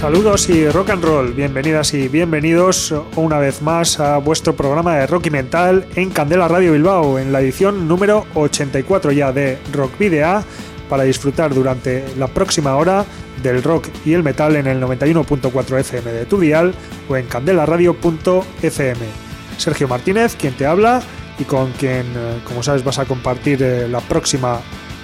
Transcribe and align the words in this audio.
Saludos 0.00 0.48
y 0.48 0.66
rock 0.66 0.90
and 0.90 1.04
roll, 1.04 1.34
bienvenidas 1.34 1.92
y 1.92 2.08
bienvenidos 2.08 2.94
una 3.16 3.38
vez 3.38 3.60
más 3.60 4.00
a 4.00 4.16
vuestro 4.16 4.56
programa 4.56 4.96
de 4.96 5.06
rock 5.06 5.26
y 5.26 5.30
mental 5.30 5.84
en 5.94 6.08
Candela 6.08 6.48
Radio 6.48 6.72
Bilbao, 6.72 7.18
en 7.18 7.34
la 7.34 7.42
edición 7.42 7.86
número 7.86 8.24
84 8.32 9.12
ya 9.12 9.30
de 9.30 9.58
Rock 9.74 9.98
Video, 9.98 10.42
para 10.88 11.02
disfrutar 11.02 11.52
durante 11.52 12.02
la 12.16 12.28
próxima 12.28 12.76
hora 12.76 13.04
del 13.42 13.62
rock 13.62 13.88
y 14.06 14.14
el 14.14 14.22
metal 14.22 14.56
en 14.56 14.68
el 14.68 14.80
91.4 14.80 15.80
FM 15.80 16.12
de 16.12 16.24
tu 16.24 16.40
dial 16.40 16.72
o 17.06 17.18
en 17.18 17.26
candelaradio.fm. 17.26 19.00
Sergio 19.58 19.86
Martínez, 19.86 20.34
quien 20.34 20.54
te 20.54 20.64
habla 20.64 21.02
y 21.38 21.44
con 21.44 21.72
quien, 21.72 22.06
eh, 22.16 22.40
como 22.44 22.62
sabes, 22.62 22.82
vas 22.82 22.98
a 22.98 23.04
compartir 23.04 23.62
eh, 23.62 23.86
la 23.86 24.00
próxima 24.00 24.62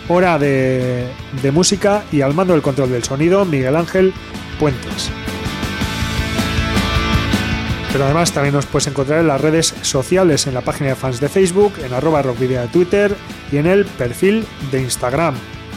hora 0.09 0.39
de 0.39 1.11
música 1.53 2.05
y 2.13 2.23
al 2.23 2.33
mando 2.33 2.55
del 2.55 2.63
control 2.63 2.93
del 2.93 3.05
sonido, 3.05 3.45
Miguel 3.45 3.77
Ángel 3.77 4.15
Puentes. 4.59 5.11
Pero 7.93 8.05
además 8.05 8.33
también 8.33 8.55
nos 8.55 8.67
puedes 8.67 8.87
encontrar 8.89 9.21
en 9.21 9.29
las 9.29 9.41
redes 9.41 9.75
sociales, 9.83 10.47
en 10.47 10.55
la 10.55 10.61
página 10.61 10.91
de 10.91 10.97
fans 10.97 11.19
de 11.19 11.29
Facebook, 11.29 11.75
en 11.83 11.95
arroba 11.95 12.23
de 12.23 12.69
Twitter 12.71 13.17
y 13.51 13.57
en 13.57 13.67
el 13.67 13.87
perfil 13.87 14.45
de 14.71 14.83
Instagram. 14.83 15.35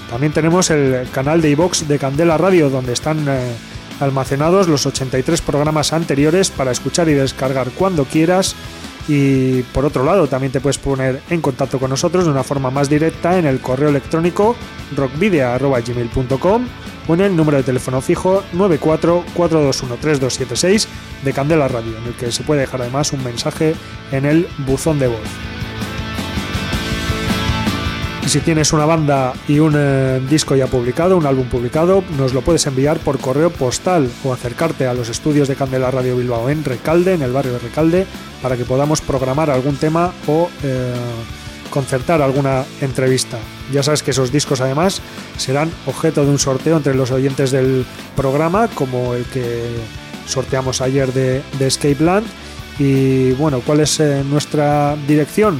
También 0.09 0.33
tenemos 0.33 0.69
el 0.69 1.07
canal 1.11 1.41
de 1.41 1.51
iVox 1.51 1.87
de 1.87 1.99
Candela 1.99 2.37
Radio, 2.37 2.69
donde 2.69 2.93
están 2.93 3.25
eh, 3.29 3.53
almacenados 3.99 4.67
los 4.67 4.85
83 4.85 5.41
programas 5.41 5.93
anteriores 5.93 6.49
para 6.49 6.71
escuchar 6.71 7.07
y 7.09 7.13
descargar 7.13 7.69
cuando 7.69 8.05
quieras. 8.05 8.55
Y 9.11 9.63
por 9.63 9.85
otro 9.85 10.05
lado, 10.05 10.27
también 10.27 10.51
te 10.51 10.61
puedes 10.61 10.77
poner 10.77 11.23
en 11.31 11.41
contacto 11.41 11.79
con 11.79 11.89
nosotros 11.89 12.25
de 12.25 12.31
una 12.31 12.43
forma 12.43 12.69
más 12.69 12.89
directa 12.89 13.39
en 13.39 13.47
el 13.47 13.59
correo 13.59 13.89
electrónico 13.89 14.55
rockvideo.gmail.com 14.95 16.67
o 17.07 17.13
en 17.15 17.21
el 17.21 17.35
número 17.35 17.57
de 17.57 17.63
teléfono 17.63 18.01
fijo 18.01 18.43
944213276 18.53 20.85
de 21.23 21.33
Candela 21.33 21.67
Radio, 21.67 21.97
en 21.97 22.05
el 22.05 22.13
que 22.13 22.31
se 22.31 22.43
puede 22.43 22.61
dejar 22.61 22.83
además 22.83 23.11
un 23.11 23.23
mensaje 23.23 23.73
en 24.11 24.25
el 24.25 24.47
buzón 24.59 24.99
de 24.99 25.07
voz. 25.07 25.58
Si 28.29 28.41
tienes 28.41 28.73
una 28.73 28.85
banda 28.85 29.33
y 29.47 29.57
un 29.57 29.73
eh, 29.75 30.21
disco 30.29 30.55
ya 30.55 30.67
publicado, 30.67 31.17
un 31.17 31.25
álbum 31.25 31.47
publicado, 31.47 32.03
nos 32.15 32.35
lo 32.35 32.41
puedes 32.41 32.67
enviar 32.67 32.99
por 32.99 33.17
correo 33.17 33.49
postal 33.49 34.07
o 34.23 34.31
acercarte 34.31 34.85
a 34.85 34.93
los 34.93 35.09
estudios 35.09 35.47
de 35.47 35.55
Candela 35.55 35.89
Radio 35.89 36.15
Bilbao 36.15 36.47
en 36.51 36.63
Recalde, 36.63 37.15
en 37.15 37.23
el 37.23 37.31
barrio 37.31 37.53
de 37.53 37.57
Recalde, 37.57 38.05
para 38.43 38.55
que 38.55 38.65
podamos 38.65 39.01
programar 39.01 39.49
algún 39.49 39.77
tema 39.77 40.13
o 40.27 40.47
eh, 40.61 40.93
concertar 41.71 42.21
alguna 42.21 42.65
entrevista. 42.81 43.39
Ya 43.71 43.81
sabes 43.81 44.03
que 44.03 44.11
esos 44.11 44.31
discos 44.31 44.61
además 44.61 45.01
serán 45.37 45.71
objeto 45.87 46.23
de 46.23 46.29
un 46.29 46.37
sorteo 46.37 46.77
entre 46.77 46.93
los 46.93 47.09
oyentes 47.09 47.49
del 47.49 47.83
programa, 48.15 48.67
como 48.67 49.15
el 49.15 49.25
que 49.25 49.71
sorteamos 50.27 50.81
ayer 50.81 51.11
de, 51.13 51.41
de 51.57 51.65
Escape 51.65 51.97
Land. 52.03 52.27
Y 52.77 53.31
bueno, 53.31 53.63
¿cuál 53.65 53.79
es 53.79 53.99
eh, 53.99 54.23
nuestra 54.23 54.95
dirección? 55.07 55.59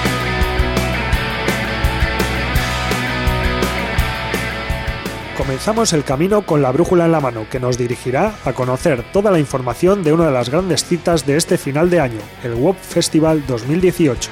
Comenzamos 5.41 5.91
el 5.93 6.03
camino 6.03 6.43
con 6.43 6.61
la 6.61 6.71
brújula 6.71 7.05
en 7.05 7.11
la 7.11 7.19
mano, 7.19 7.47
que 7.49 7.59
nos 7.59 7.75
dirigirá 7.75 8.35
a 8.45 8.53
conocer 8.53 9.03
toda 9.11 9.31
la 9.31 9.39
información 9.39 10.03
de 10.03 10.13
una 10.13 10.27
de 10.27 10.31
las 10.31 10.51
grandes 10.51 10.85
citas 10.85 11.25
de 11.25 11.35
este 11.35 11.57
final 11.57 11.89
de 11.89 11.99
año, 11.99 12.19
el 12.43 12.53
WOP 12.53 12.77
Festival 12.77 13.43
2018. 13.47 14.29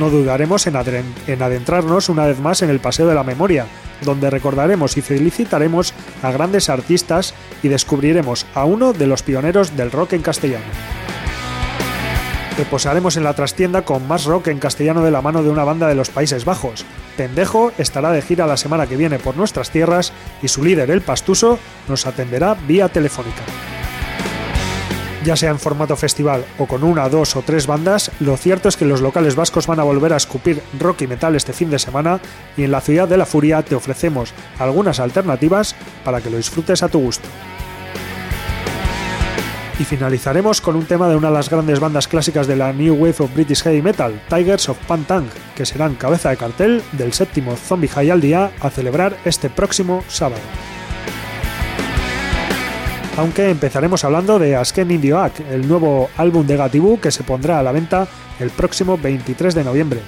No 0.00 0.10
dudaremos 0.10 0.66
en, 0.66 0.74
en 1.28 1.40
adentrarnos 1.40 2.08
una 2.08 2.26
vez 2.26 2.40
más 2.40 2.62
en 2.62 2.70
el 2.70 2.80
Paseo 2.80 3.06
de 3.06 3.14
la 3.14 3.22
Memoria, 3.22 3.66
donde 4.02 4.28
recordaremos 4.28 4.96
y 4.96 5.02
felicitaremos 5.02 5.94
a 6.20 6.32
grandes 6.32 6.68
artistas 6.68 7.32
y 7.62 7.68
descubriremos 7.68 8.44
a 8.54 8.64
uno 8.64 8.92
de 8.92 9.06
los 9.06 9.22
pioneros 9.22 9.76
del 9.76 9.92
rock 9.92 10.14
en 10.14 10.22
castellano. 10.22 10.66
Reposaremos 12.58 13.16
en 13.16 13.22
la 13.22 13.34
trastienda 13.34 13.82
con 13.82 14.08
más 14.08 14.24
rock 14.24 14.48
en 14.48 14.58
castellano 14.58 15.04
de 15.04 15.12
la 15.12 15.22
mano 15.22 15.44
de 15.44 15.48
una 15.48 15.62
banda 15.62 15.86
de 15.86 15.94
los 15.94 16.10
Países 16.10 16.44
Bajos. 16.44 16.84
Pendejo 17.16 17.70
estará 17.78 18.10
de 18.10 18.20
gira 18.20 18.48
la 18.48 18.56
semana 18.56 18.88
que 18.88 18.96
viene 18.96 19.20
por 19.20 19.36
nuestras 19.36 19.70
tierras 19.70 20.12
y 20.42 20.48
su 20.48 20.64
líder, 20.64 20.90
el 20.90 21.00
Pastuso, 21.00 21.60
nos 21.86 22.04
atenderá 22.04 22.54
vía 22.66 22.88
telefónica 22.88 23.42
ya 25.24 25.36
sea 25.36 25.50
en 25.50 25.58
formato 25.58 25.94
festival 25.94 26.44
o 26.58 26.66
con 26.66 26.82
una, 26.82 27.08
dos 27.10 27.36
o 27.36 27.42
tres 27.42 27.66
bandas, 27.66 28.10
lo 28.18 28.36
cierto 28.38 28.68
es 28.68 28.78
que 28.78 28.86
los 28.86 29.02
locales 29.02 29.34
vascos 29.34 29.66
van 29.66 29.78
a 29.78 29.82
volver 29.82 30.14
a 30.14 30.16
escupir 30.16 30.62
rock 30.78 31.02
y 31.02 31.06
metal 31.06 31.36
este 31.36 31.52
fin 31.52 31.68
de 31.68 31.78
semana 31.78 32.20
y 32.56 32.62
en 32.64 32.70
la 32.70 32.80
ciudad 32.80 33.06
de 33.06 33.18
la 33.18 33.26
furia 33.26 33.62
te 33.62 33.74
ofrecemos 33.74 34.32
algunas 34.58 35.00
alternativas 35.00 35.74
para 36.02 36.22
que 36.22 36.30
lo 36.30 36.38
disfrutes 36.38 36.82
a 36.82 36.88
tu 36.88 37.00
gusto. 37.00 37.28
Y 39.78 39.84
finalizaremos 39.84 40.60
con 40.60 40.74
un 40.74 40.86
tema 40.86 41.08
de 41.08 41.16
una 41.16 41.28
de 41.28 41.34
las 41.34 41.50
grandes 41.50 41.78
bandas 41.78 42.08
clásicas 42.08 42.46
de 42.46 42.56
la 42.56 42.72
New 42.72 42.94
Wave 42.94 43.16
of 43.20 43.34
British 43.34 43.62
Heavy 43.62 43.80
Metal, 43.80 44.20
Tigers 44.28 44.68
of 44.68 44.78
Pantang, 44.86 45.28
que 45.54 45.64
serán 45.64 45.94
cabeza 45.94 46.30
de 46.30 46.36
cartel 46.36 46.82
del 46.92 47.12
séptimo 47.12 47.54
Zombie 47.56 47.88
High 47.88 48.10
al 48.10 48.20
día 48.20 48.50
a 48.60 48.70
celebrar 48.70 49.16
este 49.24 49.50
próximo 49.50 50.02
sábado 50.08 50.40
aunque 53.18 53.50
empezaremos 53.50 54.04
hablando 54.04 54.38
de 54.38 54.54
Asken 54.54 54.92
Indioak, 54.92 55.40
el 55.50 55.66
nuevo 55.66 56.08
álbum 56.16 56.46
de 56.46 56.56
Gatibu 56.56 57.00
que 57.00 57.10
se 57.10 57.24
pondrá 57.24 57.58
a 57.58 57.64
la 57.64 57.72
venta 57.72 58.06
el 58.38 58.50
próximo 58.50 58.96
23 58.96 59.56
de 59.56 59.64
noviembre. 59.64 60.00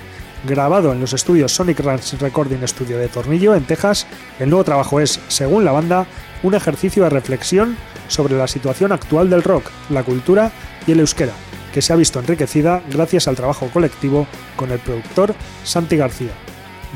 Grabado 0.47 0.93
en 0.93 1.01
los 1.01 1.13
estudios 1.13 1.53
Sonic 1.53 1.81
Ranch 1.81 2.15
Recording 2.21 2.65
Studio 2.69 2.99
de 2.99 3.09
Tornillo, 3.09 3.57
en 3.57 3.65
Texas, 3.65 4.07
el 4.39 4.49
nuevo 4.49 4.63
trabajo 4.63 5.01
es, 5.01 5.19
según 5.27 5.65
la 5.65 5.73
banda, 5.73 6.07
un 6.45 6.55
ejercicio 6.55 7.03
de 7.03 7.11
reflexión 7.11 7.77
sobre 8.11 8.37
la 8.37 8.49
situación 8.49 8.93
actual 8.93 9.31
del 9.31 9.43
rock, 9.43 9.71
la 9.89 10.03
cultura 10.03 10.51
y 10.87 10.93
el 10.93 11.01
euskera, 11.01 11.33
que 11.73 11.81
se 11.81 11.93
ha 11.93 11.97
visto 11.97 12.19
enriquecida 12.19 12.83
gracias 12.91 13.29
al 13.29 13.37
trabajo 13.37 13.71
colectivo 13.73 14.27
con 14.57 14.71
el 14.71 14.81
productor 14.81 15.35
Santi 15.65 15.97
García. 15.97 16.33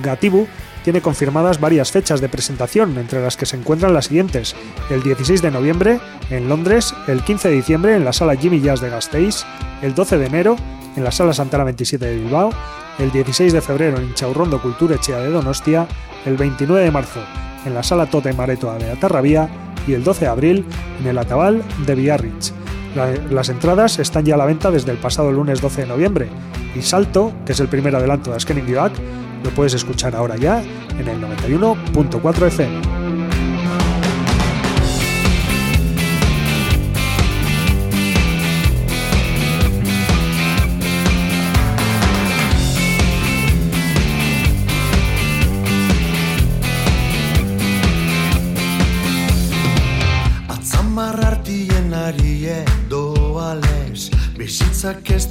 Gatibu 0.03 0.47
tiene 0.83 1.01
confirmadas 1.01 1.61
varias 1.61 1.93
fechas 1.93 2.21
de 2.21 2.29
presentación, 2.29 2.99
entre 2.99 3.23
las 3.23 3.37
que 3.37 3.47
se 3.47 3.57
encuentran 3.57 3.95
las 3.95 4.07
siguientes: 4.07 4.55
el 4.91 5.03
16 5.03 5.41
de 5.41 5.51
noviembre 5.51 6.01
en 6.31 6.49
Londres, 6.49 6.95
el 7.07 7.23
15 7.23 7.49
de 7.49 7.55
diciembre 7.55 7.97
en 7.97 8.05
la 8.05 8.13
sala 8.13 8.37
Jimmy 8.37 8.61
Jazz 8.61 8.81
de 8.81 8.91
Gasteiz, 8.91 9.45
el 9.81 9.95
12 9.95 10.19
de 10.19 10.27
enero 10.27 10.57
en 10.97 11.05
la 11.05 11.13
sala 11.13 11.33
Santana 11.33 11.65
27 11.65 12.05
de 12.05 12.17
Bilbao, 12.17 12.51
el 12.99 13.11
16 13.11 13.53
de 13.53 13.61
febrero 13.61 13.99
en 13.99 14.15
Chaurrondo 14.15 14.61
Cultura 14.61 14.97
Echea 14.97 15.19
de 15.19 15.31
Donostia, 15.31 15.87
el 16.27 16.37
29 16.37 16.85
de 16.85 16.91
marzo 16.91 17.21
en 17.65 17.75
la 17.75 17.83
sala 17.83 18.07
Tote 18.07 18.33
Maretoa 18.33 18.77
de 18.77 18.91
Atarrabía 18.91 19.49
y 19.87 19.93
el 19.93 20.05
12 20.05 20.25
de 20.25 20.31
abril 20.31 20.65
en 21.01 21.07
el 21.07 21.19
Atabal 21.19 21.63
de 21.87 21.95
Biarritz. 21.95 22.53
las 23.31 23.49
entradas 23.49 23.99
están 23.99 24.25
ya 24.25 24.35
a 24.35 24.39
la 24.39 24.47
venta 24.47 24.71
desde 24.71 24.93
el 24.93 24.99
pasado 24.99 25.33
lunes 25.33 25.61
12 25.61 25.83
de 25.83 25.87
noviembre 25.89 26.29
y 26.75 26.83
Salto, 26.83 27.33
que 27.45 27.53
es 27.53 27.61
el 27.61 27.69
primer 27.69 27.95
adelanto 27.95 28.33
de 28.33 28.41
Scanning 28.41 28.75
Back, 28.75 28.93
lo 29.43 29.51
puedes 29.51 29.75
escuchar 29.75 30.17
ahora 30.17 30.37
ya 30.37 30.63
en 30.99 31.09
el 31.09 31.21
91.4 31.21 32.47
FM. 32.47 33.04
Ez 55.15 55.29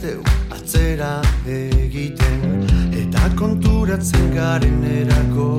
atzera 0.50 1.22
egiten 1.46 2.68
Eta 2.96 3.30
konturatzen 3.36 4.32
garen 4.36 4.84
erako 4.84 5.50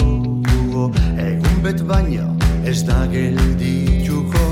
Egun 1.19 1.61
bet 1.63 1.85
baino 1.89 2.33
ez 2.65 2.83
da 2.89 3.05
geldituko 3.13 4.47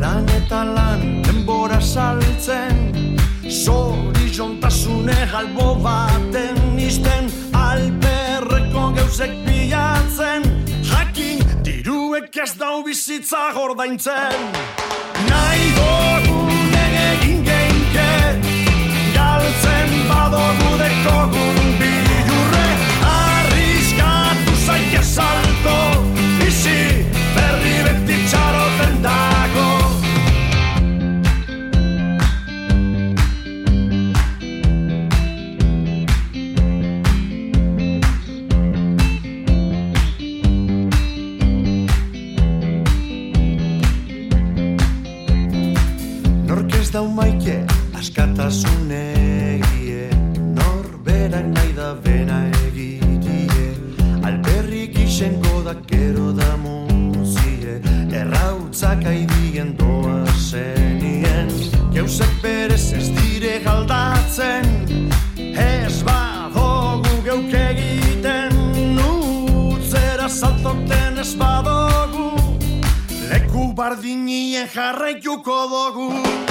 Lan 0.00 0.24
eta 0.32 0.64
lan 0.64 1.20
denbora 1.26 1.80
saltzen. 1.80 2.78
Zori 3.50 4.30
jontasune 4.32 5.16
galbo 5.32 5.74
baten 5.84 6.78
izten 6.80 7.28
Alperreko 7.52 8.86
geuzek 8.96 9.34
bilatzen. 9.44 10.46
Jakin 10.88 11.44
diruek 11.66 12.40
ez 12.44 12.54
dau 12.56 12.80
bizitza 12.86 13.50
gordaintzen. 13.56 14.48
Nahi 15.28 15.68
dugun 15.76 16.74
egin 17.04 17.39
Badogu 20.30 20.76
dekogun 20.78 21.56
bilurre 21.80 22.68
Arriskatu 23.02 24.52
zaike 24.66 25.02
salto 25.02 25.78
Bizi 26.38 26.76
berri 27.34 27.74
beti 27.86 28.18
txaroten 28.30 29.02
dago. 29.02 29.66
Nork 46.46 46.78
ez 46.78 46.88
dau 46.94 47.08
maike 47.18 47.64
askatasun 47.98 48.94
eginien 74.10 74.66
jarraituko 74.74 75.58
dugu. 75.70 76.49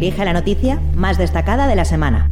Dirige 0.00 0.26
la 0.26 0.34
noticia 0.34 0.78
más 0.94 1.16
destacada 1.16 1.66
de 1.66 1.74
la 1.74 1.86
semana. 1.86 2.28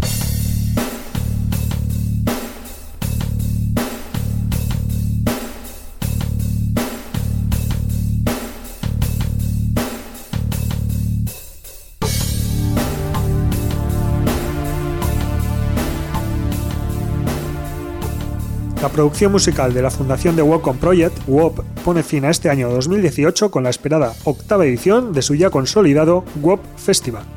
La 18.83 18.90
producción 18.90 19.33
musical 19.33 19.73
de 19.73 19.80
la 19.80 19.90
Fundación 19.90 20.37
de 20.37 20.42
Wacom 20.42 20.76
Project, 20.76 21.16
WOP, 21.26 21.61
pone 21.83 22.02
fin 22.02 22.26
a 22.26 22.30
este 22.30 22.50
año 22.50 22.68
2018 22.68 23.50
con 23.50 23.62
la 23.62 23.71
esperada 23.71 24.12
octava 24.25 24.66
edición 24.66 25.14
de 25.14 25.23
su 25.23 25.35
ya 25.35 25.49
consolidado 25.49 26.25
WOP 26.42 26.61
Festival. 26.76 27.34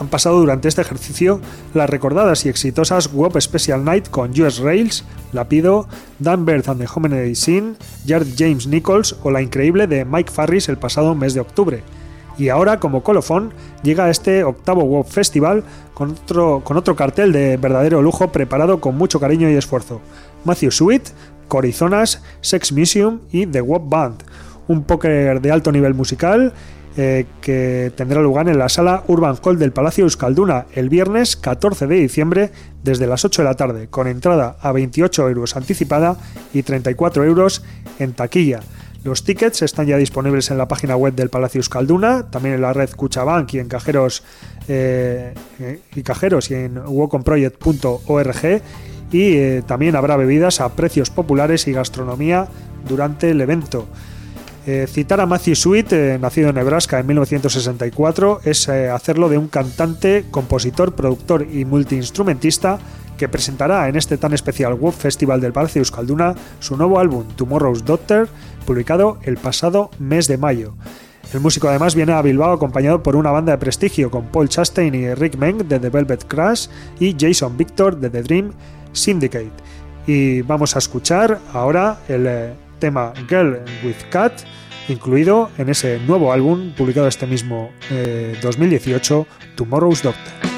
Han 0.00 0.08
pasado 0.08 0.40
durante 0.40 0.66
este 0.66 0.80
ejercicio 0.80 1.40
las 1.74 1.90
recordadas 1.90 2.46
y 2.46 2.48
exitosas 2.48 3.12
WOP 3.12 3.38
Special 3.38 3.84
Night 3.84 4.08
con 4.08 4.30
US 4.40 4.58
Rails, 4.58 5.04
Lapido, 5.34 5.88
Dan 6.18 6.46
Berth 6.46 6.70
and 6.70 6.80
the 6.80 6.88
Homenade 6.92 7.34
Scene, 7.34 7.74
Jared 8.06 8.34
James 8.36 8.66
Nichols 8.66 9.16
o 9.22 9.30
la 9.30 9.42
increíble 9.42 9.86
de 9.86 10.06
Mike 10.06 10.32
Farris 10.32 10.70
el 10.70 10.78
pasado 10.78 11.14
mes 11.14 11.34
de 11.34 11.40
octubre. 11.40 11.82
Y 12.38 12.48
ahora, 12.48 12.80
como 12.80 13.02
colofón, 13.02 13.52
llega 13.82 14.08
este 14.08 14.42
octavo 14.42 14.84
WOP 14.84 15.06
Festival 15.06 15.64
con 15.92 16.12
otro, 16.12 16.62
con 16.64 16.78
otro 16.78 16.96
cartel 16.96 17.30
de 17.32 17.58
verdadero 17.58 18.00
lujo 18.00 18.32
preparado 18.32 18.80
con 18.80 18.96
mucho 18.96 19.20
cariño 19.20 19.50
y 19.50 19.54
esfuerzo. 19.54 20.00
Matthew 20.44 20.70
Sweet, 20.70 21.10
Corizonas, 21.46 22.22
Sex 22.40 22.72
Museum 22.72 23.20
y 23.30 23.44
The 23.44 23.60
WOP 23.60 23.90
Band, 23.90 24.22
un 24.66 24.84
póker 24.84 25.42
de 25.42 25.50
alto 25.50 25.70
nivel 25.70 25.92
musical 25.92 26.54
eh, 26.96 27.26
que 27.40 27.92
tendrá 27.96 28.20
lugar 28.20 28.48
en 28.48 28.58
la 28.58 28.68
sala 28.68 29.04
Urban 29.06 29.36
Hall 29.42 29.58
del 29.58 29.72
Palacio 29.72 30.04
Euskalduna 30.04 30.66
el 30.74 30.88
viernes 30.88 31.36
14 31.36 31.86
de 31.86 31.96
diciembre 31.96 32.50
desde 32.82 33.06
las 33.06 33.24
8 33.24 33.42
de 33.42 33.48
la 33.48 33.54
tarde, 33.54 33.88
con 33.88 34.08
entrada 34.08 34.56
a 34.60 34.72
28 34.72 35.28
euros 35.28 35.56
anticipada 35.56 36.16
y 36.52 36.62
34 36.62 37.24
euros 37.24 37.62
en 37.98 38.12
taquilla. 38.12 38.60
Los 39.02 39.24
tickets 39.24 39.62
están 39.62 39.86
ya 39.86 39.96
disponibles 39.96 40.50
en 40.50 40.58
la 40.58 40.68
página 40.68 40.94
web 40.94 41.14
del 41.14 41.30
Palacio 41.30 41.60
Euskalduna, 41.60 42.30
también 42.30 42.56
en 42.56 42.60
la 42.60 42.72
red 42.72 42.90
Cuchabank 42.90 43.54
y 43.54 43.58
en 43.58 43.68
cajeros 43.68 44.22
eh, 44.68 45.32
y 45.94 46.02
cajeros 46.02 46.50
y 46.50 46.54
en 46.54 46.78
wacomproject.org 46.86 48.62
y 49.12 49.34
eh, 49.34 49.62
también 49.66 49.96
habrá 49.96 50.16
bebidas 50.16 50.60
a 50.60 50.74
precios 50.74 51.10
populares 51.10 51.66
y 51.66 51.72
gastronomía 51.72 52.48
durante 52.88 53.30
el 53.30 53.40
evento. 53.40 53.86
Eh, 54.72 54.86
citar 54.86 55.20
a 55.20 55.26
Matthew 55.26 55.56
Sweet, 55.56 55.92
eh, 55.92 56.18
nacido 56.20 56.50
en 56.50 56.54
Nebraska 56.54 57.00
en 57.00 57.06
1964, 57.08 58.42
es 58.44 58.68
eh, 58.68 58.88
hacerlo 58.88 59.28
de 59.28 59.36
un 59.36 59.48
cantante, 59.48 60.26
compositor, 60.30 60.94
productor 60.94 61.44
y 61.52 61.64
multiinstrumentista 61.64 62.78
que 63.18 63.28
presentará 63.28 63.88
en 63.88 63.96
este 63.96 64.16
tan 64.16 64.32
especial 64.32 64.74
World 64.74 64.96
Festival 64.96 65.40
del 65.40 65.52
Palacio 65.52 65.80
Euskalduna 65.80 66.36
su 66.60 66.76
nuevo 66.76 67.00
álbum 67.00 67.24
Tomorrow's 67.34 67.84
Daughter, 67.84 68.28
publicado 68.64 69.18
el 69.24 69.38
pasado 69.38 69.90
mes 69.98 70.28
de 70.28 70.38
mayo. 70.38 70.74
El 71.34 71.40
músico 71.40 71.68
además 71.68 71.96
viene 71.96 72.12
a 72.12 72.22
Bilbao 72.22 72.52
acompañado 72.52 73.02
por 73.02 73.16
una 73.16 73.32
banda 73.32 73.50
de 73.50 73.58
prestigio 73.58 74.08
con 74.08 74.26
Paul 74.26 74.48
Chastain 74.48 74.94
y 74.94 75.12
Rick 75.14 75.36
Meng 75.36 75.66
de 75.66 75.80
The 75.80 75.88
Velvet 75.90 76.28
Crash 76.28 76.68
y 77.00 77.16
Jason 77.18 77.56
Victor 77.56 77.98
de 77.98 78.08
The 78.08 78.22
Dream 78.22 78.52
Syndicate. 78.92 79.50
Y 80.06 80.42
vamos 80.42 80.76
a 80.76 80.78
escuchar 80.78 81.40
ahora 81.52 81.98
el 82.08 82.26
eh, 82.28 82.52
tema 82.78 83.12
Girl 83.28 83.60
with 83.84 83.96
Cat, 84.10 84.32
incluido 84.90 85.50
en 85.58 85.68
ese 85.70 85.98
nuevo 86.00 86.32
álbum 86.32 86.72
publicado 86.72 87.06
este 87.08 87.26
mismo 87.26 87.70
2018, 88.42 89.20
eh, 89.20 89.46
Tomorrow's 89.56 90.02
Doctor. 90.02 90.49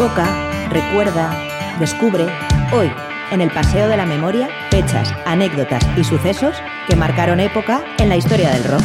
Evoca, 0.00 0.26
recuerda, 0.70 1.30
descubre, 1.78 2.26
hoy, 2.72 2.90
en 3.32 3.42
el 3.42 3.50
Paseo 3.50 3.86
de 3.86 3.98
la 3.98 4.06
Memoria, 4.06 4.48
fechas, 4.70 5.12
anécdotas 5.26 5.86
y 5.94 6.04
sucesos 6.04 6.56
que 6.88 6.96
marcaron 6.96 7.38
época 7.38 7.84
en 7.98 8.08
la 8.08 8.16
historia 8.16 8.48
del 8.48 8.64
rock. 8.64 8.82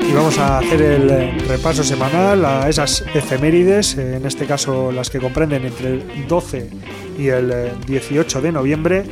Y 0.00 0.12
vamos 0.14 0.38
a 0.38 0.58
hacer 0.60 0.80
el 0.80 1.38
repaso 1.46 1.84
semanal 1.84 2.46
a 2.46 2.70
esas 2.70 3.04
efemérides, 3.14 3.98
en 3.98 4.24
este 4.24 4.46
caso 4.46 4.90
las 4.90 5.10
que 5.10 5.18
comprenden 5.18 5.66
entre 5.66 5.88
el 5.92 6.26
12 6.26 6.70
y 7.18 7.28
el 7.28 7.72
18 7.86 8.40
de 8.40 8.52
noviembre. 8.52 9.04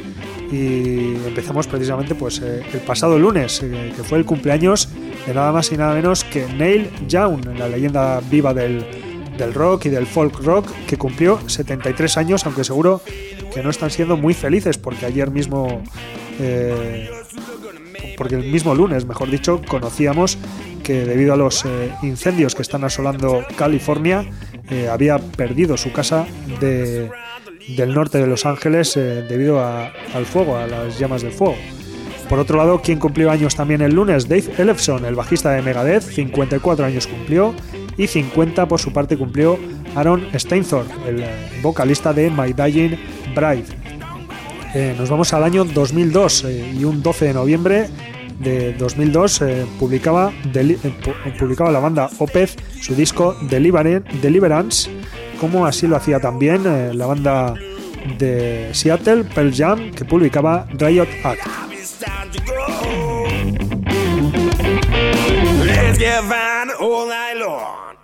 Y 0.51 1.15
empezamos 1.27 1.67
precisamente 1.67 2.15
pues, 2.15 2.41
eh, 2.41 2.63
el 2.75 2.81
pasado 2.81 3.19
lunes, 3.19 3.63
eh, 3.63 3.93
que 3.97 4.03
fue 4.03 4.19
el 4.19 4.27
cumpleaños 4.27 4.91
de 5.27 5.33
nada 5.33 5.51
más 5.51 5.73
y 5.73 5.79
nada 5.79 5.95
menos 5.95 6.25
que 6.25 6.47
Neil 6.47 6.91
Young, 7.09 7.47
la 7.57 7.69
leyenda 7.69 8.21
viva 8.31 8.53
del, 8.53 8.85
del 9.39 9.55
rock 9.55 9.87
y 9.87 9.89
del 9.89 10.07
folk 10.07 10.41
rock, 10.43 10.71
que 10.87 10.97
cumplió 10.97 11.39
73 11.49 12.17
años, 12.19 12.45
aunque 12.45 12.65
seguro 12.65 13.01
que 13.53 13.63
no 13.63 13.71
están 13.71 13.91
siendo 13.91 14.17
muy 14.17 14.35
felices, 14.35 14.79
porque 14.79 15.07
ayer 15.07 15.31
mismo, 15.31 15.83
eh, 16.41 17.11
porque 18.17 18.37
el 18.37 18.51
mismo 18.51 18.75
lunes, 18.75 19.05
mejor 19.05 19.31
dicho, 19.31 19.61
conocíamos 19.67 20.39
que 20.83 21.05
debido 21.05 21.35
a 21.35 21.37
los 21.37 21.65
eh, 21.65 21.93
incendios 22.03 22.55
que 22.55 22.63
están 22.63 22.85
asolando 22.85 23.45
California, 23.57 24.25
eh, 24.71 24.89
había 24.89 25.19
perdido 25.19 25.77
su 25.77 25.93
casa 25.93 26.27
de, 26.61 27.11
del 27.69 27.95
norte 27.95 28.19
de 28.19 28.27
Los 28.27 28.45
Ángeles 28.47 28.95
debido 28.95 29.61
a- 29.61 29.93
al 30.15 30.27
fuego, 30.27 30.57
a 30.57 30.67
las 30.67 30.99
llamas 30.99 31.23
del 31.23 31.33
fuego. 31.33 31.57
Por 32.29 32.39
otro 32.39 32.57
lado, 32.57 32.81
quien 32.81 32.99
cumplió 32.99 33.31
años 33.31 33.55
también 33.57 33.83
el 33.83 33.95
lunes, 33.95 34.29
Dave 34.29 34.45
Ellefson, 34.57 35.05
el 35.05 35.15
bajista 35.15 35.51
de 35.51 35.61
Megadeth, 35.63 36.03
54 36.03 36.85
años 36.87 37.07
cumplió, 37.07 37.55
y 37.99 38.07
50 38.07 38.67
por 38.69 38.81
su 38.81 38.93
parte 38.93 39.19
cumplió 39.19 39.59
Aaron 39.95 40.27
Steinthorpe, 40.35 40.93
el 41.09 41.23
eh, 41.23 41.27
vocalista 41.63 42.13
de 42.15 42.31
My 42.31 42.53
Dying 42.55 42.97
Bride. 43.35 43.65
Eh, 44.75 44.95
nos 44.99 45.11
vamos 45.11 45.33
al 45.35 45.45
año 45.45 45.65
2002 45.67 46.45
eh, 46.45 46.73
y 46.79 46.85
un 46.85 47.03
12 47.03 47.27
de 47.27 47.35
noviembre 47.35 47.89
de 48.39 48.73
2002 48.73 49.43
eh, 49.43 49.67
publicaba, 49.79 50.33
publicaba 51.39 51.71
la 51.71 51.81
banda 51.81 52.09
Opeth 52.19 52.59
su 52.81 52.95
disco 52.95 53.37
Deliverance, 53.51 54.91
como 55.43 55.67
así 55.67 55.89
lo 55.89 55.97
hacía 55.97 56.21
también 56.21 56.97
la 56.97 57.05
banda 57.05 57.55
de 58.17 58.71
Seattle, 58.73 59.25
Pearl 59.25 59.53
Jam, 59.53 59.91
que 59.91 60.05
publicaba 60.05 60.69
Riot 60.71 61.09
Act. 61.25 61.41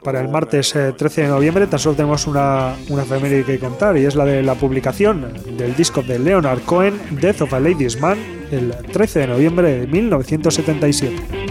Para 0.02 0.21
el 0.21 0.28
martes 0.28 0.75
13 0.97 1.23
de 1.23 1.28
noviembre 1.28 1.68
tan 1.68 1.78
solo 1.78 1.95
tenemos 1.95 2.26
una, 2.26 2.75
una 2.88 3.04
efeméride 3.04 3.45
que 3.45 3.61
contar 3.61 3.97
y 3.97 4.04
es 4.04 4.16
la 4.16 4.25
de 4.25 4.42
la 4.42 4.57
publicación 4.57 5.33
del 5.57 5.76
disco 5.76 6.02
de 6.02 6.18
Leonard 6.18 6.62
Cohen, 6.62 7.00
Death 7.21 7.42
of 7.42 7.54
a 7.54 7.61
Ladies 7.61 8.00
Man, 8.00 8.18
el 8.50 8.75
13 8.92 9.21
de 9.21 9.26
noviembre 9.28 9.80
de 9.80 9.87
1977. 9.87 11.48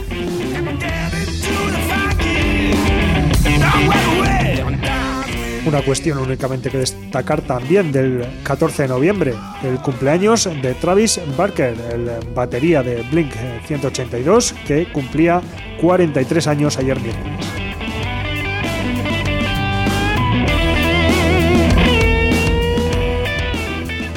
Una 5.68 5.82
cuestión 5.82 6.18
únicamente 6.20 6.70
que 6.70 6.78
destacar 6.78 7.42
también 7.42 7.92
del 7.92 8.26
14 8.44 8.84
de 8.84 8.88
noviembre, 8.88 9.34
el 9.64 9.80
cumpleaños 9.80 10.46
de 10.46 10.74
Travis 10.76 11.20
Barker, 11.36 11.76
el 11.92 12.10
batería 12.34 12.82
de 12.82 13.02
Blink 13.12 13.34
182, 13.66 14.56
que 14.66 14.90
cumplía 14.94 15.42
43 15.82 16.48
años 16.48 16.78
ayer 16.78 16.98
miércoles. 17.02 17.46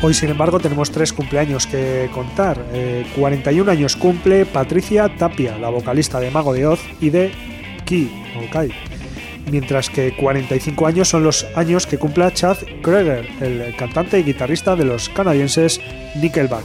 Hoy, 0.02 0.14
sin 0.14 0.30
embargo, 0.30 0.60
tenemos 0.60 0.92
tres 0.92 1.12
cumpleaños 1.12 1.66
que 1.66 2.08
contar. 2.14 2.64
41 3.16 3.70
eh, 3.70 3.74
años 3.74 3.96
cumple 3.96 4.46
Patricia 4.46 5.12
Tapia, 5.16 5.58
la 5.58 5.68
vocalista 5.68 6.20
de 6.20 6.30
Mago 6.30 6.54
de 6.54 6.68
Oz 6.68 6.80
y 7.00 7.10
de 7.10 7.32
Ki, 7.84 8.08
o 8.38 8.48
Kai. 8.52 8.89
Mientras 9.50 9.90
que 9.90 10.14
45 10.14 10.86
años 10.86 11.08
son 11.08 11.24
los 11.24 11.44
años 11.56 11.86
que 11.86 11.98
cumpla 11.98 12.32
Chad 12.32 12.56
Kroeger, 12.82 13.28
el 13.40 13.74
cantante 13.76 14.20
y 14.20 14.22
guitarrista 14.22 14.76
de 14.76 14.84
los 14.84 15.08
canadienses 15.08 15.80
Nickelback. 16.14 16.64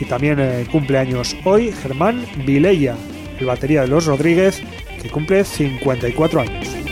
Y 0.00 0.04
también 0.06 0.38
eh, 0.40 0.66
cumple 0.70 0.98
años 0.98 1.36
hoy 1.44 1.72
Germán 1.72 2.26
Vileya, 2.44 2.96
el 3.38 3.46
batería 3.46 3.82
de 3.82 3.88
los 3.88 4.06
Rodríguez, 4.06 4.62
que 5.00 5.08
cumple 5.08 5.44
54 5.44 6.40
años. 6.40 6.85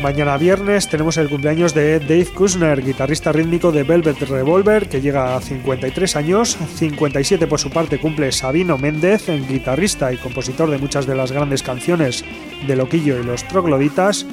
Mañana 0.00 0.38
viernes 0.38 0.88
tenemos 0.88 1.18
el 1.18 1.28
cumpleaños 1.28 1.74
de 1.74 2.00
Dave 2.00 2.26
Kushner, 2.26 2.82
guitarrista 2.82 3.32
rítmico 3.32 3.70
de 3.70 3.82
Velvet 3.82 4.18
Revolver, 4.20 4.88
que 4.88 5.02
llega 5.02 5.36
a 5.36 5.40
53 5.40 6.16
años. 6.16 6.56
57 6.76 7.46
por 7.46 7.60
su 7.60 7.70
parte 7.70 8.00
cumple 8.00 8.32
Sabino 8.32 8.78
Méndez, 8.78 9.26
guitarrista 9.48 10.10
y 10.12 10.16
compositor 10.16 10.70
de 10.70 10.78
muchas 10.78 11.06
de 11.06 11.14
las 11.14 11.32
grandes 11.32 11.62
canciones 11.62 12.24
de 12.66 12.76
Loquillo 12.76 13.20
y 13.20 13.24
los 13.24 13.46
Trogloditas. 13.46 14.26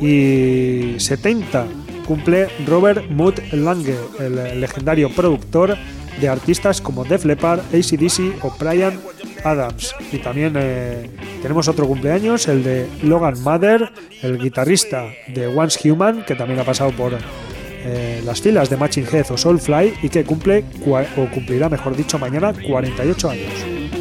Y 0.00 0.94
70 0.98 1.66
cumple 2.06 2.48
Robert 2.66 3.08
Mood 3.08 3.38
Lange, 3.52 3.96
el 4.18 4.60
legendario 4.60 5.10
productor 5.10 5.76
de 6.20 6.28
artistas 6.28 6.80
como 6.80 7.04
Def 7.04 7.24
Leppard, 7.24 7.60
ACDC 7.72 8.44
o 8.44 8.52
Brian 8.58 8.98
Adams. 9.44 9.94
Y 10.12 10.18
también 10.18 10.54
eh, 10.56 11.08
tenemos 11.42 11.68
otro 11.68 11.86
cumpleaños, 11.86 12.48
el 12.48 12.62
de 12.62 12.88
Logan 13.02 13.42
Mather, 13.42 13.90
el 14.22 14.38
guitarrista 14.38 15.06
de 15.28 15.46
Once 15.46 15.90
Human, 15.90 16.24
que 16.24 16.34
también 16.34 16.60
ha 16.60 16.64
pasado 16.64 16.90
por 16.92 17.12
eh, 17.14 18.22
las 18.24 18.40
filas 18.40 18.68
de 18.70 18.76
Matching 18.76 19.06
Head 19.10 19.30
o 19.30 19.36
Soulfly 19.36 19.94
y 20.02 20.08
que 20.08 20.24
cumple, 20.24 20.64
o 20.86 21.30
cumplirá, 21.30 21.68
mejor 21.68 21.96
dicho, 21.96 22.18
mañana 22.18 22.52
48 22.52 23.30
años. 23.30 23.97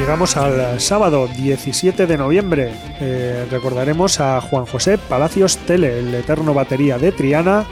Llegamos 0.00 0.38
al 0.38 0.80
sábado 0.80 1.28
17 1.28 2.06
de 2.06 2.16
noviembre. 2.16 2.72
Eh, 3.00 3.46
recordaremos 3.50 4.18
a 4.18 4.40
Juan 4.40 4.64
José 4.64 4.96
Palacios 4.96 5.58
Tele, 5.58 5.98
el 5.98 6.14
eterno 6.14 6.54
batería 6.54 6.96
de 6.96 7.12
Triana, 7.12 7.66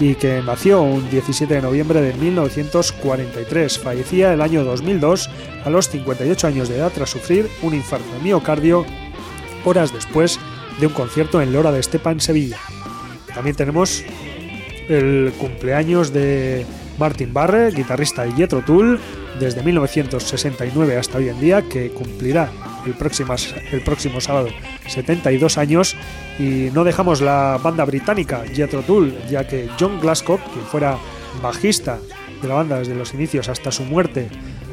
y 0.00 0.16
que 0.16 0.42
nació 0.42 0.82
un 0.82 1.08
17 1.08 1.54
de 1.54 1.62
noviembre 1.62 2.00
de 2.00 2.14
1943. 2.14 3.78
Fallecía 3.78 4.32
el 4.32 4.40
año 4.40 4.64
2002 4.64 5.30
a 5.64 5.70
los 5.70 5.88
58 5.88 6.48
años 6.48 6.68
de 6.68 6.78
edad 6.78 6.90
tras 6.92 7.10
sufrir 7.10 7.48
un 7.62 7.74
infarto 7.74 8.12
de 8.12 8.24
miocardio 8.24 8.84
horas 9.64 9.92
después 9.92 10.40
de 10.80 10.88
un 10.88 10.92
concierto 10.92 11.40
en 11.40 11.52
Lora 11.52 11.70
de 11.70 11.78
Estepa 11.78 12.10
en 12.10 12.20
Sevilla. 12.20 12.58
También 13.32 13.54
tenemos 13.54 14.02
el 14.88 15.32
cumpleaños 15.38 16.12
de 16.12 16.66
Martin 16.98 17.32
Barre, 17.32 17.70
guitarrista 17.70 18.24
de 18.24 18.32
Jethro 18.32 18.62
Tull, 18.62 18.98
desde 19.38 19.62
1969 19.62 20.96
hasta 20.96 21.18
hoy 21.18 21.28
en 21.28 21.40
día, 21.40 21.62
que 21.62 21.90
cumplirá 21.90 22.50
el 22.86 22.94
próximo, 22.94 23.34
el 23.72 23.82
próximo 23.82 24.20
sábado 24.20 24.48
72 24.86 25.58
años. 25.58 25.96
Y 26.38 26.70
no 26.72 26.84
dejamos 26.84 27.20
la 27.20 27.58
banda 27.62 27.84
británica 27.84 28.44
Jethro 28.52 28.82
Tull, 28.82 29.14
ya 29.28 29.46
que 29.46 29.68
John 29.78 30.00
Glasgow, 30.00 30.38
quien 30.52 30.64
fuera 30.64 30.98
bajista 31.42 31.98
de 32.40 32.48
la 32.48 32.54
banda 32.54 32.78
desde 32.78 32.94
los 32.94 33.14
inicios 33.14 33.48
hasta 33.48 33.72
su 33.72 33.84
muerte 33.84 34.28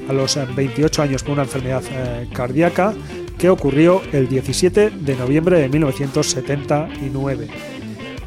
a 0.08 0.14
los 0.14 0.38
28 0.56 1.02
años 1.02 1.24
por 1.24 1.34
una 1.34 1.44
enfermedad 1.44 1.84
eh, 1.92 2.28
cardíaca, 2.32 2.94
que 3.38 3.50
ocurrió 3.50 4.02
el 4.14 4.30
17 4.30 4.92
de 4.92 5.16
noviembre 5.16 5.60
de 5.60 5.70
1979. 5.70 7.48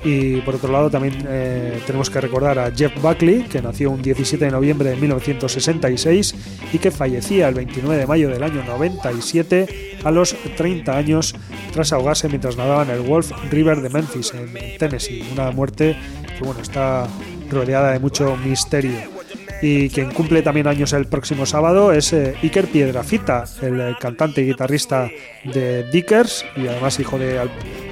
Y 0.04 0.40
por 0.42 0.54
otro 0.54 0.72
lado 0.72 0.90
también 0.90 1.26
eh, 1.28 1.80
tenemos 1.86 2.08
que 2.10 2.20
recordar 2.20 2.58
a 2.58 2.70
Jeff 2.70 2.92
Buckley, 3.02 3.42
que 3.44 3.60
nació 3.60 3.90
un 3.90 4.00
17 4.00 4.44
de 4.44 4.50
noviembre 4.50 4.90
de 4.90 4.96
1966 4.96 6.34
y 6.72 6.78
que 6.78 6.90
fallecía 6.90 7.48
el 7.48 7.54
29 7.54 7.98
de 7.98 8.06
mayo 8.06 8.28
del 8.28 8.42
año 8.42 8.62
97 8.64 9.98
a 10.04 10.10
los 10.10 10.36
30 10.56 10.96
años 10.96 11.34
tras 11.72 11.92
ahogarse 11.92 12.28
mientras 12.28 12.56
nadaba 12.56 12.84
en 12.84 12.90
el 12.90 13.00
Wolf 13.00 13.32
River 13.50 13.80
de 13.80 13.90
Memphis, 13.90 14.32
en 14.34 14.78
Tennessee. 14.78 15.24
Una 15.32 15.50
muerte 15.50 15.96
que 16.38 16.44
bueno, 16.44 16.60
está 16.60 17.08
rodeada 17.50 17.92
de 17.92 17.98
mucho 17.98 18.36
misterio 18.36 19.18
y 19.60 19.88
quien 19.90 20.12
cumple 20.12 20.42
también 20.42 20.66
años 20.68 20.92
el 20.92 21.06
próximo 21.06 21.44
sábado 21.46 21.92
es 21.92 22.12
eh, 22.12 22.34
Iker 22.42 22.66
Piedrafita, 22.66 23.44
el 23.62 23.96
cantante 23.98 24.42
y 24.42 24.46
guitarrista 24.46 25.10
de 25.44 25.84
Dickers 25.90 26.44
y 26.56 26.68
además 26.68 27.00
hijo 27.00 27.18
de 27.18 27.40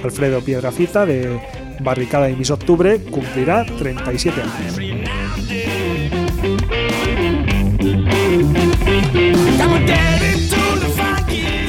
Alfredo 0.03 0.41
Piedrafita 0.41 1.05
de 1.05 1.39
Barricada 1.79 2.29
y 2.29 2.35
Miss 2.35 2.51
Octubre, 2.51 2.99
cumplirá 3.03 3.65
37 3.65 4.41
años. 4.41 4.79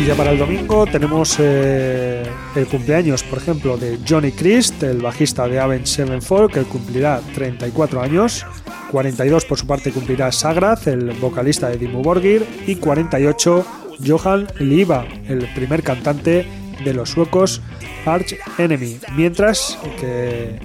Y 0.01 0.05
ya 0.07 0.15
para 0.15 0.31
el 0.31 0.39
domingo 0.39 0.87
tenemos 0.87 1.37
eh, 1.39 2.23
el 2.55 2.67
cumpleaños, 2.67 3.23
por 3.25 3.39
ejemplo, 3.39 3.77
de 3.77 3.99
Johnny 4.09 4.33
Christ, 4.33 4.83
el 4.83 4.99
bajista 4.99 5.49
de 5.49 5.59
Avenged 5.59 5.87
Sevenfold, 5.87 6.53
que 6.53 6.63
cumplirá 6.63 7.21
34 7.35 8.03
años. 8.03 8.47
42 8.91 9.45
por 9.45 9.59
su 9.59 9.67
parte 9.67 9.93
cumplirá 9.93 10.33
Sagrath, 10.33 10.87
el 10.87 11.11
vocalista 11.13 11.69
de 11.69 11.77
Dimmu 11.77 12.03
Borgir, 12.03 12.47
y 12.67 12.77
48 12.77 13.67
Johan 14.07 14.47
Liva, 14.61 15.07
el 15.29 15.47
primer 15.55 15.83
cantante 15.83 16.47
de 16.85 16.95
los 16.95 17.11
suecos 17.11 17.61
Arch 18.07 18.37
Enemy, 18.59 18.99
mientras 19.17 19.79
que 20.01 20.59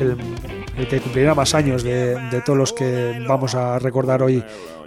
el, 0.00 0.88
que 0.88 1.00
cumplirá 1.00 1.34
más 1.34 1.54
años 1.54 1.82
de, 1.82 2.42
todos 2.44 2.58
los 2.58 2.72
que 2.72 3.22
vamos 3.26 3.54
a 3.54 3.78
recordar 3.78 4.22
hoy 4.22 4.42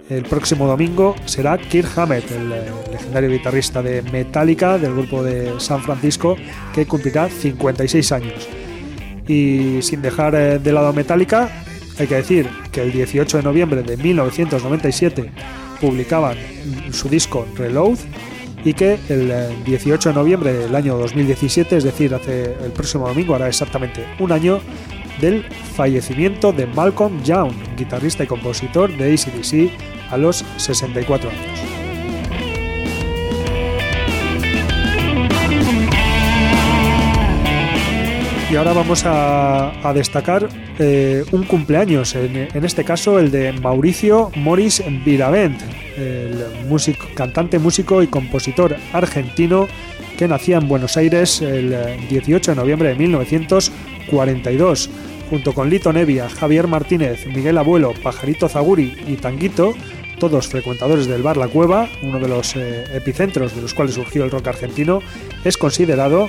el 0.08 0.22
próximo 0.22 0.66
domingo 0.68 1.16
será 1.24 1.58
Kirk 1.58 1.98
Hammett, 1.98 2.30
el, 2.30 2.50
legendario 2.92 3.30
guitarrista 3.30 3.82
de 3.82 4.02
Metallica 4.02 4.78
del 4.78 4.92
grupo 4.92 5.22
de 5.22 5.58
San 5.58 5.82
Francisco, 5.82 6.36
que 6.72 6.86
cumplirá 6.86 7.28
56 7.28 8.12
años. 8.12 8.48
Y 9.26 9.82
sin 9.82 10.02
dejar 10.02 10.36
eh, 10.36 10.58
de 10.60 10.72
lado 10.72 10.92
Metallica, 10.92 11.50
hay 11.98 12.06
que 12.06 12.14
decir 12.14 12.48
que 12.70 12.82
el 12.82 12.92
18 12.92 13.38
de 13.38 13.42
noviembre 13.42 13.82
de 13.82 13.96
1997 13.96 15.32
publicaban 15.80 16.36
su 16.92 17.08
disco 17.08 17.46
Reload 17.56 17.98
y 18.66 18.74
que 18.74 18.98
el 19.08 19.64
18 19.64 20.08
de 20.08 20.14
noviembre 20.16 20.52
del 20.52 20.74
año 20.74 20.98
2017, 20.98 21.76
es 21.76 21.84
decir, 21.84 22.12
hace 22.12 22.56
el 22.64 22.72
próximo 22.72 23.06
domingo, 23.06 23.36
hará 23.36 23.46
exactamente 23.46 24.04
un 24.18 24.32
año 24.32 24.60
del 25.20 25.44
fallecimiento 25.76 26.52
de 26.52 26.66
Malcolm 26.66 27.22
Young, 27.22 27.52
guitarrista 27.76 28.24
y 28.24 28.26
compositor 28.26 28.90
de 28.96 29.14
ACDC 29.14 30.10
a 30.10 30.16
los 30.16 30.44
64 30.56 31.30
años. 31.30 31.75
Y 38.48 38.54
ahora 38.54 38.72
vamos 38.72 39.02
a, 39.04 39.92
destacar 39.92 40.48
eh, 40.78 41.24
un 41.32 41.42
cumpleaños, 41.42 42.14
en, 42.14 42.64
este 42.64 42.84
caso 42.84 43.18
el 43.18 43.32
de 43.32 43.52
Mauricio 43.52 44.30
Moris 44.36 44.84
Viravent, 45.04 45.60
el 45.96 46.44
cantante, 47.16 47.58
músico 47.58 48.02
y 48.02 48.06
compositor 48.06 48.76
argentino 48.92 49.66
que 50.16 50.28
nacía 50.28 50.58
en 50.58 50.68
Buenos 50.68 50.96
Aires 50.96 51.42
el 51.42 51.74
18 52.08 52.52
de 52.52 52.56
noviembre 52.56 52.90
de 52.90 52.94
1942. 52.94 54.90
Junto 55.28 55.52
con 55.52 55.68
Lito 55.68 55.92
Nevia, 55.92 56.28
Javier 56.28 56.68
Martínez, 56.68 57.26
Miguel 57.26 57.58
Abuelo, 57.58 57.94
Pajarito 58.00 58.48
Zaguri 58.48 58.94
y 59.08 59.16
Tanguito, 59.16 59.74
todos 60.20 60.46
frecuentadores 60.46 61.08
del 61.08 61.22
bar 61.22 61.36
La 61.36 61.48
Cueva, 61.48 61.88
uno 62.04 62.20
de 62.20 62.28
los 62.28 62.54
eh, 62.54 62.84
epicentros 62.94 63.56
de 63.56 63.62
los 63.62 63.74
cuales 63.74 63.96
surgió 63.96 64.22
el 64.22 64.30
rock 64.30 64.46
argentino, 64.46 65.00
es 65.44 65.56
considerado 65.56 66.28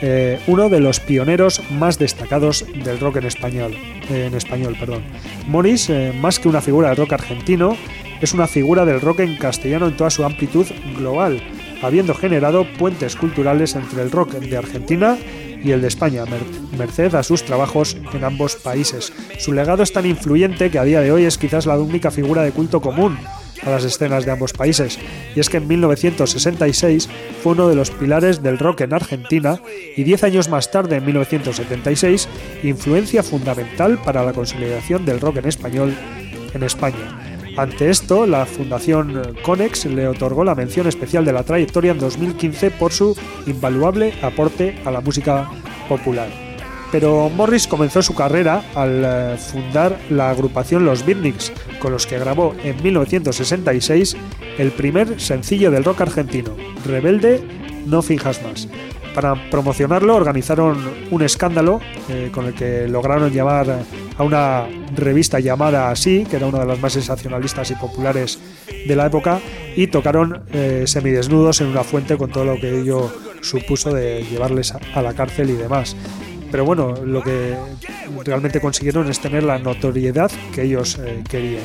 eh, 0.00 0.38
uno 0.46 0.68
de 0.68 0.80
los 0.80 1.00
pioneros 1.00 1.60
más 1.70 1.98
destacados 1.98 2.64
del 2.84 3.00
rock 3.00 3.16
en 3.16 3.26
español. 3.26 3.74
en 4.10 4.34
español 4.34 4.76
perdón. 4.78 5.02
Morris, 5.46 5.90
eh, 5.90 6.12
más 6.18 6.38
que 6.38 6.48
una 6.48 6.60
figura 6.60 6.88
del 6.88 6.96
rock 6.96 7.14
argentino, 7.14 7.76
es 8.20 8.32
una 8.32 8.46
figura 8.46 8.84
del 8.84 9.00
rock 9.00 9.20
en 9.20 9.36
castellano 9.36 9.86
en 9.86 9.96
toda 9.96 10.10
su 10.10 10.24
amplitud 10.24 10.66
global, 10.96 11.42
habiendo 11.82 12.14
generado 12.14 12.66
puentes 12.78 13.16
culturales 13.16 13.74
entre 13.76 14.02
el 14.02 14.10
rock 14.10 14.32
de 14.34 14.56
Argentina 14.56 15.16
y 15.62 15.72
el 15.72 15.80
de 15.82 15.88
España, 15.88 16.24
merced 16.76 17.14
a 17.14 17.22
sus 17.22 17.44
trabajos 17.44 17.96
en 18.12 18.24
ambos 18.24 18.56
países. 18.56 19.12
Su 19.38 19.52
legado 19.52 19.82
es 19.82 19.92
tan 19.92 20.06
influyente 20.06 20.70
que 20.70 20.78
a 20.78 20.84
día 20.84 21.00
de 21.00 21.10
hoy 21.12 21.24
es 21.24 21.38
quizás 21.38 21.66
la 21.66 21.78
única 21.78 22.10
figura 22.10 22.42
de 22.42 22.52
culto 22.52 22.80
común 22.80 23.18
a 23.62 23.70
las 23.70 23.84
escenas 23.84 24.24
de 24.24 24.32
ambos 24.32 24.52
países, 24.52 24.98
y 25.34 25.40
es 25.40 25.48
que 25.48 25.58
en 25.58 25.68
1966 25.68 27.08
fue 27.42 27.52
uno 27.52 27.68
de 27.68 27.74
los 27.74 27.90
pilares 27.90 28.42
del 28.42 28.58
rock 28.58 28.82
en 28.82 28.94
Argentina 28.94 29.60
y 29.96 30.04
diez 30.04 30.24
años 30.24 30.48
más 30.48 30.70
tarde, 30.70 30.96
en 30.96 31.06
1976, 31.06 32.28
influencia 32.62 33.22
fundamental 33.22 33.98
para 34.02 34.24
la 34.24 34.32
consolidación 34.32 35.04
del 35.04 35.20
rock 35.20 35.38
en 35.38 35.48
español 35.48 35.94
en 36.54 36.62
España. 36.62 37.18
Ante 37.56 37.90
esto, 37.90 38.24
la 38.26 38.46
Fundación 38.46 39.34
Conex 39.42 39.86
le 39.86 40.06
otorgó 40.06 40.44
la 40.44 40.54
mención 40.54 40.86
especial 40.86 41.24
de 41.24 41.32
la 41.32 41.42
trayectoria 41.42 41.90
en 41.90 41.98
2015 41.98 42.70
por 42.70 42.92
su 42.92 43.18
invaluable 43.46 44.14
aporte 44.22 44.78
a 44.84 44.92
la 44.92 45.00
música 45.00 45.50
popular 45.88 46.47
pero 46.90 47.28
Morris 47.28 47.66
comenzó 47.66 48.02
su 48.02 48.14
carrera 48.14 48.62
al 48.74 49.02
eh, 49.04 49.36
fundar 49.36 49.98
la 50.10 50.30
agrupación 50.30 50.84
Los 50.84 51.04
Beatniks, 51.04 51.52
con 51.80 51.92
los 51.92 52.06
que 52.06 52.18
grabó 52.18 52.54
en 52.62 52.82
1966 52.82 54.16
el 54.58 54.70
primer 54.72 55.20
sencillo 55.20 55.70
del 55.70 55.84
rock 55.84 56.02
argentino, 56.02 56.56
Rebelde, 56.84 57.42
No 57.86 58.02
Finjas 58.02 58.42
Más. 58.42 58.68
Para 59.14 59.50
promocionarlo 59.50 60.14
organizaron 60.14 60.78
un 61.10 61.22
escándalo 61.22 61.80
eh, 62.08 62.30
con 62.32 62.46
el 62.46 62.54
que 62.54 62.86
lograron 62.86 63.32
llamar 63.32 63.80
a 64.16 64.22
una 64.22 64.66
revista 64.94 65.40
llamada 65.40 65.90
así, 65.90 66.24
que 66.24 66.36
era 66.36 66.46
una 66.46 66.60
de 66.60 66.66
las 66.66 66.80
más 66.80 66.92
sensacionalistas 66.92 67.70
y 67.70 67.74
populares 67.74 68.38
de 68.86 68.96
la 68.96 69.06
época, 69.06 69.40
y 69.76 69.88
tocaron 69.88 70.44
eh, 70.52 70.84
semidesnudos 70.86 71.60
en 71.60 71.68
una 71.68 71.82
fuente 71.82 72.16
con 72.16 72.30
todo 72.30 72.44
lo 72.44 72.60
que 72.60 72.80
ello 72.80 73.12
supuso 73.40 73.92
de 73.92 74.24
llevarles 74.24 74.72
a 74.72 75.02
la 75.02 75.14
cárcel 75.14 75.50
y 75.50 75.54
demás 75.54 75.96
pero 76.50 76.64
bueno, 76.64 76.94
lo 77.04 77.22
que 77.22 77.56
realmente 78.24 78.60
consiguieron 78.60 79.08
es 79.08 79.20
tener 79.20 79.42
la 79.42 79.58
notoriedad 79.58 80.30
que 80.54 80.62
ellos 80.62 80.98
eh, 80.98 81.22
querían. 81.28 81.62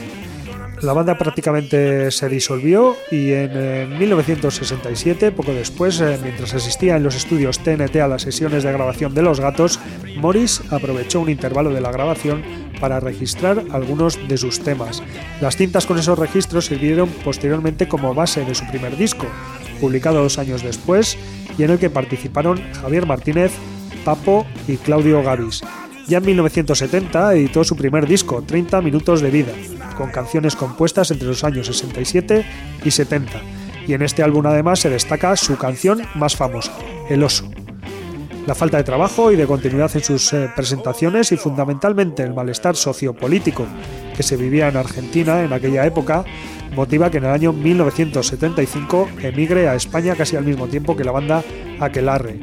La 0.84 0.92
banda 0.92 1.18
prácticamente 1.18 2.12
se 2.12 2.28
disolvió 2.28 2.98
y 3.10 3.32
en 3.32 3.98
1967, 3.98 5.32
poco 5.32 5.54
después, 5.54 6.02
eh, 6.02 6.20
mientras 6.22 6.54
asistía 6.54 6.98
en 6.98 7.04
los 7.04 7.16
estudios 7.16 7.60
TNT 7.60 7.96
a 8.02 8.10
las 8.10 8.24
sesiones 8.24 8.64
de 8.64 8.74
grabación 8.74 9.14
de 9.14 9.22
Los 9.22 9.40
Gatos, 9.40 9.80
Morris 10.18 10.62
aprovechó 10.72 11.22
un 11.22 11.30
intervalo 11.30 11.70
de 11.70 11.80
la 11.80 11.90
grabación 11.90 12.44
para 12.82 13.00
registrar 13.00 13.64
algunos 13.72 14.28
de 14.28 14.38
sus 14.38 14.60
temas. 14.60 15.02
Las 15.40 15.56
cintas 15.56 15.86
con 15.86 16.00
esos 16.00 16.20
registros 16.20 16.66
sirvieron 16.66 17.08
posteriormente 17.24 17.88
como 17.88 18.14
base 18.14 18.44
de 18.44 18.54
su 18.54 18.68
primer 18.68 18.98
disco, 18.98 19.28
publicado 19.80 20.22
dos 20.22 20.38
años 20.38 20.64
después, 20.64 21.18
y 21.58 21.64
en 21.64 21.72
el 21.72 21.80
que 21.80 21.90
participaron 21.90 22.62
Javier 22.82 23.06
Martínez, 23.06 23.54
Papo 24.04 24.46
y 24.68 24.78
Claudio 24.78 25.24
Gavis. 25.24 25.62
Ya 26.08 26.18
en 26.18 26.26
1970 26.26 27.34
editó 27.34 27.64
su 27.64 27.78
primer 27.78 28.08
disco, 28.08 28.44
30 28.46 28.82
minutos 28.82 29.22
de 29.22 29.32
vida, 29.32 29.54
con 29.98 30.12
canciones 30.12 30.56
compuestas 30.56 31.12
entre 31.12 31.28
los 31.28 31.44
años 31.44 31.68
67 31.68 32.46
y 32.84 32.92
70. 32.92 33.42
Y 33.88 33.94
en 33.94 34.02
este 34.02 34.24
álbum 34.24 34.46
además 34.46 34.80
se 34.80 34.90
destaca 34.90 35.36
su 35.36 35.58
canción 35.58 36.02
más 36.16 36.36
famosa, 36.36 36.74
El 37.10 37.24
oso. 37.24 37.50
La 38.46 38.56
falta 38.56 38.76
de 38.76 38.84
trabajo 38.84 39.32
y 39.32 39.38
de 39.38 39.48
continuidad 39.48 39.92
en 39.96 40.04
sus 40.04 40.34
eh, 40.34 40.50
presentaciones 40.54 41.32
y 41.32 41.38
fundamentalmente 41.38 42.24
el 42.24 42.34
malestar 42.34 42.76
sociopolítico 42.76 43.66
que 44.18 44.24
se 44.24 44.36
vivía 44.36 44.68
en 44.68 44.76
Argentina 44.76 45.44
en 45.44 45.54
aquella 45.54 45.86
época 45.86 46.26
motiva 46.76 47.10
que 47.10 47.20
en 47.20 47.26
el 47.26 47.32
año 47.32 47.54
1975 47.54 49.08
emigre 49.22 49.70
a 49.70 49.76
España 49.76 50.16
casi 50.16 50.36
al 50.36 50.44
mismo 50.44 50.68
tiempo 50.68 50.98
que 50.98 51.06
la 51.06 51.14
banda 51.14 51.42
Aquelarre 51.80 52.40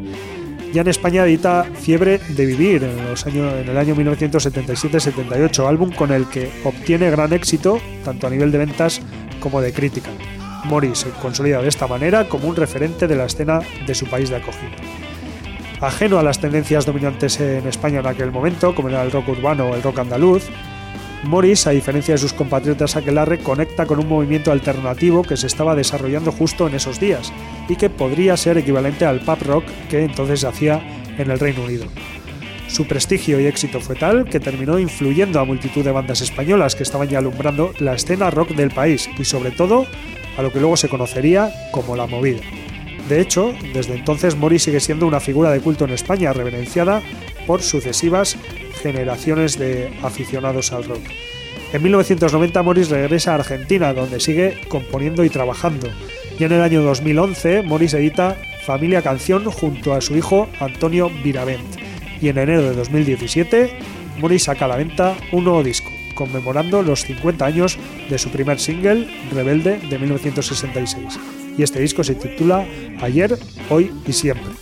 ya 0.72 0.82
en 0.82 0.88
España 0.88 1.24
edita 1.24 1.64
Fiebre 1.64 2.18
de 2.18 2.46
Vivir 2.46 2.84
en, 2.84 3.08
los 3.08 3.26
años, 3.26 3.52
en 3.54 3.68
el 3.68 3.76
año 3.76 3.94
1977-78, 3.96 5.66
álbum 5.66 5.90
con 5.92 6.12
el 6.12 6.26
que 6.28 6.50
obtiene 6.64 7.10
gran 7.10 7.32
éxito 7.32 7.80
tanto 8.04 8.26
a 8.26 8.30
nivel 8.30 8.52
de 8.52 8.58
ventas 8.58 9.00
como 9.40 9.60
de 9.60 9.72
crítica. 9.72 10.10
Morris 10.64 10.98
se 10.98 11.10
consolida 11.10 11.62
de 11.62 11.68
esta 11.68 11.86
manera 11.86 12.28
como 12.28 12.48
un 12.48 12.56
referente 12.56 13.06
de 13.06 13.16
la 13.16 13.24
escena 13.24 13.60
de 13.86 13.94
su 13.94 14.06
país 14.06 14.30
de 14.30 14.36
acogida. 14.36 14.76
Ajeno 15.80 16.18
a 16.18 16.22
las 16.22 16.38
tendencias 16.40 16.84
dominantes 16.84 17.40
en 17.40 17.66
España 17.66 18.00
en 18.00 18.06
aquel 18.06 18.30
momento, 18.30 18.74
como 18.74 18.90
era 18.90 19.02
el 19.02 19.10
rock 19.10 19.28
urbano 19.28 19.70
o 19.70 19.74
el 19.74 19.82
rock 19.82 20.00
andaluz, 20.00 20.44
Morris, 21.22 21.66
a 21.66 21.70
diferencia 21.70 22.14
de 22.14 22.18
sus 22.18 22.32
compatriotas 22.32 22.96
Aquelarre, 22.96 23.38
conecta 23.38 23.84
con 23.84 23.98
un 23.98 24.08
movimiento 24.08 24.52
alternativo 24.52 25.22
que 25.22 25.36
se 25.36 25.46
estaba 25.46 25.74
desarrollando 25.74 26.32
justo 26.32 26.66
en 26.66 26.74
esos 26.74 26.98
días 26.98 27.32
y 27.68 27.76
que 27.76 27.90
podría 27.90 28.36
ser 28.36 28.56
equivalente 28.56 29.04
al 29.04 29.20
pop 29.20 29.40
rock 29.42 29.64
que 29.90 30.04
entonces 30.04 30.44
hacía 30.44 30.80
en 31.18 31.30
el 31.30 31.38
Reino 31.38 31.62
Unido. 31.64 31.84
Su 32.68 32.86
prestigio 32.86 33.38
y 33.38 33.46
éxito 33.46 33.80
fue 33.80 33.96
tal 33.96 34.24
que 34.24 34.40
terminó 34.40 34.78
influyendo 34.78 35.40
a 35.40 35.44
multitud 35.44 35.84
de 35.84 35.90
bandas 35.90 36.22
españolas 36.22 36.74
que 36.74 36.84
estaban 36.84 37.08
ya 37.08 37.18
alumbrando 37.18 37.72
la 37.80 37.94
escena 37.94 38.30
rock 38.30 38.50
del 38.50 38.70
país 38.70 39.10
y 39.18 39.24
sobre 39.24 39.50
todo 39.50 39.86
a 40.38 40.42
lo 40.42 40.52
que 40.52 40.60
luego 40.60 40.76
se 40.76 40.88
conocería 40.88 41.52
como 41.72 41.96
la 41.96 42.06
movida. 42.06 42.40
De 43.08 43.20
hecho, 43.20 43.52
desde 43.74 43.94
entonces 43.94 44.36
Morris 44.36 44.62
sigue 44.62 44.80
siendo 44.80 45.06
una 45.06 45.20
figura 45.20 45.50
de 45.50 45.60
culto 45.60 45.84
en 45.84 45.90
España, 45.90 46.32
reverenciada 46.32 47.02
por 47.46 47.60
sucesivas 47.60 48.36
generaciones 48.80 49.58
de 49.58 49.92
aficionados 50.02 50.72
al 50.72 50.84
rock. 50.84 51.02
En 51.72 51.82
1990 51.82 52.62
Morris 52.62 52.90
regresa 52.90 53.32
a 53.32 53.36
Argentina, 53.36 53.92
donde 53.92 54.18
sigue 54.18 54.60
componiendo 54.68 55.24
y 55.24 55.30
trabajando. 55.30 55.88
Y 56.38 56.44
en 56.44 56.52
el 56.52 56.62
año 56.62 56.82
2011 56.82 57.62
Morris 57.62 57.94
edita 57.94 58.36
Familia 58.64 59.02
Canción 59.02 59.44
junto 59.44 59.94
a 59.94 60.00
su 60.00 60.16
hijo 60.16 60.48
Antonio 60.58 61.10
Viravent. 61.22 61.76
Y 62.20 62.28
en 62.28 62.38
enero 62.38 62.62
de 62.62 62.74
2017 62.74 63.70
Morris 64.18 64.44
saca 64.44 64.66
a 64.66 64.68
la 64.68 64.76
venta 64.76 65.16
un 65.32 65.44
nuevo 65.44 65.62
disco, 65.62 65.90
conmemorando 66.14 66.82
los 66.82 67.04
50 67.04 67.44
años 67.44 67.78
de 68.08 68.18
su 68.18 68.30
primer 68.30 68.58
single, 68.58 69.08
Rebelde, 69.32 69.78
de 69.78 69.98
1966. 69.98 71.18
Y 71.56 71.62
este 71.62 71.80
disco 71.80 72.04
se 72.04 72.14
titula 72.14 72.66
Ayer, 73.00 73.38
Hoy 73.70 73.90
y 74.06 74.12
Siempre. 74.12 74.52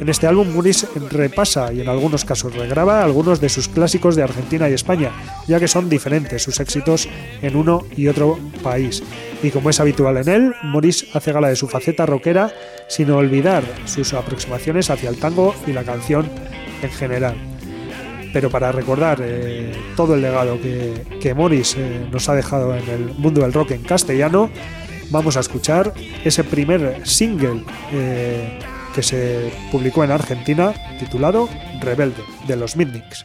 En 0.00 0.08
este 0.08 0.26
álbum 0.26 0.48
Muris 0.48 0.86
repasa 1.10 1.74
y 1.74 1.82
en 1.82 1.88
algunos 1.90 2.24
casos 2.24 2.56
regraba 2.56 3.04
algunos 3.04 3.38
de 3.38 3.50
sus 3.50 3.68
clásicos 3.68 4.16
de 4.16 4.22
Argentina 4.22 4.66
y 4.70 4.72
España, 4.72 5.12
ya 5.46 5.60
que 5.60 5.68
son 5.68 5.90
diferentes 5.90 6.42
sus 6.42 6.58
éxitos 6.58 7.06
en 7.42 7.54
uno 7.54 7.84
y 7.94 8.08
otro 8.08 8.38
país. 8.62 9.02
Y 9.42 9.50
como 9.50 9.68
es 9.68 9.78
habitual 9.78 10.16
en 10.16 10.28
él, 10.30 10.54
Muris 10.62 11.06
hace 11.12 11.32
gala 11.32 11.48
de 11.48 11.56
su 11.56 11.68
faceta 11.68 12.06
rockera 12.06 12.50
sin 12.88 13.10
olvidar 13.10 13.62
sus 13.84 14.14
aproximaciones 14.14 14.88
hacia 14.88 15.10
el 15.10 15.18
tango 15.18 15.54
y 15.66 15.72
la 15.72 15.84
canción 15.84 16.30
en 16.82 16.90
general. 16.90 17.34
Pero 18.32 18.48
para 18.48 18.72
recordar 18.72 19.18
eh, 19.20 19.70
todo 19.96 20.14
el 20.14 20.22
legado 20.22 20.58
que, 20.62 20.94
que 21.20 21.34
Morris 21.34 21.76
eh, 21.76 22.06
nos 22.10 22.26
ha 22.30 22.34
dejado 22.34 22.74
en 22.74 22.88
el 22.88 23.14
mundo 23.18 23.42
del 23.42 23.52
rock 23.52 23.72
en 23.72 23.82
castellano, 23.82 24.48
vamos 25.10 25.36
a 25.36 25.40
escuchar 25.40 25.92
ese 26.24 26.42
primer 26.42 27.06
single 27.06 27.64
eh, 27.92 28.58
que 28.94 29.02
se 29.02 29.52
publicó 29.70 30.04
en 30.04 30.10
Argentina 30.10 30.74
titulado 30.98 31.48
Rebelde 31.80 32.22
de 32.46 32.56
los 32.56 32.76
Midniks. 32.76 33.24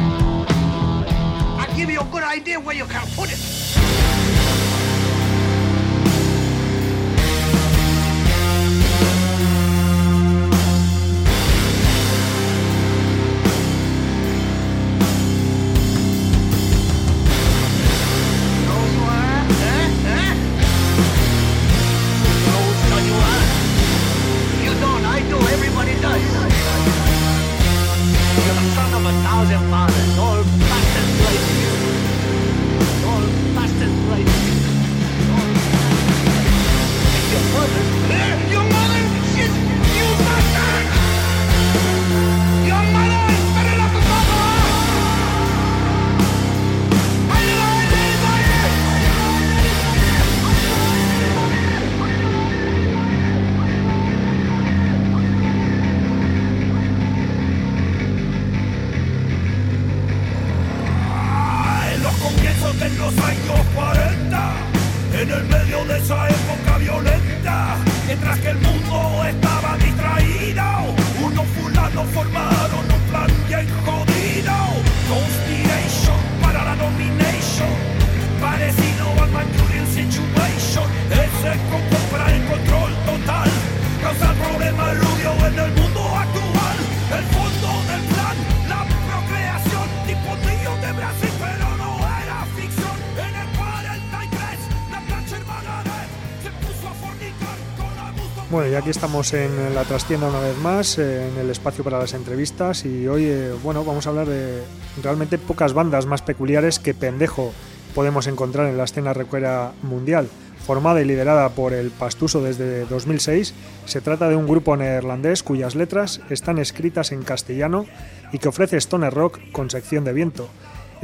Aquí 98.81 98.89
estamos 98.89 99.31
en 99.35 99.75
la 99.75 99.83
trastienda 99.83 100.27
una 100.27 100.39
vez 100.39 100.57
más, 100.57 100.97
en 100.97 101.37
el 101.39 101.51
espacio 101.51 101.83
para 101.83 101.99
las 101.99 102.15
entrevistas 102.15 102.83
y 102.83 103.07
hoy, 103.07 103.25
eh, 103.25 103.53
bueno, 103.61 103.85
vamos 103.85 104.07
a 104.07 104.09
hablar 104.09 104.27
de 104.27 104.63
realmente 105.03 105.37
pocas 105.37 105.73
bandas 105.73 106.07
más 106.07 106.23
peculiares 106.23 106.79
que 106.79 106.95
Pendejo 106.95 107.53
podemos 107.93 108.25
encontrar 108.25 108.65
en 108.65 108.77
la 108.77 108.85
escena 108.85 109.13
recuera 109.13 109.73
mundial. 109.83 110.29
Formada 110.65 110.99
y 110.99 111.05
liderada 111.05 111.49
por 111.49 111.73
el 111.73 111.91
Pastuso 111.91 112.41
desde 112.41 112.85
2006, 112.85 113.53
se 113.85 114.01
trata 114.01 114.29
de 114.29 114.35
un 114.35 114.47
grupo 114.47 114.75
neerlandés 114.75 115.43
cuyas 115.43 115.75
letras 115.75 116.19
están 116.31 116.57
escritas 116.57 117.11
en 117.11 117.21
castellano 117.21 117.85
y 118.31 118.39
que 118.39 118.47
ofrece 118.47 118.77
stoner 118.77 119.13
rock 119.13 119.39
con 119.51 119.69
sección 119.69 120.05
de 120.05 120.13
viento. 120.13 120.49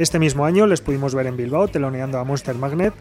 Este 0.00 0.18
mismo 0.18 0.44
año 0.44 0.66
les 0.66 0.80
pudimos 0.80 1.14
ver 1.14 1.26
en 1.26 1.36
Bilbao 1.36 1.68
teloneando 1.68 2.18
a 2.18 2.24
Monster 2.24 2.56
Magnet 2.56 2.94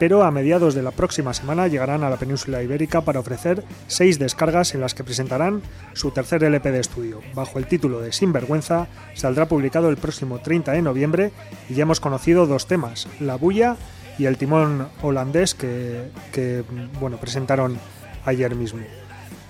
pero 0.00 0.24
a 0.24 0.30
mediados 0.30 0.74
de 0.74 0.82
la 0.82 0.92
próxima 0.92 1.34
semana 1.34 1.68
llegarán 1.68 2.02
a 2.02 2.08
la 2.08 2.16
península 2.16 2.62
ibérica 2.62 3.02
para 3.02 3.20
ofrecer 3.20 3.62
seis 3.86 4.18
descargas 4.18 4.74
en 4.74 4.80
las 4.80 4.94
que 4.94 5.04
presentarán 5.04 5.60
su 5.92 6.10
tercer 6.10 6.42
LP 6.42 6.72
de 6.72 6.80
estudio. 6.80 7.20
Bajo 7.34 7.58
el 7.58 7.66
título 7.66 8.00
de 8.00 8.10
Sinvergüenza 8.10 8.88
saldrá 9.12 9.46
publicado 9.46 9.90
el 9.90 9.98
próximo 9.98 10.38
30 10.38 10.72
de 10.72 10.80
noviembre 10.80 11.32
y 11.68 11.74
ya 11.74 11.82
hemos 11.82 12.00
conocido 12.00 12.46
dos 12.46 12.66
temas, 12.66 13.08
La 13.20 13.36
Bulla 13.36 13.76
y 14.18 14.24
el 14.24 14.38
timón 14.38 14.88
holandés 15.02 15.54
que, 15.54 16.64
bueno, 16.98 17.18
presentaron 17.18 17.76
ayer 18.24 18.54
mismo. 18.54 18.80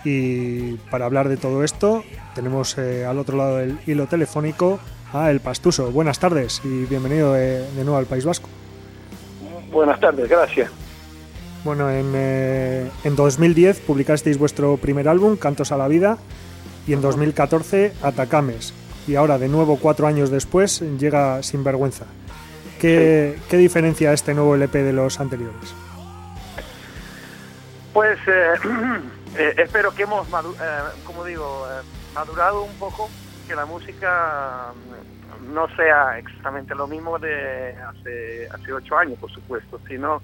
Y 0.05 0.73
para 0.91 1.05
hablar 1.05 1.29
de 1.29 1.37
todo 1.37 1.63
esto 1.63 2.03
tenemos 2.35 2.77
eh, 2.77 3.07
al 3.07 3.21
otro 3.21 3.37
lado 3.37 3.59
del 3.59 3.79
hilo 3.87 4.09
telefónico 4.09 4.81
a 5.13 5.31
El 5.31 5.39
Pastuso. 5.39 5.93
Buenas 5.93 6.19
tardes 6.19 6.61
y 6.65 6.87
bienvenido 6.87 7.35
de 7.35 7.85
nuevo 7.85 7.99
al 7.99 8.07
País 8.07 8.25
Vasco. 8.25 8.49
Buenas 9.71 10.01
tardes, 10.01 10.29
gracias. 10.29 10.71
Bueno, 11.65 11.91
en, 11.91 12.13
eh, 12.15 12.91
en 13.05 13.17
2010 13.17 13.81
publicasteis 13.81 14.39
vuestro 14.39 14.77
primer 14.79 15.09
álbum, 15.09 15.37
Cantos 15.37 15.73
a 15.73 15.77
la 15.77 15.89
Vida, 15.89 16.19
y 16.87 16.95
en 16.95 17.01
2014 17.01 17.93
Atacames. 18.03 18.73
Y 19.07 19.17
ahora, 19.17 19.39
de 19.39 19.49
nuevo, 19.49 19.79
cuatro 19.79 20.07
años 20.07 20.31
después, 20.31 20.81
llega 20.99 21.43
Sinvergüenza. 21.43 22.07
¿Qué, 22.81 23.39
¿Qué 23.51 23.57
diferencia 23.59 24.13
este 24.13 24.33
nuevo 24.33 24.55
LP 24.55 24.83
de 24.83 24.93
los 24.93 25.21
anteriores? 25.21 25.75
Pues 27.93 28.19
eh, 28.27 28.55
eh, 29.37 29.55
espero 29.59 29.95
que 29.95 30.05
hemos, 30.05 30.27
como 31.05 31.25
digo, 31.25 31.67
madurado 32.15 32.63
un 32.63 32.75
poco, 32.75 33.11
que 33.47 33.55
la 33.55 33.67
música 33.67 34.73
no 35.41 35.69
sea 35.77 36.19
exactamente 36.19 36.75
lo 36.75 36.87
mismo 36.87 37.19
de 37.19 37.75
hace, 37.75 38.73
ocho 38.73 38.97
años, 38.97 39.19
por 39.19 39.31
supuesto, 39.31 39.81
si 39.89 39.99
no, 39.99 40.23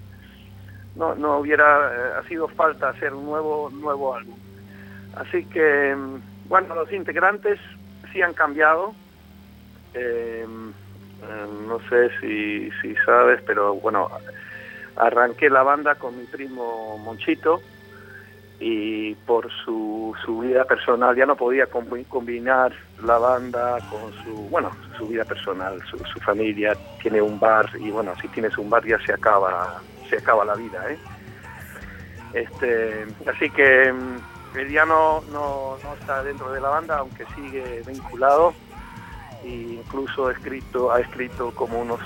no, 0.95 1.39
hubiera 1.39 1.91
eh, 1.93 2.29
sido 2.29 2.49
falta 2.49 2.91
hacer 2.91 3.13
un 3.15 3.27
nuevo, 3.27 3.71
nuevo 3.71 4.15
álbum. 4.15 4.39
Así 5.17 5.45
que, 5.45 5.95
mm, 5.95 6.49
bueno, 6.49 6.75
los 6.75 6.93
integrantes 6.93 7.59
sí 8.13 8.23
han 8.23 8.35
cambiado. 8.35 8.95
Em, 9.95 10.73
em, 11.23 11.67
no 11.67 11.81
sé 11.89 12.11
si, 12.21 12.71
si 12.83 12.95
sabes, 13.05 13.41
pero 13.47 13.75
bueno, 13.75 14.11
arranqué 14.97 15.49
la 15.51 15.63
banda 15.63 15.95
con 15.95 16.19
mi 16.19 16.25
primo 16.27 16.99
Monchito, 16.99 17.61
y 18.59 19.15
por 19.27 19.51
su, 19.65 20.15
su 20.25 20.41
vida 20.41 20.65
personal. 20.65 21.15
Ya 21.15 21.27
no 21.27 21.37
podía 21.37 21.67
combinar 21.67 22.73
la 23.03 23.19
banda 23.19 23.79
con 23.91 24.13
su, 24.25 24.49
bueno, 24.49 24.71
su 24.97 25.07
vida 25.07 25.25
personal, 25.25 25.81
su, 25.91 26.21
familia, 26.21 26.75
tiene 27.03 27.21
un 27.21 27.39
bar 27.39 27.69
y 27.79 27.91
bueno, 27.91 28.15
si 28.21 28.29
tienes 28.29 28.57
un 28.59 28.71
bar 28.71 28.85
ya 28.87 28.99
se 29.05 29.13
acaba, 29.13 29.81
se 30.09 30.17
acaba 30.17 30.45
la 30.45 30.55
vida, 30.55 30.91
¿eh? 30.91 30.99
Este, 32.33 33.07
así 33.31 33.51
que 33.51 33.93
mm, 33.93 34.71
ya 34.73 34.85
no, 34.85 35.21
no, 35.33 35.77
no 35.83 35.95
está 35.95 36.23
dentro 36.23 36.51
de 36.53 36.61
la 36.61 36.69
banda, 36.69 36.99
aunque 36.99 37.25
sigue 37.35 37.83
vinculado 37.87 38.55
e 39.45 39.49
incluso 39.49 40.29
ha 40.29 40.33
escrito, 40.33 40.91
ha 40.91 41.01
escrito 41.01 41.53
como 41.55 41.81
unos 41.81 42.01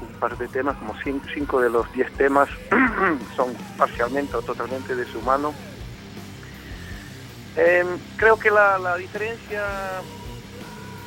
un 0.00 0.20
par 0.20 0.36
de 0.36 0.46
temas, 0.48 0.76
como 0.76 0.94
cinco, 1.02 1.26
cinco 1.32 1.60
de 1.60 1.70
los 1.70 1.90
diez 1.92 2.10
temas 2.14 2.48
son 3.36 3.54
parcialmente 3.78 4.36
o 4.36 4.42
totalmente 4.42 4.94
de 4.94 5.06
su 5.06 5.20
mano 5.22 5.54
Em, 7.56 7.98
creo 8.16 8.38
que 8.38 8.50
la, 8.50 8.96
diferencia, 8.98 9.64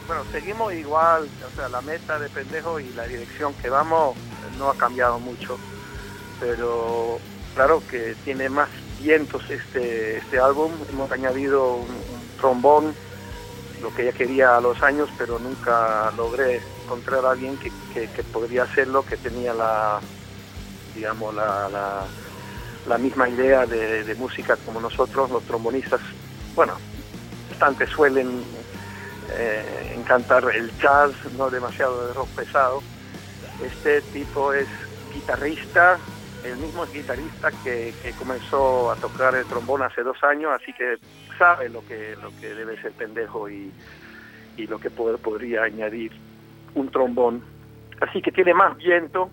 bueno, 0.08 0.24
seguimos 0.32 0.74
igual, 0.74 1.30
o 1.46 1.56
sea, 1.56 1.70
la 1.70 1.82
meta 1.82 2.18
de 2.18 2.28
pendejo 2.30 2.80
y 2.80 2.90
la 2.94 3.06
dirección 3.06 3.54
que 3.54 3.70
vamos 3.70 4.18
no 4.58 4.70
ha 4.70 4.76
cambiado 4.76 5.20
mucho, 5.20 5.60
pero 6.40 7.20
claro 7.54 7.84
que 7.88 8.16
tiene 8.24 8.50
más 8.50 8.68
vientos 9.00 9.48
este, 9.48 10.18
este 10.18 10.40
álbum, 10.40 10.72
hemos 10.92 11.12
añadido 11.12 11.76
un, 11.76 11.88
trombón, 12.40 12.96
lo 13.82 13.94
que 13.94 14.06
ya 14.06 14.12
quería 14.14 14.56
a 14.58 14.62
los 14.62 14.82
años, 14.82 15.10
pero 15.18 15.38
nunca 15.40 16.10
logré 16.18 16.62
encontrar 16.86 17.26
a 17.26 17.32
alguien 17.32 17.58
que, 17.58 18.24
podría 18.24 18.64
hacerlo, 18.64 19.06
que 19.06 19.18
tenía 19.18 19.54
la, 19.54 20.00
digamos, 20.96 21.36
la, 21.36 22.08
la, 22.88 22.98
misma 22.98 23.30
idea 23.30 23.66
de, 23.66 24.04
de 24.04 24.16
música 24.16 24.58
como 24.66 24.80
nosotros, 24.80 25.30
los 25.30 25.44
trombonistas 25.44 26.00
bueno, 26.56 26.74
bastante 27.50 27.88
suelen 27.88 28.44
eh, 29.32 29.94
encantar 29.96 30.44
el 30.56 30.72
jazz, 30.78 31.12
no 31.38 31.50
demasiado 31.50 32.08
de 32.08 32.14
rock 32.14 32.30
pesado. 32.30 32.82
Este 33.64 34.02
tipo 34.14 34.54
es 34.54 34.68
guitarrista, 35.14 36.00
el 36.44 36.58
mismo 36.58 36.86
es 36.86 36.94
guitarrista 36.94 37.52
que, 37.64 37.94
comenzó 38.18 38.92
a 38.92 38.96
tocar 38.96 39.36
el 39.36 39.46
trombón 39.46 39.84
hace 39.84 40.04
dos 40.04 40.24
años, 40.24 40.52
así 40.60 40.72
que 40.74 40.98
sabe 41.38 41.70
lo 41.70 41.86
que, 41.86 42.16
lo 42.22 42.32
que 42.40 42.54
debe 42.54 42.82
ser 42.82 42.94
pendejo 42.94 43.50
y, 43.50 43.72
lo 44.68 44.78
que 44.78 44.90
podría 44.90 45.64
añadir 45.64 46.12
un 46.76 46.92
trombón. 46.92 47.42
Así 48.02 48.22
que 48.22 48.32
tiene 48.32 48.54
más 48.54 48.76
viento 48.76 49.30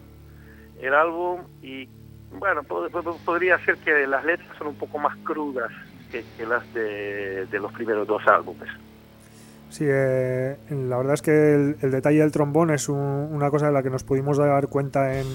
el 0.80 0.94
álbum 0.94 1.40
y 1.62 1.88
bueno, 2.30 2.62
podría 2.62 3.58
ser 3.64 3.76
que 3.78 4.06
las 4.06 4.24
letras 4.24 4.56
son 4.56 4.68
un 4.68 4.76
poco 4.76 4.98
más 4.98 5.16
crudas 5.24 5.72
que, 6.10 6.24
las 6.46 6.72
de, 6.74 7.46
los 7.52 7.72
primeros 7.72 8.06
dos 8.06 8.22
álbumes. 8.26 8.68
Sí, 9.70 9.84
eh, 9.86 10.56
la 10.70 10.96
verdad 10.96 11.14
es 11.14 11.22
que 11.22 11.54
el, 11.54 11.90
detalle 11.90 12.20
del 12.20 12.32
trombón 12.32 12.70
es 12.70 12.88
una 12.88 13.50
cosa 13.50 13.66
de 13.66 13.72
la 13.72 13.82
que 13.82 13.90
nos 13.90 14.04
pudimos 14.04 14.38
dar 14.38 14.68
cuenta 14.68 15.18
en, 15.18 15.26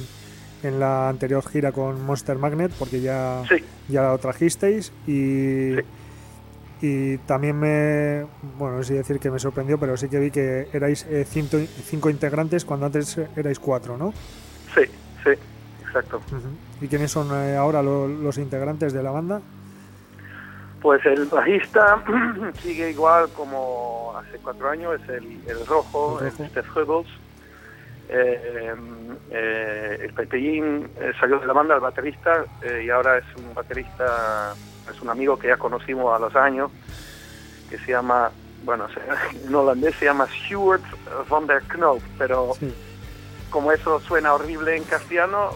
en 0.63 0.79
la 0.79 1.09
anterior 1.09 1.43
gira 1.47 1.71
con 1.71 2.03
Monster 2.05 2.37
Magnet, 2.37 2.71
porque 2.77 3.01
ya, 3.01 3.43
ya 3.87 4.03
lo 4.03 4.17
trajisteis 4.17 4.93
y, 5.07 5.75
y 6.81 7.17
también 7.19 7.59
me, 7.59 8.25
bueno, 8.57 8.77
no 8.77 8.83
sé 8.83 8.95
decir 8.95 9.19
que 9.19 9.29
me 9.29 9.39
sorprendió, 9.39 9.77
pero 9.77 9.95
sí 9.97 10.09
que 10.09 10.19
vi 10.19 10.31
que 10.31 10.67
erais 10.73 11.05
eh, 11.09 11.25
cinco, 11.25 12.09
integrantes 12.09 12.65
cuando 12.65 12.87
antes 12.87 13.19
erais 13.35 13.59
cuatro, 13.59 13.97
¿no? 13.97 14.13
Sí, 14.73 14.81
sí, 15.23 15.31
exacto. 15.85 16.21
¿Y 16.81 16.87
quiénes 16.87 17.11
son 17.11 17.27
eh, 17.31 17.55
ahora 17.55 17.83
los 17.83 18.37
integrantes 18.37 18.93
de 18.93 19.03
la 19.03 19.11
banda? 19.11 19.41
Pues 20.81 21.05
el 21.05 21.25
bajista 21.25 22.03
sigue 22.61 22.91
igual 22.91 23.29
como 23.35 24.13
hace 24.17 24.37
cuatro 24.39 24.69
años, 24.69 24.99
es 25.01 25.09
el, 25.09 25.41
el 25.47 25.65
rojo, 25.67 26.19
el 26.21 26.31
Steph 26.31 26.67
eh, 28.13 28.75
eh, 29.29 29.97
el 30.01 30.13
Pepellín 30.13 30.89
eh, 30.99 31.13
salió 31.17 31.39
de 31.39 31.47
la 31.47 31.53
banda, 31.53 31.75
el 31.75 31.79
baterista, 31.79 32.45
y 32.83 32.89
ahora 32.89 33.17
es 33.17 33.25
un 33.37 33.53
baterista, 33.53 34.53
es 34.93 35.01
un 35.01 35.09
amigo 35.09 35.39
que 35.39 35.47
ya 35.47 35.55
conocimos 35.55 36.13
a 36.13 36.19
los 36.19 36.35
años, 36.35 36.71
que 37.69 37.77
se 37.77 37.93
llama, 37.93 38.29
bueno, 38.65 38.87
en 39.45 39.55
holandés 39.55 39.95
se 39.95 40.05
llama 40.05 40.27
Stuart 40.27 40.83
van 41.29 41.47
der 41.47 41.63
Knoop, 41.63 42.01
pero 42.17 42.51
como 43.49 43.71
eso 43.71 44.01
suena 44.01 44.33
horrible 44.33 44.75
en 44.75 44.83
castellano, 44.83 45.51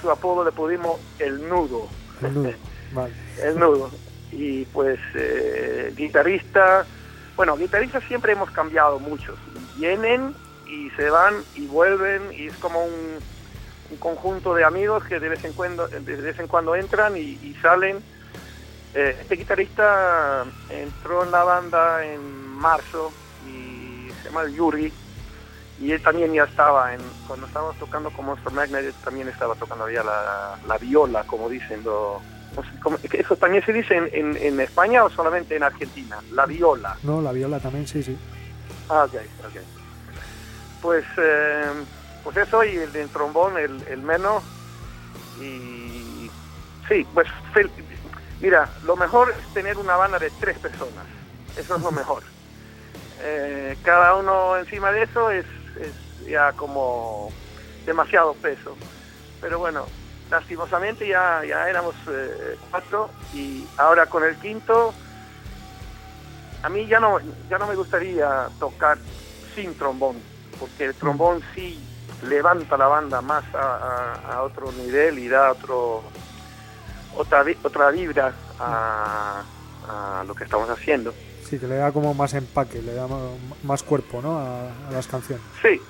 su 0.00 0.10
apodo 0.10 0.44
le 0.44 0.52
pudimos 0.52 0.98
el 1.18 1.46
nudo. 1.46 1.88
El 2.22 2.34
nudo, 2.34 2.52
el 3.42 3.58
nudo. 3.58 3.90
Y 4.32 4.64
pues 4.66 4.98
guitarrista, 5.94 6.86
bueno, 7.36 7.56
guitarristas 7.56 8.02
siempre 8.04 8.32
hemos 8.32 8.50
cambiado 8.50 8.98
muchos. 8.98 9.38
Vienen 9.76 10.34
y 10.66 10.90
se 10.90 11.10
van 11.10 11.34
y 11.54 11.66
vuelven 11.66 12.32
y 12.32 12.46
es 12.46 12.56
como 12.56 12.84
un, 12.84 13.32
conjunto 13.98 14.54
de 14.54 14.64
amigos 14.64 15.04
que 15.04 15.20
de 15.20 15.28
vez 15.28 15.44
en 15.44 15.52
cuando, 15.52 15.86
de 15.86 16.16
vez 16.16 16.38
en 16.38 16.48
cuando 16.48 16.74
entran 16.74 17.14
y, 17.14 17.54
salen. 17.60 18.02
Eh, 18.94 19.16
este 19.20 19.36
guitarrista 19.36 20.44
entró 20.70 21.24
en 21.24 21.30
la 21.30 21.44
banda 21.44 22.04
en 22.04 22.20
marzo 22.56 23.12
y 23.46 24.10
se 24.22 24.28
llama 24.28 24.48
Yuri 24.48 24.90
y 25.78 25.92
él 25.92 26.02
también 26.02 26.32
ya 26.32 26.44
estaba 26.44 26.94
en 26.94 27.00
cuando 27.26 27.46
estábamos 27.46 27.76
tocando 27.76 28.10
con 28.10 28.26
Monster 28.26 28.52
Magnet 28.52 28.94
también 29.04 29.28
estaba 29.28 29.54
tocando 29.56 29.90
ya 29.90 30.04
la, 30.04 30.58
la 30.66 30.78
viola 30.78 31.24
como 31.24 31.48
dicen 31.48 31.82
eso 33.12 33.36
también 33.36 33.64
se 33.64 33.72
dice 33.72 33.96
en, 33.96 34.36
en, 34.36 34.60
España 34.60 35.04
o 35.04 35.10
solamente 35.10 35.56
en 35.56 35.62
Argentina 35.62 36.18
la 36.32 36.44
viola 36.46 36.96
no 37.02 37.22
la 37.22 37.32
viola 37.32 37.58
también 37.60 37.86
sí 37.86 38.02
sí 38.02 38.16
ah 38.88 39.04
ok 39.04 39.14
ok 39.46 39.62
pues, 40.82 41.04
eh, 41.16 41.64
pues 42.24 42.36
eso 42.36 42.64
y 42.64 42.76
el, 42.76 43.08
trombón, 43.08 43.56
el, 43.56 43.82
el 43.88 44.02
menos. 44.02 44.42
Y 45.40 46.28
sí, 46.88 47.06
pues 47.14 47.28
mira, 48.40 48.68
lo 48.84 48.96
mejor 48.96 49.30
es 49.30 49.54
tener 49.54 49.78
una 49.78 49.96
banda 49.96 50.18
de 50.18 50.30
tres 50.40 50.58
personas. 50.58 51.06
Eso 51.56 51.76
es 51.76 51.82
lo 51.82 51.92
mejor. 51.92 52.24
Eh, 53.20 53.78
cada 53.84 54.16
uno 54.16 54.58
encima 54.58 54.90
de 54.90 55.04
eso 55.04 55.30
es, 55.30 55.46
es 55.80 56.26
ya 56.28 56.52
como 56.52 57.32
demasiado 57.86 58.34
peso. 58.34 58.76
Pero 59.40 59.60
bueno, 59.60 59.86
lastimosamente 60.32 61.06
ya, 61.06 61.42
ya 61.46 61.68
éramos 61.68 61.94
eh, 62.08 62.56
cuatro 62.70 63.10
y 63.34 63.66
ahora 63.76 64.06
con 64.06 64.24
el 64.24 64.34
quinto, 64.36 64.94
a 66.62 66.68
mí 66.70 66.86
ya 66.86 66.98
no, 66.98 67.18
ya 67.50 67.58
no 67.58 67.66
me 67.66 67.74
gustaría 67.74 68.48
tocar 68.58 68.96
sin 69.54 69.74
trombón 69.76 70.16
porque 70.58 70.86
el 70.86 70.94
trombón 70.94 71.42
sí 71.54 71.78
levanta 72.26 72.78
la 72.78 72.86
banda 72.86 73.20
más 73.20 73.44
a, 73.54 74.40
otro 74.42 74.72
nivel 74.72 75.18
y 75.18 75.28
da 75.28 75.52
otro 75.52 76.02
otra 77.16 77.44
otra 77.62 77.90
vibra 77.90 78.32
a, 78.58 79.42
lo 80.26 80.34
que 80.34 80.44
estamos 80.44 80.70
haciendo. 80.70 81.12
Sí, 81.44 81.58
que 81.58 81.66
le 81.66 81.76
da 81.76 81.92
como 81.92 82.14
más 82.14 82.32
empaque, 82.32 82.80
le 82.80 82.94
da 82.94 83.06
más 83.64 83.82
cuerpo, 83.82 84.22
¿no? 84.22 84.38
A, 84.38 84.70
las 84.92 85.06
canciones. 85.06 85.44
Sí, 85.60 85.80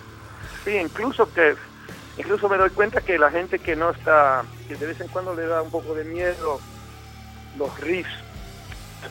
sí, 0.64 0.76
incluso 0.76 1.32
que 1.32 1.54
incluso 2.18 2.48
me 2.48 2.56
doy 2.56 2.70
cuenta 2.70 3.00
que 3.00 3.18
la 3.18 3.30
gente 3.30 3.58
que 3.58 3.76
no 3.76 3.90
está, 3.90 4.44
que 4.68 4.76
de 4.76 4.86
vez 4.86 5.00
en 5.00 5.08
cuando 5.08 5.34
le 5.34 5.46
da 5.46 5.62
un 5.62 5.70
poco 5.70 5.94
de 5.94 6.04
miedo 6.04 6.60
los 7.58 7.80
riffs 7.80 8.10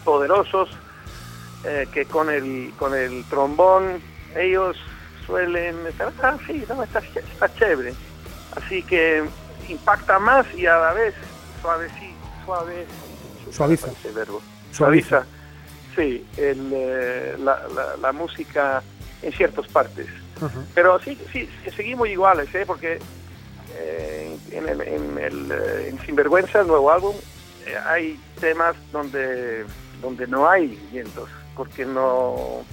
poderosos, 0.03 0.69
eh, 1.63 1.87
que 1.93 2.05
con 2.05 2.29
el 2.29 2.73
con 2.77 2.95
el 2.95 3.23
trombón 3.25 4.01
ellos 4.35 4.77
suelen 5.25 5.85
estar, 5.87 6.11
ah, 6.23 6.37
sí, 6.47 6.63
no, 6.67 6.83
está, 6.83 6.99
está 6.99 7.53
chévere. 7.55 7.93
Así 8.55 8.83
que 8.83 9.23
impacta 9.69 10.19
más 10.19 10.45
y 10.55 10.65
a 10.65 10.77
la 10.77 10.93
vez 10.93 11.13
suave, 11.61 11.87
sí, 11.99 12.13
suave. 12.45 12.85
Suaviza. 13.51 13.87
verbo. 14.13 14.41
Suaviza. 14.71 15.25
Sí, 15.95 16.25
el, 16.37 16.71
eh, 16.73 17.35
la, 17.39 17.61
la, 18.01 18.11
música 18.13 18.81
en 19.21 19.33
ciertas 19.33 19.67
partes. 19.67 20.07
Pero 20.73 20.99
sí, 20.99 21.17
sí, 21.31 21.49
seguimos 21.75 22.07
iguales, 22.07 22.53
¿eh? 22.55 22.63
porque 22.65 22.99
eh, 23.75 24.37
en, 24.51 24.69
el, 24.69 24.81
en, 24.81 25.17
el, 25.17 25.51
eh, 25.51 25.89
en 25.89 25.99
Sinvergüenza, 26.05 26.61
el 26.61 26.67
nuevo 26.67 26.91
álbum, 26.91 27.15
hay 27.85 28.19
temas 28.39 28.75
donde, 28.91 29.65
donde 30.01 30.27
no 30.27 30.49
hay 30.49 30.79
vientos, 30.91 31.29
porque 31.55 31.85
no 31.85 32.65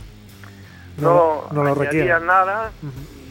no, 0.99 1.45
no, 1.53 1.65
lo 1.65 1.71
añadiría 1.71 2.19
nada. 2.19 2.73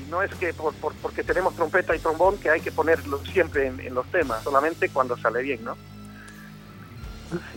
No 0.10 0.22
es 0.22 0.34
que 0.36 0.54
por, 0.54 0.74
porque 0.74 1.24
tenemos 1.24 1.56
trompeta 1.56 1.96
y 1.96 2.00
trombón 2.00 2.38
que 2.38 2.50
hay 2.50 2.62
que 2.62 2.72
ponerlo 2.72 3.20
siempre 3.26 3.68
en, 3.68 3.94
los 3.94 4.06
temas, 4.08 4.42
solamente 4.44 4.90
cuando 4.90 5.18
sale 5.18 5.42
bien, 5.42 5.64
¿no? 5.66 5.76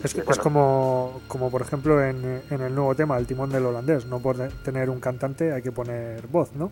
Es, 0.03 0.15
es 0.15 0.37
como, 0.37 1.21
como 1.27 1.49
por 1.49 1.61
ejemplo 1.61 2.03
en, 2.03 2.41
en, 2.49 2.61
el 2.61 2.73
nuevo 2.73 2.95
tema, 2.95 3.17
el 3.17 3.25
timón 3.25 3.49
del 3.49 3.65
holandés. 3.65 4.05
No 4.05 4.19
por 4.19 4.37
tener 4.63 4.89
un 4.89 4.99
cantante 4.99 5.53
hay 5.53 5.61
que 5.61 5.71
poner 5.71 6.27
voz, 6.27 6.53
¿no? 6.55 6.71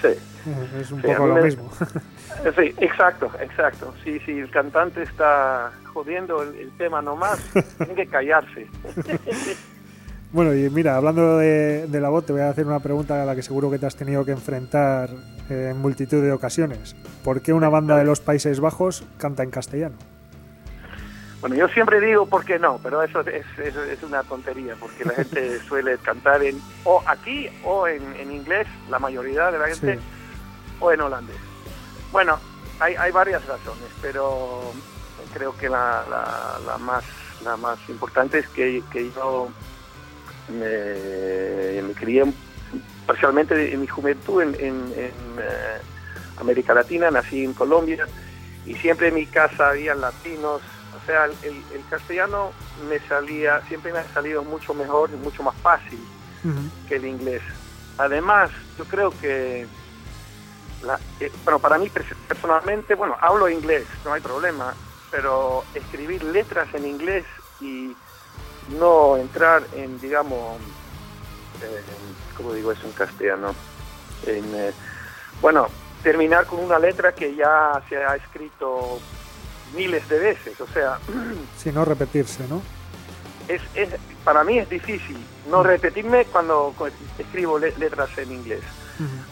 Sí. 0.00 0.08
Es 0.80 0.90
un 0.90 1.02
poco 1.02 1.26
lo 1.26 1.42
mismo. 1.42 1.70
Sí, 2.56 2.74
exacto, 2.78 3.30
exacto. 3.40 3.92
Sí, 4.02 4.18
sí, 4.24 4.38
el 4.38 4.50
cantante 4.50 5.02
está 5.02 5.72
jodiendo 5.92 6.42
el, 6.42 6.54
el 6.54 6.70
tema 6.78 7.02
nomás, 7.02 7.38
tiene 7.76 7.94
que 7.94 8.06
callarse. 8.06 8.66
Bueno, 10.32 10.54
y 10.54 10.70
mira, 10.70 10.96
hablando 10.96 11.38
de, 11.38 11.88
la 11.90 12.08
voz, 12.08 12.24
te 12.24 12.32
voy 12.32 12.42
a 12.42 12.50
hacer 12.50 12.64
una 12.64 12.78
pregunta 12.78 13.20
a 13.20 13.26
la 13.26 13.34
que 13.34 13.42
seguro 13.42 13.68
que 13.68 13.80
te 13.80 13.86
has 13.86 13.96
tenido 13.96 14.24
que 14.24 14.30
enfrentar 14.30 15.10
en 15.48 15.76
multitud 15.78 16.22
de 16.22 16.30
ocasiones. 16.30 16.94
¿Por 17.24 17.42
qué 17.42 17.52
una 17.52 17.68
banda 17.68 17.96
de 17.96 18.04
los 18.04 18.20
Países 18.20 18.60
Bajos 18.60 19.04
canta 19.18 19.42
en 19.42 19.50
castellano? 19.50 19.96
Bueno, 21.40 21.56
yo 21.56 21.68
siempre 21.68 22.00
digo 22.00 22.26
por 22.26 22.44
qué 22.44 22.58
no, 22.58 22.78
pero 22.82 23.02
eso 23.02 23.20
es, 23.20 23.46
es, 23.58 24.02
una 24.02 24.22
tontería, 24.22 24.76
porque 24.78 25.04
la 25.04 25.14
gente 25.14 25.58
suele 25.68 25.96
cantar 25.98 26.42
en 26.42 26.60
o 26.84 27.02
aquí 27.06 27.48
o 27.64 27.86
en, 27.86 28.30
inglés, 28.30 28.66
la 28.90 28.98
mayoría 28.98 29.50
de 29.50 29.58
la 29.58 29.68
gente, 29.68 29.98
o 30.80 30.92
en 30.92 31.00
holandés. 31.00 31.36
Bueno, 32.12 32.38
hay, 32.78 32.94
hay 32.96 33.10
varias 33.10 33.46
razones, 33.46 33.88
pero 34.02 34.72
creo 35.32 35.56
que 35.56 35.68
la, 35.68 36.04
la, 36.66 36.78
más, 36.78 37.04
la 37.42 37.56
más 37.56 37.78
importante 37.88 38.40
es 38.40 38.48
que, 38.48 38.82
que 38.92 39.10
yo 39.12 39.48
me, 40.48 41.82
me 41.82 41.94
crié 41.94 42.24
parcialmente 43.06 43.72
en 43.72 43.80
mi 43.80 43.86
juventud 43.86 44.42
en, 44.42 44.54
eh, 44.96 45.12
América 46.38 46.74
Latina, 46.74 47.10
nací 47.10 47.44
en 47.44 47.52
Colombia 47.54 48.06
y 48.64 48.74
siempre 48.76 49.08
en 49.08 49.14
mi 49.14 49.26
casa 49.26 49.70
había 49.70 49.94
latinos, 49.94 50.62
o 50.96 51.06
sea, 51.06 51.26
el, 51.26 51.84
castellano 51.88 52.52
me 52.88 52.98
salía, 53.00 53.60
siempre 53.62 53.92
me 53.92 53.98
ha 53.98 54.08
salido 54.12 54.42
mucho 54.44 54.74
mejor 54.74 55.10
y 55.10 55.16
mucho 55.16 55.42
más 55.42 55.54
fácil 55.56 55.98
que 56.88 56.96
el 56.96 57.04
inglés. 57.04 57.42
Además, 57.98 58.50
yo 58.78 58.84
creo 58.84 59.10
que, 59.20 59.62
eh, 61.20 61.32
bueno, 61.44 61.58
para 61.58 61.78
mí 61.78 61.90
personalmente, 62.28 62.94
bueno, 62.94 63.16
hablo 63.20 63.48
inglés, 63.48 63.86
no 64.04 64.12
hay 64.12 64.20
problema, 64.20 64.74
pero 65.10 65.64
escribir 65.74 66.22
letras 66.24 66.72
en 66.74 66.86
inglés 66.86 67.24
y 67.60 67.94
no 68.78 69.16
entrar 69.16 69.62
en, 69.74 70.00
digamos, 70.00 70.58
¿cómo 72.36 72.54
digo 72.54 72.72
eso 72.72 72.86
en 72.86 72.92
castellano? 72.92 73.54
En, 74.26 74.54
eh, 74.54 74.72
bueno, 75.42 75.68
terminar 76.02 76.46
con 76.46 76.60
una 76.60 76.78
letra 76.78 77.12
que 77.12 77.34
ya 77.34 77.82
se 77.88 77.96
ha 77.96 78.16
escrito 78.16 79.00
miles 79.74 80.08
de 80.08 80.18
veces, 80.18 80.60
o 80.60 80.66
sea... 80.68 80.98
Si 81.56 81.70
no 81.72 81.84
repetirse, 81.84 82.46
¿no? 82.48 82.62
Es, 83.48 83.62
es, 83.74 83.88
para 84.24 84.44
mí 84.44 84.58
es 84.58 84.68
difícil 84.68 85.16
no 85.50 85.62
mm. 85.62 85.66
repetirme 85.66 86.24
cuando 86.26 86.74
escribo 87.18 87.58
letras 87.58 88.16
en 88.18 88.32
inglés. 88.32 88.62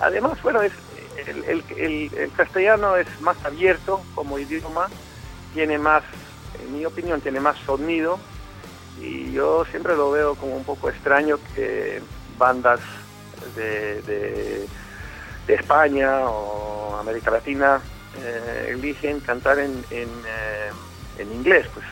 Además, 0.01 0.41
bueno, 0.43 0.63
es, 0.63 0.73
el, 1.27 1.63
el, 1.77 2.11
el, 2.17 2.33
castellano 2.33 2.97
es 2.97 3.07
más 3.21 3.37
abierto 3.45 4.03
como 4.15 4.39
idioma, 4.39 4.89
tiene 5.53 5.79
más, 5.79 6.03
en 6.63 6.79
mi 6.79 6.87
opinión, 6.87 7.21
tiene 7.21 7.41
más 7.41 7.59
sonido 7.67 8.19
y 8.99 9.31
yo 9.33 9.65
siempre 9.67 9.95
lo 9.95 10.11
veo 10.11 10.35
como 10.37 10.57
un 10.57 10.65
poco 10.65 10.89
extraño 10.89 11.39
que 11.55 12.01
bandas 12.39 12.81
de, 13.55 14.01
de, 14.03 14.69
de 15.47 15.55
España 15.55 16.21
o 16.25 16.97
América 16.97 17.31
Latina 17.31 17.83
eh, 18.17 18.71
eligen 18.71 19.21
cantar 19.21 19.59
en, 19.59 19.85
en, 19.91 20.09
eh, 20.27 20.71
en 21.19 21.33
inglés, 21.33 21.67
pues 21.75 21.87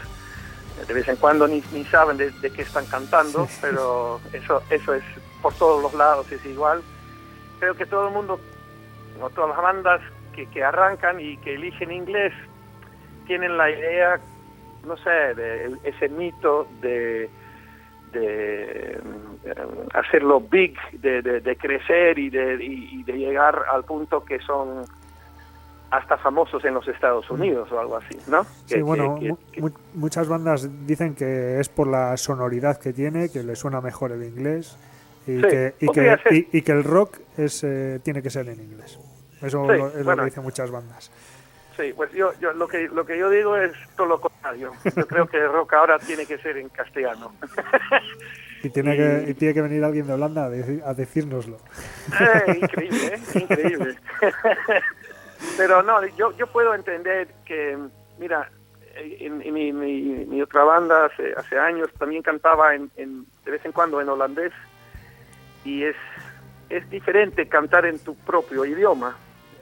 de 0.86 0.92
vez 0.92 1.08
en 1.08 1.16
cuando 1.16 1.48
ni, 1.48 1.62
ni 1.72 1.84
saben 1.86 2.18
de, 2.18 2.30
de 2.30 2.50
qué 2.50 2.62
están 2.62 2.84
cantando, 2.86 3.48
pero 3.62 4.20
eso, 4.32 4.62
eso 4.68 4.94
es 4.94 5.02
por 5.40 5.54
todos 5.54 5.82
los 5.82 5.94
lados, 5.94 6.30
es 6.30 6.44
igual. 6.44 6.82
Creo 7.58 7.74
que 7.74 7.86
todo 7.86 8.08
el 8.08 8.14
mundo, 8.14 8.38
no 9.18 9.30
todas 9.30 9.50
las 9.50 9.62
bandas 9.62 10.02
que, 10.34 10.46
que 10.50 10.62
arrancan 10.62 11.18
y 11.18 11.38
que 11.38 11.54
eligen 11.54 11.90
inglés, 11.90 12.34
tienen 13.26 13.56
la 13.56 13.70
idea, 13.70 14.20
no 14.84 14.96
sé, 14.98 15.10
de 15.10 15.76
ese 15.84 16.10
mito 16.10 16.68
de, 16.82 17.30
de 18.12 19.00
eh, 19.44 19.58
hacerlo 19.94 20.40
big, 20.40 20.78
de, 20.92 21.22
de, 21.22 21.40
de 21.40 21.56
crecer 21.56 22.18
y 22.18 22.28
de, 22.28 22.62
y 22.62 23.02
de 23.02 23.12
llegar 23.14 23.64
al 23.72 23.84
punto 23.84 24.24
que 24.24 24.38
son 24.40 24.84
hasta 25.91 26.16
famosos 26.18 26.64
en 26.64 26.74
los 26.74 26.87
Estados 26.89 27.30
Unidos 27.30 27.70
o 27.72 27.78
algo 27.78 27.97
así, 27.97 28.18
¿no? 28.26 28.45
Sí, 28.66 28.74
Que- 28.76 28.82
bueno, 28.82 29.16
que- 29.20 29.34
que- 29.53 29.61
mu- 29.61 29.70
muchas 29.95 30.26
bandas 30.28 30.68
dicen 30.87 31.14
que 31.14 31.61
es 31.61 31.68
por 31.68 31.87
la 31.87 32.16
sonoridad 32.16 32.78
que 32.78 32.93
tiene, 32.93 33.28
que 33.30 33.43
le 33.43 33.55
suena 33.57 33.80
mejor 33.80 34.12
el 34.12 34.24
inglés 34.24 34.76
y, 35.26 35.37
Sí, 35.41 35.43
que, 35.43 35.74
y, 35.80 35.87
y, 36.34 36.49
y 36.59 36.62
que 36.62 36.72
el 36.72 36.84
rock 36.84 37.18
es 37.37 37.62
eh, 37.64 38.01
tiene 38.03 38.22
que 38.22 38.30
ser 38.30 38.49
en 38.49 38.61
inglés. 38.61 38.99
Eso 39.43 39.62
Sí, 39.70 39.78
lo- 39.78 39.89
es 39.89 39.95
lo 39.97 40.05
bueno. 40.05 40.22
que 40.22 40.30
dicen 40.30 40.43
muchas 40.43 40.70
bandas. 40.70 41.11
Sí, 41.76 41.93
pues 41.95 42.11
yo, 42.12 42.32
yo 42.41 42.53
lo 42.55 42.66
que 42.66 42.89
lo 42.89 43.05
que 43.05 43.18
yo 43.18 43.28
digo 43.28 43.55
es 43.57 43.72
todo 43.97 44.07
lo 44.07 44.18
contrario. 44.20 44.72
Yo 44.97 45.07
creo 45.07 45.26
que 45.26 45.37
el 45.37 45.53
rock 45.53 45.74
ahora 45.74 45.99
tiene 45.99 46.24
que 46.24 46.39
ser 46.39 46.57
en 46.57 46.68
castellano. 46.70 47.32
Y 48.62 48.70
tiene, 48.70 48.97
que, 48.97 49.26
y 49.30 49.34
tiene 49.34 49.55
que 49.55 49.62
venir 49.62 49.84
alguien 49.84 50.07
de 50.09 50.14
Holanda 50.14 50.47
a, 50.47 50.51
deci- 50.51 50.82
a 50.84 50.93
decírnoslo. 50.95 51.59
Eh, 52.18 52.59
increíble, 52.62 53.14
¿eh? 53.14 53.20
increíble. 53.39 53.97
Pero 55.57 55.82
no, 55.82 56.05
yo 56.16 56.37
yo 56.37 56.47
puedo 56.47 56.74
entender 56.74 57.28
que, 57.45 57.76
mira, 58.18 58.51
en, 58.95 59.43
en 59.43 59.55
mi, 59.55 59.72
mi, 59.72 60.03
mi 60.26 60.43
otra 60.43 60.64
banda 60.64 61.07
hace, 61.07 61.32
hace 61.37 61.59
años 61.59 61.89
también 61.99 62.22
cantaba 62.22 62.74
en, 62.74 62.91
en- 62.97 63.26
de 63.45 63.51
vez 63.51 63.64
en 63.64 63.72
cuando 63.72 64.01
en 64.01 64.09
holandés 64.09 64.53
y 65.64 65.84
es 65.84 65.97
es 66.68 66.89
diferente 66.91 67.49
cantar 67.49 67.87
en 67.87 67.99
tu 68.01 68.16
propio 68.16 68.64
idioma. 68.64 69.16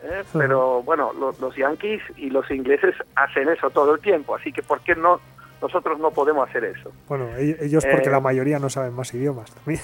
¿eh? 0.05 0.23
Pero 0.33 0.83
bueno, 0.83 1.13
lo- 1.13 1.35
los 1.41 1.55
yankees 1.57 2.01
y 2.17 2.31
los 2.31 2.51
ingleses 2.51 2.95
hacen 3.17 3.49
eso 3.49 3.71
todo 3.71 3.95
el 3.95 4.01
tiempo, 4.01 4.35
así 4.37 4.53
que 4.53 4.63
¿por 4.63 4.81
qué 4.81 4.95
no 4.95 5.21
nosotros 5.61 5.99
no 5.99 6.11
podemos 6.11 6.49
hacer 6.49 6.65
eso? 6.65 6.93
Bueno, 7.09 7.29
e- 7.37 7.57
ellos 7.61 7.85
porque 7.91 8.09
Eh. 8.09 8.13
la 8.13 8.21
mayoría 8.21 8.59
no 8.59 8.69
saben 8.71 8.95
más 8.95 9.13
idiomas 9.15 9.51
también. 9.55 9.81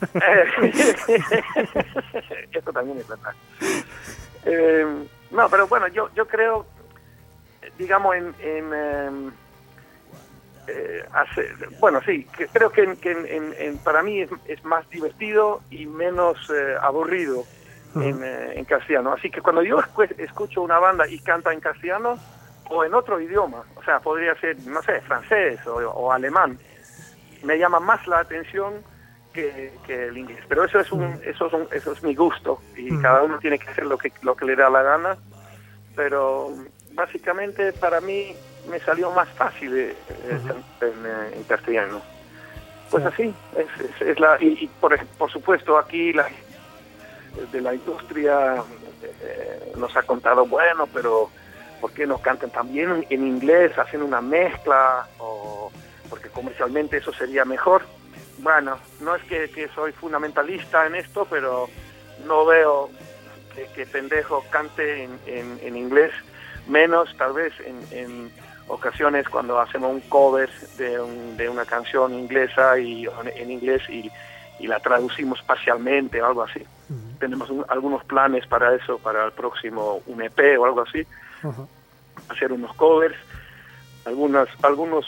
Esto 2.52 2.72
también 2.72 2.98
es 2.98 3.08
verdad. 3.08 3.32
No, 5.30 5.48
pero 5.50 5.68
bueno, 5.68 5.88
yo, 5.88 6.08
yo 6.14 6.26
creo, 6.26 6.66
digamos, 7.76 8.14
en... 8.16 8.34
en, 8.38 8.72
em, 8.74 9.32
eh, 10.66 11.04
bueno, 11.78 12.00
sí, 12.04 12.28
que 12.36 12.48
creo 12.48 12.70
que, 12.70 12.82
en- 12.82 12.96
que 12.98 13.10
en- 13.10 13.54
en- 13.58 13.78
para 13.78 14.02
mí 14.02 14.20
es, 14.22 14.30
es 14.44 14.62
más 14.64 14.88
divertido 14.90 15.62
y 15.70 15.86
menos 15.86 16.38
eh, 16.50 16.76
aburrido 16.82 17.46
en, 17.94 18.22
eh, 18.22 18.52
en 18.58 18.64
castellano. 18.66 19.12
Así 19.14 19.30
que 19.30 19.40
cuando 19.40 19.62
yo 19.62 19.78
escu- 19.78 20.14
escucho 20.18 20.60
una 20.62 20.78
banda 20.78 21.06
y 21.08 21.18
canta 21.20 21.52
en 21.52 21.60
castellano 21.60 22.20
o 22.70 22.84
en 22.84 22.92
otro 22.94 23.18
idioma, 23.20 23.64
o 23.76 23.82
sea, 23.82 24.00
podría 24.00 24.34
ser, 24.40 24.58
no 24.58 24.82
sé, 24.82 25.00
francés 25.02 25.58
o, 25.66 25.76
o 25.76 26.12
alemán, 26.12 26.58
me 27.42 27.56
llama 27.58 27.80
más 27.80 28.06
la 28.06 28.20
atención 28.20 28.84
que, 29.42 29.72
que 29.86 30.06
el 30.08 30.18
inglés. 30.18 30.40
Pero 30.48 30.64
eso 30.64 30.80
es 30.80 30.90
un, 30.90 31.20
eso 31.24 31.46
es 31.46 31.52
un- 31.52 31.68
eso 31.70 31.92
es 31.92 32.02
mi 32.02 32.14
gusto 32.14 32.60
y 32.76 32.90
Mm. 32.90 33.02
cada 33.02 33.22
uno 33.22 33.38
tiene 33.38 33.58
que 33.58 33.70
hacer 33.70 33.86
lo 33.86 33.96
que 33.96 34.12
lo 34.22 34.34
que 34.34 34.44
le 34.46 34.56
da 34.56 34.68
la 34.68 34.82
gana. 34.82 35.16
Pero 35.94 36.52
básicamente 36.94 37.72
para 37.72 38.00
mí 38.00 38.34
me 38.68 38.80
salió 38.80 39.10
más 39.12 39.28
fácil 39.30 39.76
eh, 39.76 39.96
eh, 40.24 40.40
en, 40.80 41.36
en 41.38 41.44
castellano. 41.44 42.00
Pues 42.90 43.02
Sí. 43.04 43.08
así, 43.12 43.34
es, 43.56 43.84
es- 43.84 44.02
es 44.08 44.20
la 44.20 44.36
y, 44.40 44.64
y 44.64 44.66
por, 44.80 44.98
por 45.18 45.30
supuesto 45.30 45.78
aquí 45.78 46.12
la 46.12 46.26
de 47.52 47.60
la 47.60 47.74
industria 47.74 48.56
eh, 49.22 49.72
nos 49.76 49.96
ha 49.96 50.02
contado 50.02 50.46
bueno, 50.46 50.86
pero 50.92 51.30
¿por 51.80 51.92
qué 51.92 52.06
no 52.06 52.18
cantan 52.18 52.50
también 52.50 52.90
en, 52.90 53.06
en 53.10 53.26
inglés, 53.26 53.78
hacen 53.78 54.02
una 54.02 54.20
mezcla 54.20 55.06
o 55.18 55.70
porque 56.10 56.28
comercialmente 56.30 56.96
eso 56.96 57.12
sería 57.12 57.44
mejor? 57.44 57.82
Bueno, 58.38 58.78
no 59.00 59.14
es 59.16 59.22
que, 59.24 59.50
que 59.50 59.68
soy 59.68 59.92
fundamentalista 59.92 60.86
en 60.86 60.94
esto, 60.94 61.26
pero 61.28 61.68
no 62.26 62.44
veo 62.46 62.90
que, 63.54 63.66
que 63.74 63.86
pendejo 63.86 64.44
cante 64.50 65.04
en, 65.04 65.18
en- 65.26 65.58
en 65.62 65.76
inglés, 65.76 66.12
menos 66.68 67.14
tal 67.16 67.32
vez 67.32 67.52
en, 67.60 67.80
en 67.90 68.30
ocasiones 68.68 69.28
cuando 69.28 69.58
hacemos 69.60 69.90
un 69.90 70.00
cover 70.02 70.50
de, 70.76 71.00
un- 71.00 71.36
de 71.36 71.48
una 71.48 71.64
canción 71.64 72.14
inglesa 72.14 72.78
y 72.78 73.06
en 73.34 73.50
inglés 73.50 73.82
y, 73.88 74.10
y 74.60 74.66
la 74.66 74.78
traducimos 74.80 75.42
parcialmente 75.42 76.20
o 76.22 76.26
algo 76.26 76.42
así. 76.42 76.60
Tenemos 77.18 77.50
un- 77.50 77.64
algunos 77.68 78.04
planes 78.04 78.46
para 78.46 78.74
eso, 78.74 78.98
para 78.98 79.24
el 79.24 79.32
próximo 79.32 80.00
un 80.06 80.22
EP 80.22 80.56
o 80.58 80.64
algo 80.64 80.82
así, 80.82 81.04
hacer 82.28 82.52
unos 82.52 82.72
covers, 82.74 83.16
algunos, 84.04 84.48
algunos 84.62 85.06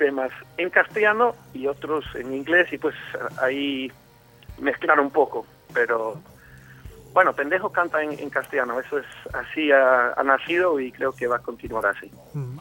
temas 0.00 0.30
en 0.56 0.70
castellano 0.70 1.34
y 1.52 1.66
otros 1.66 2.06
en 2.14 2.32
inglés 2.34 2.72
y 2.72 2.78
pues 2.78 2.94
ahí 3.40 3.92
mezclar 4.58 4.98
un 4.98 5.10
poco, 5.10 5.44
pero 5.74 6.16
bueno, 7.12 7.34
Pendejo 7.34 7.70
canta 7.70 8.02
en, 8.02 8.18
en 8.18 8.30
castellano, 8.30 8.80
eso 8.80 8.98
es 8.98 9.04
así 9.34 9.70
ha, 9.70 10.12
ha 10.16 10.22
nacido 10.22 10.80
y 10.80 10.90
creo 10.90 11.12
que 11.12 11.26
va 11.26 11.36
a 11.36 11.40
continuar 11.40 11.84
así. 11.86 12.10
Mm. 12.32 12.56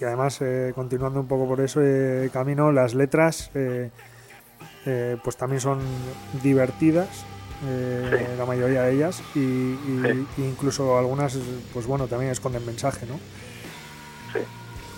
Y 0.00 0.04
además, 0.04 0.40
eh, 0.42 0.72
continuando 0.74 1.20
un 1.20 1.28
poco 1.28 1.46
por 1.48 1.60
ese 1.60 2.28
camino, 2.32 2.72
las 2.72 2.92
letras 2.94 3.50
eh, 3.54 3.90
eh, 4.84 5.16
pues 5.24 5.36
también 5.38 5.60
son 5.60 5.78
divertidas, 6.42 7.24
eh, 7.64 8.26
Sí. 8.28 8.36
la 8.38 8.44
mayoría 8.44 8.82
de 8.82 8.92
ellas, 8.92 9.22
y, 9.34 9.38
y- 9.38 10.02
Sí. 10.04 10.26
y 10.38 10.42
incluso 10.44 10.98
algunas, 10.98 11.38
pues 11.72 11.86
bueno, 11.86 12.06
también 12.08 12.32
esconden 12.32 12.66
mensaje, 12.66 13.06
¿no? 13.06 13.18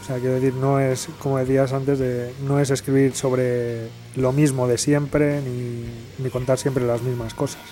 O 0.05 0.07
sea, 0.07 0.19
quiero 0.19 0.35
decir, 0.35 0.53
no 0.53 0.79
es, 0.81 1.09
como 1.19 1.39
decías 1.39 1.73
antes, 1.73 1.99
de, 1.99 2.35
no 2.43 2.61
es 2.61 2.69
escribir 2.71 3.15
sobre 3.15 3.89
lo 4.17 4.33
mismo 4.33 4.69
de 4.69 4.77
siempre, 4.77 5.41
ni, 5.41 5.89
ni 6.19 6.29
contar 6.29 6.59
siempre 6.59 6.85
las 6.85 7.01
mismas 7.01 7.33
cosas. 7.33 7.63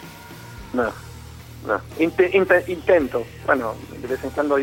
No, 0.73 0.91
no. 1.67 1.79
Inte- 1.99 2.65
intento. 2.69 3.23
Bueno, 3.45 3.75
de 4.01 4.09
vez 4.09 4.25
en 4.25 4.31
cuando 4.31 4.57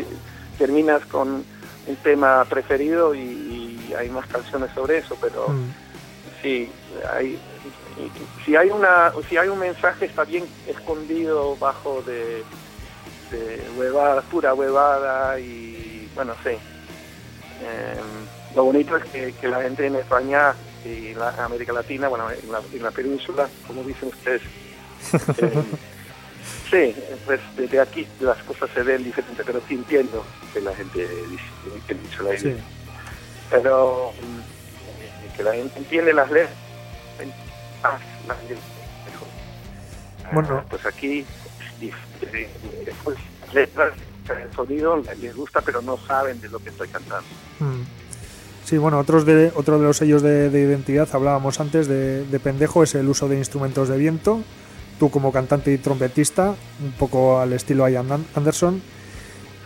terminas 0.58 1.06
con 1.06 1.44
un 1.86 1.96
tema 2.02 2.44
preferido 2.46 3.14
y, 3.14 3.20
y 3.20 3.94
hay 3.96 4.08
más 4.08 4.26
canciones 4.26 4.72
sobre 4.74 4.98
eso, 4.98 5.16
pero 5.20 5.48
Mm. 5.50 5.70
sí, 6.42 6.68
hay, 7.12 7.38
si 8.44 8.56
hay 8.56 8.68
una, 8.70 9.12
si 9.28 9.36
hay 9.36 9.48
un 9.48 9.60
mensaje 9.60 10.06
está 10.06 10.24
bien 10.24 10.44
escondido 10.66 11.54
bajo 11.56 12.02
de, 12.02 12.42
de 13.30 13.62
huevada, 13.78 14.22
pura 14.22 14.54
huevada 14.54 15.38
y 15.38 16.08
bueno, 16.16 16.34
sí. 16.42 16.50
Em, 17.60 18.54
lo 18.56 18.64
bonito 18.64 18.96
es 18.96 19.04
que, 19.04 19.32
que 19.34 19.48
la 19.48 19.62
gente 19.62 19.86
en 19.86 19.96
España 19.96 20.54
y 20.84 21.14
la 21.14 21.28
América 21.44 21.72
Latina, 21.72 22.08
bueno, 22.08 22.30
en 22.30 22.50
la, 22.50 22.60
en 22.72 22.82
la 22.82 22.90
península, 22.90 23.48
como 23.66 23.82
dicen 23.84 24.08
ustedes, 24.08 24.42
em, 25.38 25.64
Sí, 26.70 26.94
pues 27.26 27.40
desde 27.56 27.80
aquí 27.80 28.06
las 28.20 28.40
cosas 28.44 28.70
se 28.72 28.82
ven 28.82 29.02
diferentes, 29.02 29.44
pero 29.44 29.60
sí 29.66 29.74
entiendo 29.74 30.24
que 30.52 30.60
la 30.60 30.74
gente 30.74 31.00
dice 31.28 31.44
que 31.86 31.94
dice 31.94 32.22
la 32.22 32.38
Sí. 32.38 32.56
Pero 33.50 34.12
mm, 34.22 35.36
que 35.36 35.42
la 35.42 35.52
gente 35.54 35.78
entiende 35.78 36.12
las 36.12 36.30
letras, 36.30 36.54
ah, 37.82 37.98
la 38.28 38.34
gente 38.36 38.54
mejor. 38.54 39.28
Ah, 40.24 40.30
Bueno. 40.32 40.64
pues 40.70 40.86
aquí 40.86 41.26
eh, 41.80 42.48
las 43.44 43.54
letras, 43.54 43.92
el 44.28 44.52
sonido 44.54 45.02
les 45.20 45.34
gusta, 45.36 45.60
pero 45.60 45.82
no 45.82 45.96
saben 45.98 46.40
de 46.40 46.48
lo 46.48 46.58
que 46.58 46.68
estoy 46.70 46.88
cantando. 46.88 47.28
Mm. 47.60 47.82
Sí, 48.64 48.78
bueno, 48.78 48.98
otros 48.98 49.26
de, 49.26 49.50
otro 49.54 49.78
de 49.78 49.84
los 49.84 49.96
sellos 49.96 50.22
de, 50.22 50.48
de 50.50 50.60
identidad, 50.60 51.08
hablábamos 51.12 51.58
antes 51.58 51.88
de, 51.88 52.24
de 52.24 52.40
pendejo, 52.40 52.82
es 52.82 52.94
el 52.94 53.08
uso 53.08 53.28
de 53.28 53.36
instrumentos 53.36 53.88
de 53.88 53.96
viento. 53.96 54.42
Tú 54.98 55.10
como 55.10 55.32
cantante 55.32 55.72
y 55.72 55.78
trompetista, 55.78 56.54
un 56.84 56.92
poco 56.92 57.40
al 57.40 57.52
estilo 57.52 57.88
Ian 57.88 58.12
An- 58.12 58.26
Anderson, 58.34 58.80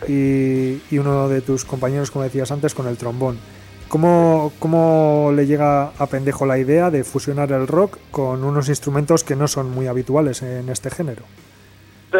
y, 0.07 0.81
y 0.89 0.97
uno 0.97 1.27
de 1.29 1.41
tus 1.41 1.65
compañeros, 1.65 2.09
como 2.09 2.23
decías 2.23 2.51
antes, 2.51 2.73
con 2.73 2.87
el 2.87 2.97
trombón. 2.97 3.37
¿Cómo, 3.87 4.51
¿Cómo 4.59 5.31
le 5.35 5.45
llega 5.45 5.89
a 5.89 6.07
pendejo 6.07 6.45
la 6.45 6.57
idea 6.57 6.89
de 6.89 7.03
fusionar 7.03 7.51
el 7.51 7.67
rock 7.67 7.97
con 8.11 8.43
unos 8.43 8.69
instrumentos 8.69 9.23
que 9.23 9.35
no 9.35 9.47
son 9.47 9.69
muy 9.69 9.87
habituales 9.87 10.41
en 10.41 10.69
este 10.69 10.89
género? 10.89 11.23
Sí. 12.11 12.17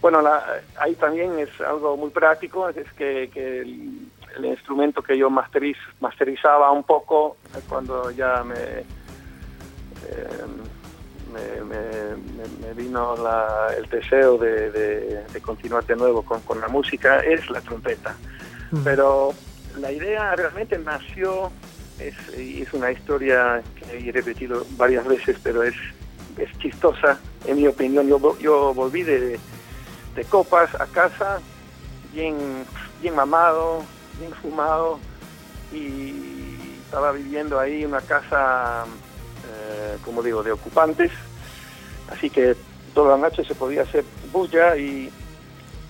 Bueno, 0.00 0.22
la- 0.22 0.60
ahí 0.78 0.94
también 0.94 1.38
es 1.38 1.48
algo 1.60 1.96
muy 1.96 2.10
práctico, 2.10 2.68
es 2.68 2.90
que, 2.94 3.28
que 3.32 3.60
el- 3.60 4.08
el 4.36 4.44
instrumento 4.46 5.02
que 5.02 5.18
yo 5.18 5.28
masteriz, 5.28 5.76
masterizaba 6.00 6.70
un 6.70 6.84
poco 6.84 7.36
cuando 7.68 8.10
ya 8.10 8.42
me, 8.44 8.54
eh, 8.54 8.84
me, 11.32 11.64
me- 11.64 12.66
me 12.66 12.74
vino 12.74 13.14
la- 13.16 13.74
el 13.76 13.86
deseo 13.88 14.38
de, 14.38 14.70
de- 14.70 15.24
de 15.32 15.40
continuar 15.40 15.84
de 15.84 15.96
nuevo 15.96 16.22
con, 16.22 16.40
con 16.42 16.60
la 16.60 16.68
música 16.68 17.20
es 17.20 17.48
la 17.50 17.60
trompeta. 17.60 18.14
Mm. 18.72 18.82
Pero 18.82 19.32
la 19.78 19.92
idea 19.92 20.34
realmente 20.34 20.78
nació, 20.78 21.50
es, 21.98 22.14
es 22.36 22.72
una 22.72 22.90
historia 22.90 23.62
que 23.76 24.08
he 24.08 24.12
repetido 24.12 24.64
varias 24.76 25.06
veces, 25.06 25.36
pero 25.42 25.62
es, 25.62 25.74
es 26.38 26.48
chistosa, 26.58 27.20
en 27.46 27.56
mi 27.56 27.66
opinión. 27.66 28.08
Yo, 28.08 28.38
yo 28.38 28.72
volví 28.74 29.02
de, 29.02 29.38
de 30.20 30.26
copas 30.26 30.68
a 30.74 30.84
casa 30.84 31.40
bien, 32.12 32.66
bien 33.00 33.14
mamado, 33.14 33.82
bien 34.18 34.32
fumado, 34.34 34.98
y 35.72 36.76
estaba 36.84 37.12
viviendo 37.12 37.58
ahí 37.58 37.84
en 37.84 37.88
una 37.88 38.02
casa, 38.02 38.84
eh, 39.48 39.96
como 40.04 40.22
digo, 40.22 40.42
de 40.42 40.52
ocupantes, 40.52 41.10
así 42.12 42.28
que 42.28 42.54
toda 42.92 43.16
la 43.16 43.28
noche 43.28 43.44
se 43.44 43.54
podía 43.54 43.80
hacer 43.82 44.04
bulla 44.30 44.76
y, 44.76 45.10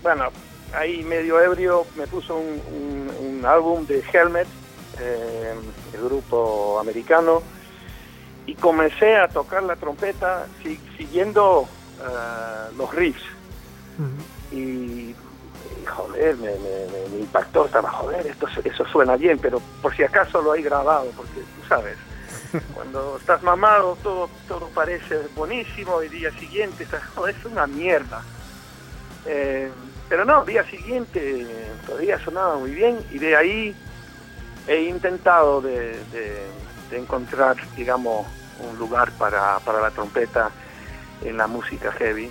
bueno, 0.01 0.27
ahí 0.79 1.03
medio 1.03 1.41
ebrio 1.41 1.85
me 1.97 2.07
puso 2.07 2.37
un, 2.37 3.43
álbum 3.45 3.85
de 3.87 4.05
Helmet, 4.13 4.47
eh, 5.01 5.55
el 5.93 6.05
grupo 6.05 6.79
americano, 6.79 7.43
y 8.47 8.55
comencé 8.55 9.17
a 9.17 9.27
tocar 9.27 9.65
la 9.65 9.75
trompeta 9.75 10.47
si- 10.63 10.79
siguiendo 10.97 11.67
eh, 12.01 12.75
los 12.77 12.95
riffs. 12.95 13.40
Y, 14.51 15.15
joder, 15.87 16.37
me, 16.37 16.51
me- 16.51 17.09
me- 17.11 17.19
impactó, 17.21 17.67
estaba, 17.67 17.91
joder, 17.91 18.27
esto, 18.27 18.47
eso 18.65 18.85
suena 18.87 19.17
bien, 19.17 19.39
pero 19.39 19.61
por 19.83 19.95
si 19.95 20.03
acaso 20.03 20.41
lo 20.43 20.53
hay 20.53 20.63
grabado, 20.63 21.11
porque 21.17 21.41
tú 21.41 21.67
sabes, 21.69 21.97
cuando 22.75 23.17
estás 23.19 23.43
mamado 23.43 23.97
todo, 24.03 24.29
todo 24.49 24.69
parece 24.71 25.17
buenísimo 25.37 26.03
y 26.03 26.09
día 26.09 26.31
siguiente 26.39 26.85
estás, 26.85 27.03
joder, 27.15 27.35
es 27.37 27.45
una 27.45 27.67
mierda. 27.67 28.23
Eh, 29.27 29.71
pero 30.09 30.25
no, 30.25 30.45
día 30.45 30.65
siguiente 30.65 31.47
todavía 31.87 32.19
sonaba 32.25 32.57
muy 32.57 32.73
bien 32.73 32.99
y 33.11 33.19
de 33.19 33.37
ahí 33.37 33.77
he 34.67 34.83
intentado 34.85 35.61
de, 35.61 36.03
de- 36.11 36.51
de 36.91 36.99
encontrar, 36.99 37.57
digamos, 37.77 38.27
un 38.59 38.77
lugar 38.79 39.13
para, 39.13 39.59
para 39.61 39.81
la 39.81 39.91
trompeta 39.93 40.51
en 41.23 41.37
la 41.37 41.47
música 41.47 41.93
heavy. 41.93 42.31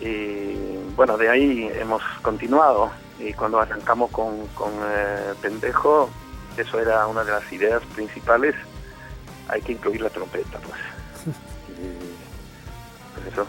Y 0.00 0.78
bueno, 0.96 1.16
de 1.16 1.28
ahí 1.28 1.70
hemos 1.74 2.02
continuado. 2.22 2.90
Y 3.18 3.32
cuando 3.32 3.60
arrancamos 3.60 4.10
con, 4.10 4.46
con 4.48 4.70
eh, 4.74 5.32
Pendejo, 5.40 6.10
eso 6.56 6.78
era 6.80 7.06
una 7.06 7.24
de 7.24 7.32
las 7.32 7.50
ideas 7.52 7.82
principales. 7.94 8.54
Hay 9.48 9.62
que 9.62 9.72
incluir 9.72 10.00
la 10.02 10.10
trompeta, 10.10 10.58
pues. 10.58 10.80
Y, 11.68 13.14
pues 13.14 13.32
eso. 13.32 13.46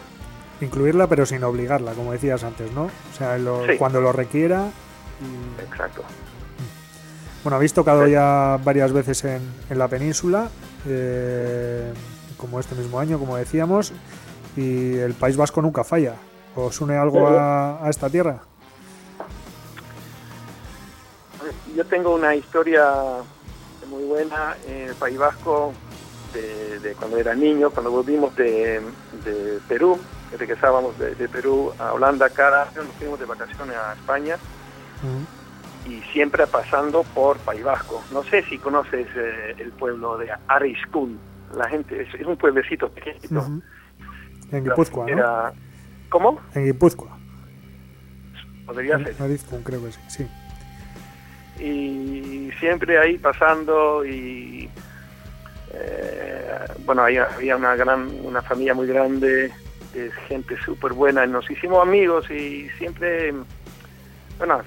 Incluirla, 0.60 1.06
pero 1.06 1.24
sin 1.26 1.44
obligarla, 1.44 1.92
como 1.92 2.12
decías 2.12 2.42
antes, 2.44 2.72
¿no? 2.72 2.84
O 2.84 3.16
sea, 3.16 3.38
lo- 3.38 3.66
Sí. 3.66 3.76
cuando 3.78 4.00
lo 4.00 4.12
requiera. 4.12 4.68
y- 5.20 5.62
Exacto. 5.62 6.02
Bueno, 7.44 7.56
habéis 7.56 7.72
tocado 7.72 8.04
Sí. 8.06 8.12
ya 8.12 8.58
varias 8.64 8.92
veces 8.92 9.24
en, 9.24 9.40
en 9.70 9.78
la 9.78 9.86
península, 9.88 10.48
eh, 10.86 11.92
como 12.36 12.58
este 12.60 12.74
mismo 12.74 12.98
año, 12.98 13.18
como 13.18 13.36
decíamos, 13.36 13.92
y 14.56 14.96
el 14.96 15.14
País 15.14 15.36
Vasco 15.36 15.62
nunca 15.62 15.84
falla. 15.84 16.14
¿Os 16.58 16.80
une 16.80 16.96
algo 16.96 17.28
a, 17.28 17.84
a 17.84 17.88
esta 17.88 18.10
tierra? 18.10 18.40
Yo 21.76 21.84
tengo 21.86 22.14
una 22.16 22.34
historia 22.34 22.84
muy 23.88 24.02
buena 24.04 24.56
en 24.66 24.88
el 24.88 24.94
País 24.96 25.16
Vasco 25.18 25.72
de, 26.34 26.80
de 26.80 26.94
cuando 26.94 27.16
era 27.16 27.34
niño, 27.36 27.70
cuando 27.70 27.92
volvimos 27.92 28.34
de, 28.34 28.80
de 29.24 29.60
Perú, 29.68 29.96
regresábamos 30.36 30.98
de, 30.98 31.14
de 31.14 31.28
Perú 31.28 31.72
a 31.78 31.92
Holanda 31.92 32.28
cada 32.30 32.64
año, 32.64 32.82
nos 32.82 32.92
fuimos 32.96 33.20
de 33.20 33.26
vacaciones 33.26 33.76
a 33.76 33.92
España 33.92 34.36
y 35.86 36.00
siempre 36.12 36.44
pasando 36.48 37.04
por 37.14 37.38
País 37.38 37.62
Vasco. 37.62 38.02
No 38.12 38.24
sé 38.24 38.42
si 38.42 38.58
conoces 38.58 39.06
eh, 39.14 39.54
el 39.58 39.70
pueblo 39.70 40.18
de 40.18 40.28
Ariscún. 40.48 41.20
La 41.56 41.68
gente 41.68 42.02
es, 42.02 42.12
es 42.14 42.26
un 42.26 42.36
pueblecito 42.36 42.88
pequeñito. 42.90 43.46
En 44.50 44.64
Guipúzcoa, 44.64 45.06
¿no? 45.06 45.12
Era- 45.12 45.52
¿Cómo? 46.08 46.40
En 46.54 46.64
Guipúzcoa. 46.64 47.16
Podría 48.66 48.98
ser. 48.98 49.14
Arizcún, 49.20 49.62
creo 49.62 49.82
que 49.84 49.92
sí. 49.92 49.98
sí. 50.08 51.62
y 51.64 52.50
siempre 52.60 52.98
ahí 52.98 53.18
pasando 53.18 54.04
y 54.04 54.68
eh, 55.72 56.66
bueno 56.84 57.02
ahí 57.04 57.16
había 57.16 57.56
una 57.56 57.74
gran 57.76 58.08
una 58.24 58.42
familia 58.42 58.74
muy 58.74 58.86
grande 58.86 59.50
de 59.94 60.10
gente 60.28 60.56
súper 60.64 60.92
buena 60.92 61.24
y 61.24 61.28
nos 61.28 61.50
hicimos 61.50 61.82
amigos 61.82 62.30
y 62.30 62.68
siempre 62.78 63.32
bueno 64.38 64.60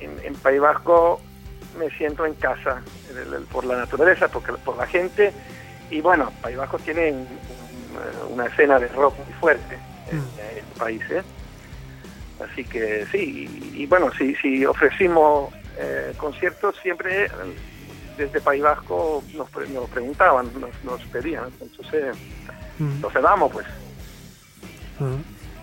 en, 0.00 0.10
en 0.24 0.34
País 0.36 0.60
Vasco 0.60 1.20
me 1.78 1.90
siento 1.90 2.24
en 2.24 2.34
casa 2.34 2.80
por 3.52 3.64
la 3.64 3.76
naturaleza 3.76 4.28
porque 4.28 4.52
por 4.64 4.76
la 4.76 4.86
gente 4.86 5.32
y 5.90 6.00
bueno 6.00 6.32
País 6.40 6.56
Vasco 6.56 6.78
tiene 6.78 7.12
un- 7.12 7.18
un- 7.18 8.32
una 8.34 8.46
escena 8.46 8.78
de 8.78 8.88
rock 8.88 9.14
muy 9.18 9.32
fuerte 9.34 9.78
en, 10.10 10.18
en 10.18 10.58
el 10.58 10.64
país 10.78 11.02
¿eh? 11.10 11.22
Así 12.44 12.64
que 12.64 13.04
sí, 13.10 13.48
y, 13.74 13.82
y 13.82 13.86
bueno, 13.86 14.10
si, 14.16 14.34
si 14.36 14.64
ofrecimos 14.64 15.52
eh, 15.76 16.12
conciertos, 16.16 16.76
siempre 16.82 17.26
eh, 17.26 17.30
desde 18.16 18.40
País 18.40 18.62
Vasco 18.62 19.24
nos, 19.34 19.50
pre- 19.50 19.68
nos 19.68 19.88
preguntaban, 19.90 20.46
nos, 20.60 20.70
nos 20.84 21.04
pedían, 21.08 21.44
entonces 21.60 22.16
nos 22.78 23.12
damos 23.12 23.52
pues. 23.52 23.66
Ujú. 25.00 25.18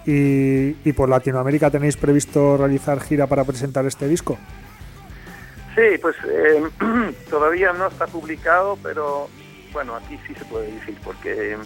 Y, 0.05 0.75
y 0.87 0.93
por 0.93 1.09
Latinoamérica 1.09 1.71
tenéis 1.71 1.97
previsto 1.97 2.57
realizar 2.57 2.99
gira 3.01 3.25
para 3.27 3.43
presentar 3.43 3.85
este 3.85 4.07
disco. 4.07 4.37
Sí, 5.75 5.97
pues 6.01 6.15
eh, 6.29 6.61
todavía 7.29 7.73
no 7.73 7.87
está 7.87 8.05
publicado, 8.07 8.77
pero 8.83 9.29
bueno, 9.73 9.95
aquí 9.95 10.17
sí 10.27 10.33
se 10.35 10.45
puede 10.45 10.71
decir, 10.71 10.97
porque 11.03 11.57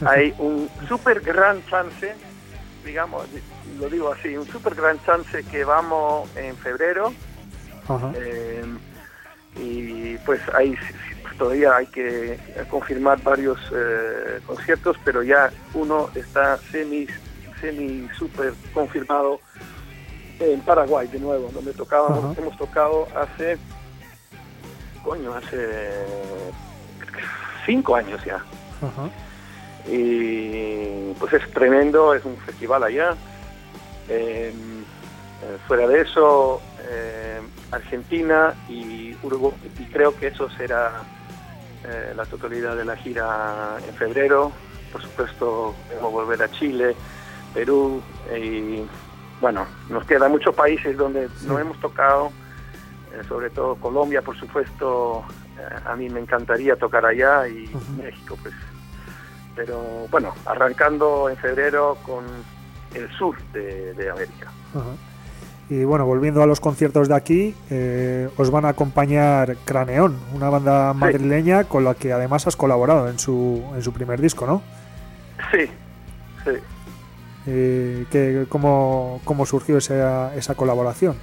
hay 0.06 0.34
un 0.38 0.68
súper 0.88 1.20
gran 1.20 1.64
chance, 1.66 2.14
digamos, 2.84 3.26
lo 3.78 3.88
digo 3.88 4.12
así, 4.12 4.36
un 4.36 4.46
súper 4.46 4.74
gran 4.74 5.02
chance 5.04 5.42
que 5.44 5.64
vamos 5.64 6.28
en 6.36 6.56
febrero 6.56 7.12
Ajá. 7.88 8.12
Eh, 8.16 8.64
y 9.56 10.16
pues 10.18 10.40
ahí 10.54 10.76
pues, 11.22 11.36
todavía 11.36 11.76
hay 11.76 11.86
que 11.86 12.38
confirmar 12.70 13.22
varios 13.22 13.58
eh, 13.74 14.40
conciertos, 14.46 14.96
pero 15.04 15.22
ya 15.22 15.50
uno 15.74 16.10
está 16.14 16.56
semi, 16.70 17.06
semi 17.60 18.08
super 18.18 18.52
confirmado 18.72 19.40
en 20.40 20.60
Paraguay 20.62 21.06
de 21.06 21.20
nuevo, 21.20 21.50
donde 21.52 21.72
tocábamos, 21.72 22.24
Ajá. 22.24 22.34
hemos 22.40 22.56
tocado 22.56 23.06
hace, 23.16 23.56
coño, 25.04 25.34
hace 25.34 25.92
cinco 27.64 27.94
años 27.94 28.22
ya. 28.24 28.36
Ajá. 28.36 29.10
Y 29.86 31.12
pues 31.18 31.32
es 31.34 31.50
tremendo, 31.52 32.14
es 32.14 32.24
un 32.24 32.36
festival 32.38 32.82
allá. 32.84 33.14
Eh, 34.08 34.52
eh, 35.44 35.58
fuera 35.66 35.86
de 35.86 36.00
eso, 36.00 36.62
eh, 36.88 37.40
Argentina 37.70 38.54
y 38.68 39.16
Uruguay, 39.22 39.52
y 39.78 39.84
creo 39.86 40.16
que 40.16 40.28
eso 40.28 40.48
será 40.50 41.02
eh, 41.84 42.12
la 42.16 42.24
totalidad 42.24 42.76
de 42.76 42.84
la 42.84 42.96
gira 42.96 43.76
en 43.86 43.94
febrero. 43.94 44.52
Por 44.90 45.02
supuesto, 45.02 45.74
vamos 45.96 46.12
a 46.12 46.24
volver 46.24 46.42
a 46.42 46.50
Chile, 46.50 46.94
Perú 47.52 48.00
y 48.34 48.86
bueno, 49.40 49.66
nos 49.90 50.06
quedan 50.06 50.30
muchos 50.30 50.54
países 50.54 50.96
donde 50.96 51.28
no 51.42 51.58
hemos 51.58 51.78
tocado, 51.80 52.32
eh, 53.12 53.22
sobre 53.28 53.50
todo 53.50 53.74
Colombia, 53.76 54.22
por 54.22 54.38
supuesto. 54.38 55.24
a 55.84 55.94
mí 55.96 56.08
me 56.08 56.20
encantaría 56.20 56.76
tocar 56.76 57.04
allá 57.04 57.46
y. 57.48 57.70
México, 57.98 58.38
pues 58.40 58.54
pero 59.54 60.06
bueno, 60.10 60.34
arrancando 60.46 61.28
en 61.30 61.36
febrero 61.36 61.96
con 62.04 62.24
el 62.94 63.10
sur 63.16 63.36
de, 63.52 63.94
de 63.94 64.10
América. 64.10 64.50
Ajá. 64.74 64.90
Y 65.70 65.82
bueno, 65.84 66.04
volviendo 66.04 66.42
a 66.42 66.46
los 66.46 66.60
conciertos 66.60 67.08
de 67.08 67.14
aquí, 67.16 67.54
eh, 67.70 68.28
os 68.36 68.50
van 68.50 68.66
a 68.66 68.68
acompañar 68.68 69.56
Craneón, 69.64 70.18
una 70.34 70.50
banda 70.50 70.92
madrileña 70.92 71.64
con 71.64 71.84
la 71.84 71.94
que 71.94 72.12
además 72.12 72.46
has 72.46 72.54
colaborado 72.54 73.08
en 73.08 73.18
su, 73.18 73.64
en 73.74 73.82
su 73.82 73.90
primer 73.92 74.20
disco, 74.20 74.46
¿no? 74.46 74.62
Sí, 75.50 75.64
sí. 76.44 76.50
Eh, 77.46 78.04
que, 78.10 78.46
¿cómo, 78.48 79.22
¿Cómo 79.24 79.46
surgió 79.46 79.78
esa, 79.78 80.34
esa 80.34 80.54
colaboración? 80.54 81.16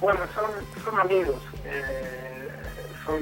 Bueno, 0.00 0.20
son, 0.34 0.50
son 0.84 1.00
amigos. 1.00 1.40
eh, 1.64 2.48
son, 3.06 3.20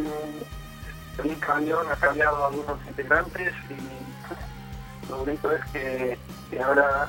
el 1.22 1.38
cañón 1.38 1.86
ha 1.90 1.96
cambiado 1.96 2.46
algunos 2.46 2.78
integrantes 2.86 3.52
y 3.70 5.08
lo 5.08 5.18
bonito 5.18 5.52
es 5.52 5.64
que, 5.72 6.18
ahora 6.62 7.08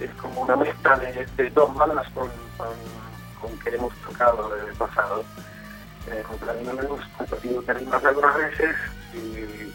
es 0.00 0.10
como 0.14 0.42
una 0.42 0.56
mezcla 0.56 0.98
de, 0.98 1.50
dos 1.50 1.74
bandas 1.74 2.08
con, 2.10 2.28
con, 3.40 3.58
que 3.60 3.70
hemos 3.74 3.94
tocado 3.96 4.56
en 4.56 4.68
el 4.68 4.74
pasado. 4.74 5.24
Eh, 6.10 6.22
con 6.26 6.36
Clarino 6.38 6.72
me 6.72 6.82
gusta, 6.82 7.24
he 7.24 7.36
tenido 7.36 7.62
más 7.88 8.04
algunas 8.04 8.36
veces 8.36 8.74
y 9.14 9.72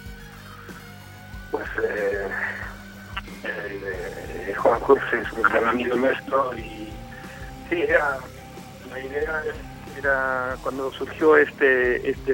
pues 1.52 1.66
eh, 1.82 2.28
eh, 3.44 4.54
Juan 4.58 4.80
Cruz 4.82 5.02
es 5.14 5.32
un 5.32 5.42
gran 5.44 5.66
amigo 5.70 5.96
nuestro 5.96 6.58
y 6.58 6.92
sí, 7.70 7.82
era, 7.82 8.18
la 8.90 9.00
idea 9.00 9.44
era 9.98 10.58
cuando 10.62 10.92
surgió 10.92 11.38
este, 11.38 12.10
este 12.10 12.34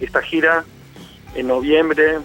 esta 0.00 0.22
gira 0.22 0.64
en 1.34 1.46
noviembre 1.48 2.18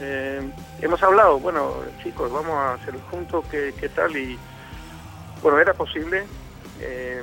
eh, 0.00 0.40
hemos 0.80 1.02
hablado, 1.02 1.38
bueno, 1.38 1.74
chicos, 2.02 2.32
vamos 2.32 2.54
a 2.54 2.74
hacerlo 2.74 3.00
juntos, 3.10 3.44
¿qué, 3.50 3.72
qué 3.78 3.88
tal? 3.88 4.16
Y 4.16 4.38
bueno, 5.42 5.58
era 5.58 5.74
posible. 5.74 6.24
Eh, 6.80 7.22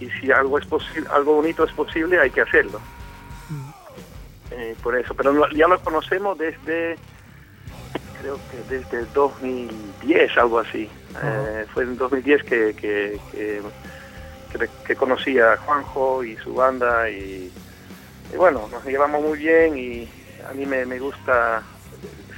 y 0.00 0.10
si 0.10 0.30
algo 0.30 0.58
es 0.58 0.66
posible, 0.66 1.08
algo 1.12 1.34
bonito 1.34 1.64
es 1.64 1.72
posible, 1.72 2.18
hay 2.20 2.30
que 2.30 2.40
hacerlo. 2.40 2.80
Eh, 4.50 4.74
por 4.82 4.96
eso, 4.96 5.14
pero 5.14 5.48
ya 5.50 5.68
lo 5.68 5.78
conocemos 5.80 6.36
desde, 6.38 6.96
creo 8.20 8.38
que 8.50 8.76
desde 8.76 9.00
el 9.00 9.12
2010, 9.12 10.38
algo 10.38 10.60
así. 10.60 10.88
Eh, 11.22 11.66
fue 11.72 11.84
en 11.84 11.96
2010 11.96 12.42
que, 12.42 12.48
que, 12.74 13.20
que, 13.32 13.62
que, 14.52 14.68
que 14.86 14.96
conocí 14.96 15.38
a 15.38 15.56
Juanjo 15.58 16.24
y 16.24 16.36
su 16.36 16.54
banda 16.54 17.08
y, 17.10 17.52
y 18.32 18.36
bueno, 18.36 18.68
nos 18.70 18.84
llevamos 18.84 19.22
muy 19.22 19.38
bien 19.38 19.76
y 19.78 20.08
a 20.48 20.52
mí 20.54 20.66
me, 20.66 20.84
me 20.86 20.98
gusta 20.98 21.62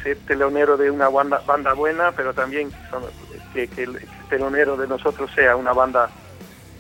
ser 0.02 0.16
telonero 0.26 0.76
de 0.76 0.90
una 0.90 1.08
banda, 1.08 1.42
banda 1.46 1.72
buena, 1.74 2.12
pero 2.12 2.32
también 2.32 2.70
son- 2.90 3.04
que, 3.52 3.68
que 3.68 3.82
el 3.82 4.00
telonero 4.28 4.76
de 4.76 4.86
nosotros 4.86 5.30
sea 5.34 5.56
una 5.56 5.72
banda 5.72 6.08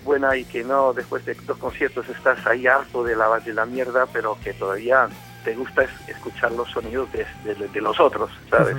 buena 0.04 0.36
y 0.36 0.44
que 0.44 0.64
no 0.64 0.92
después 0.94 1.24
de 1.26 1.34
dos 1.46 1.58
conciertos 1.58 2.08
estás 2.08 2.46
ahí 2.46 2.66
harto 2.66 3.04
de 3.04 3.14
la, 3.16 3.38
de 3.40 3.52
la 3.52 3.66
mierda, 3.66 4.06
pero 4.12 4.38
que 4.42 4.54
todavía 4.54 5.08
te 5.44 5.54
gusta 5.54 5.82
es- 5.82 6.08
escuchar 6.08 6.52
los 6.52 6.70
sonidos 6.70 7.10
de, 7.12 7.26
de- 7.44 7.68
de 7.68 7.80
los 7.80 7.98
otros, 8.00 8.30
¿sabes? 8.48 8.76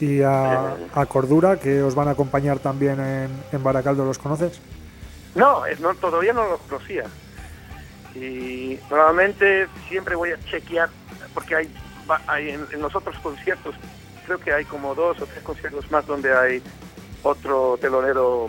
Y 0.00 0.22
a, 0.22 0.76
a 0.94 1.06
Cordura, 1.06 1.56
que 1.58 1.82
os 1.82 1.94
van 1.94 2.08
a 2.08 2.12
acompañar 2.12 2.58
también 2.58 3.00
en, 3.00 3.30
en 3.52 3.62
Baracaldo, 3.62 4.04
¿los 4.04 4.18
conoces? 4.18 4.60
No, 5.34 5.64
es- 5.66 5.80
no, 5.80 5.94
todavía 5.94 6.32
no 6.32 6.46
los 6.46 6.60
conocía. 6.60 7.04
Y 8.14 8.78
normalmente 8.90 9.66
siempre 9.88 10.14
voy 10.14 10.30
a 10.32 10.38
chequear, 10.44 10.88
porque 11.32 11.56
hay, 11.56 11.74
hay 12.26 12.50
en, 12.50 12.66
en 12.72 12.80
los 12.80 12.94
otros 12.94 13.16
conciertos, 13.20 13.74
creo 14.26 14.38
que 14.38 14.52
hay 14.52 14.64
como 14.64 14.94
dos 14.94 15.20
o 15.20 15.26
tres 15.26 15.42
conciertos 15.42 15.90
más 15.90 16.06
donde 16.06 16.34
hay 16.36 16.62
otro 17.22 17.76
telonero 17.80 18.48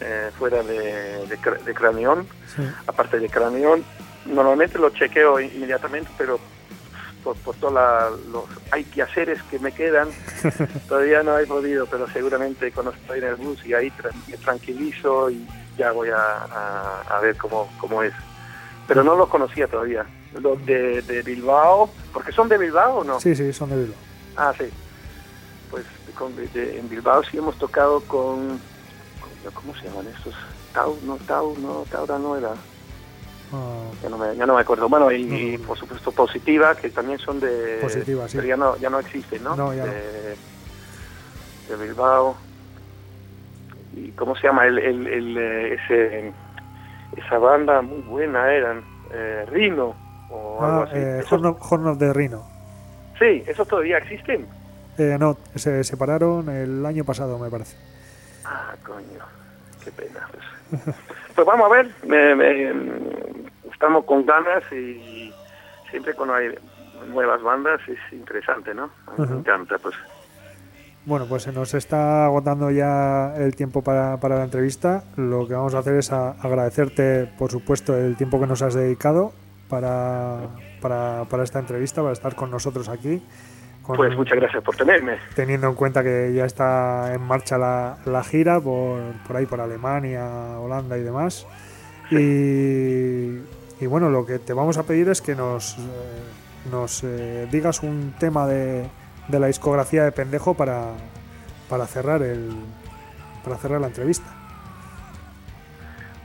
eh, 0.00 0.30
fuera 0.38 0.62
de, 0.62 1.26
de, 1.26 1.36
de 1.64 1.74
Cranión, 1.74 2.26
Sí. 2.54 2.62
aparte 2.86 3.18
de 3.18 3.28
Cranión. 3.28 3.84
Normalmente 4.26 4.78
lo 4.78 4.90
chequeo 4.90 5.40
inmediatamente, 5.40 6.10
pero 6.18 6.38
por, 7.24 7.36
por 7.38 7.54
todos 7.56 7.72
los 8.32 8.44
hay 8.72 8.84
que 8.84 9.02
haceres 9.02 9.40
que 9.44 9.58
me 9.58 9.72
quedan, 9.72 10.08
todavía 10.88 11.22
no 11.22 11.38
he 11.38 11.46
podido, 11.46 11.86
pero 11.86 12.08
seguramente 12.08 12.72
cuando 12.72 12.92
estoy 12.92 13.18
en 13.20 13.24
el 13.26 13.36
bus 13.36 13.64
y 13.64 13.74
ahí 13.74 13.90
tra- 13.90 14.12
me 14.28 14.36
tranquilizo 14.38 15.30
y 15.30 15.46
ya 15.76 15.92
voy 15.92 16.10
a, 16.10 16.16
a- 16.18 17.02
a 17.08 17.20
ver 17.20 17.36
cómo, 17.36 17.72
cómo 17.80 18.02
es. 18.02 18.12
Pero 18.92 19.04
no 19.04 19.16
los 19.16 19.28
conocía 19.30 19.66
todavía. 19.68 20.06
Los 20.38 20.64
de, 20.66 21.00
de 21.02 21.22
Bilbao, 21.22 21.94
porque 22.12 22.30
son 22.32 22.48
de 22.50 22.58
Bilbao 22.58 22.98
o 22.98 23.04
no? 23.04 23.18
Sí, 23.20 23.34
sí, 23.34 23.50
son 23.54 23.70
de 23.70 23.76
Bilbao. 23.76 23.96
Ah, 24.36 24.52
sí. 24.58 24.66
Pues 25.70 25.86
con- 26.14 26.36
de- 26.36 26.78
en 26.78 26.88
Bilbao 26.90 27.22
sí 27.24 27.38
hemos 27.38 27.56
tocado 27.56 28.00
con, 28.02 28.60
con- 29.18 29.52
¿Cómo 29.52 29.74
se 29.76 29.88
llaman 29.88 30.08
estos? 30.08 30.34
Tau, 30.74 30.98
no, 31.02 31.16
Tau, 31.26 31.56
no, 31.58 31.84
Taura 31.90 32.18
no 32.18 32.36
era. 32.36 32.50
Ah, 33.52 33.90
Ya 34.02 34.08
no 34.10 34.18
me, 34.18 34.36
ya 34.36 34.44
no 34.46 34.54
me 34.56 34.60
acuerdo. 34.60 34.88
Bueno, 34.90 35.10
y, 35.10 35.56
No, 35.56 35.66
por 35.66 35.78
supuesto 35.78 36.12
Positiva, 36.12 36.74
que 36.74 36.90
también 36.90 37.18
son 37.18 37.40
de... 37.40 37.78
Positiva, 37.80 38.28
sí. 38.28 38.36
Pero 38.36 38.48
ya 38.48 38.56
no, 38.56 38.76
ya 38.76 38.90
no 38.90 38.98
existen, 38.98 39.42
¿no? 39.42 39.56
No, 39.56 39.74
ya 39.74 39.84
de, 39.84 40.36
de 41.68 41.76
Bilbao. 41.86 42.36
¿Y 43.94 44.12
cómo 44.12 44.34
se 44.36 44.46
llama? 44.46 44.66
El, 44.66 44.78
el, 44.78 45.06
el, 45.06 45.36
eh, 45.38 45.74
ese, 45.74 46.32
esa 47.16 47.38
banda 47.38 47.82
muy 47.82 48.00
buena 48.02 48.52
eran. 48.52 48.82
Eh, 49.14 49.44
Rino 49.50 49.94
o 50.30 50.64
algo 50.64 50.80
ah, 50.80 50.84
así. 50.84 50.96
eh, 50.96 51.18
Esos- 51.20 51.32
Horn, 51.32 51.44
of, 51.46 51.72
Horn 51.72 51.86
of 51.88 51.98
the 51.98 52.12
Rhino. 52.12 52.42
sí, 53.18 53.44
esos 53.46 53.68
todavía 53.68 53.98
existen. 53.98 54.46
Eh, 54.98 55.16
no, 55.18 55.36
se 55.54 55.84
separaron 55.84 56.48
el 56.48 56.84
año 56.86 57.04
pasado, 57.04 57.38
me 57.38 57.50
parece. 57.50 57.76
Ah, 58.44 58.74
coño, 58.84 59.24
qué 59.84 59.90
pena. 59.92 60.26
Pues, 60.70 60.82
Pues 61.34 61.46
vamos 61.46 61.66
a 61.70 61.74
ver, 61.74 61.90
me- 62.06 62.34
me- 62.34 62.72
estamos 63.72 64.04
con 64.04 64.24
ganas 64.26 64.62
y 64.72 65.32
siempre 65.90 66.12
cuando 66.14 66.34
hay 66.34 66.54
nuevas 67.08 67.42
bandas 67.42 67.80
es 67.88 67.98
interesante, 68.12 68.74
¿no? 68.74 68.84
A 69.06 69.10
mí 69.12 69.24
Ujú. 69.24 69.32
Me 69.34 69.38
encanta, 69.40 69.78
pues. 69.78 69.94
Bueno, 71.04 71.26
pues 71.28 71.42
se 71.42 71.52
nos 71.52 71.74
está 71.74 72.26
agotando 72.26 72.70
ya 72.70 73.34
el 73.36 73.56
tiempo 73.56 73.82
para, 73.82 74.18
para 74.18 74.36
la 74.36 74.44
entrevista. 74.44 75.02
Lo 75.16 75.48
que 75.48 75.54
vamos 75.54 75.74
a 75.74 75.80
hacer 75.80 75.96
es 75.96 76.12
a- 76.12 76.30
agradecerte, 76.40 77.28
por 77.38 77.50
supuesto, 77.50 77.96
el 77.96 78.16
tiempo 78.16 78.38
que 78.38 78.46
nos 78.46 78.62
has 78.62 78.74
dedicado 78.74 79.32
para, 79.68 80.38
para, 80.80 81.24
para 81.28 81.42
esta 81.42 81.58
entrevista, 81.58 82.02
para 82.02 82.12
estar 82.12 82.36
con 82.36 82.52
nosotros 82.52 82.88
aquí. 82.88 83.20
con- 83.82 83.96
Pues 83.96 84.14
muchas 84.16 84.38
gracias 84.38 84.62
por 84.62 84.76
tenerme. 84.76 85.16
Teniendo 85.34 85.66
en 85.68 85.74
cuenta 85.74 86.04
que 86.04 86.32
ya 86.34 86.44
está 86.44 87.12
en 87.12 87.22
marcha 87.22 87.58
la, 87.58 87.96
la 88.06 88.22
gira 88.22 88.60
por, 88.60 89.00
por 89.26 89.36
ahí, 89.36 89.46
por 89.46 89.60
Alemania, 89.60 90.24
Holanda 90.60 90.96
y 90.98 91.02
demás. 91.02 91.46
Y, 92.12 93.38
y 93.84 93.86
bueno, 93.88 94.08
lo 94.08 94.24
que 94.24 94.38
te 94.38 94.52
vamos 94.52 94.78
a 94.78 94.84
pedir 94.84 95.08
es 95.08 95.20
que 95.20 95.34
nos, 95.34 95.76
eh, 95.78 95.80
nos 96.70 97.02
eh, 97.02 97.48
digas 97.50 97.82
un 97.82 98.14
tema 98.20 98.46
de, 98.46 98.84
de 99.28 99.38
la 99.38 99.46
discografía 99.46 100.04
de 100.04 100.12
Pendejo 100.12 100.54
para, 100.54 100.90
para 101.68 101.86
cerrar 101.86 102.22
el 102.22 102.50
para 103.44 103.56
cerrar 103.56 103.80
la 103.80 103.88
entrevista. 103.88 104.26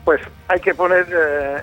Pues 0.05 0.21
hay 0.47 0.59
que 0.59 0.73
poner, 0.75 1.07
eh, 1.11 1.61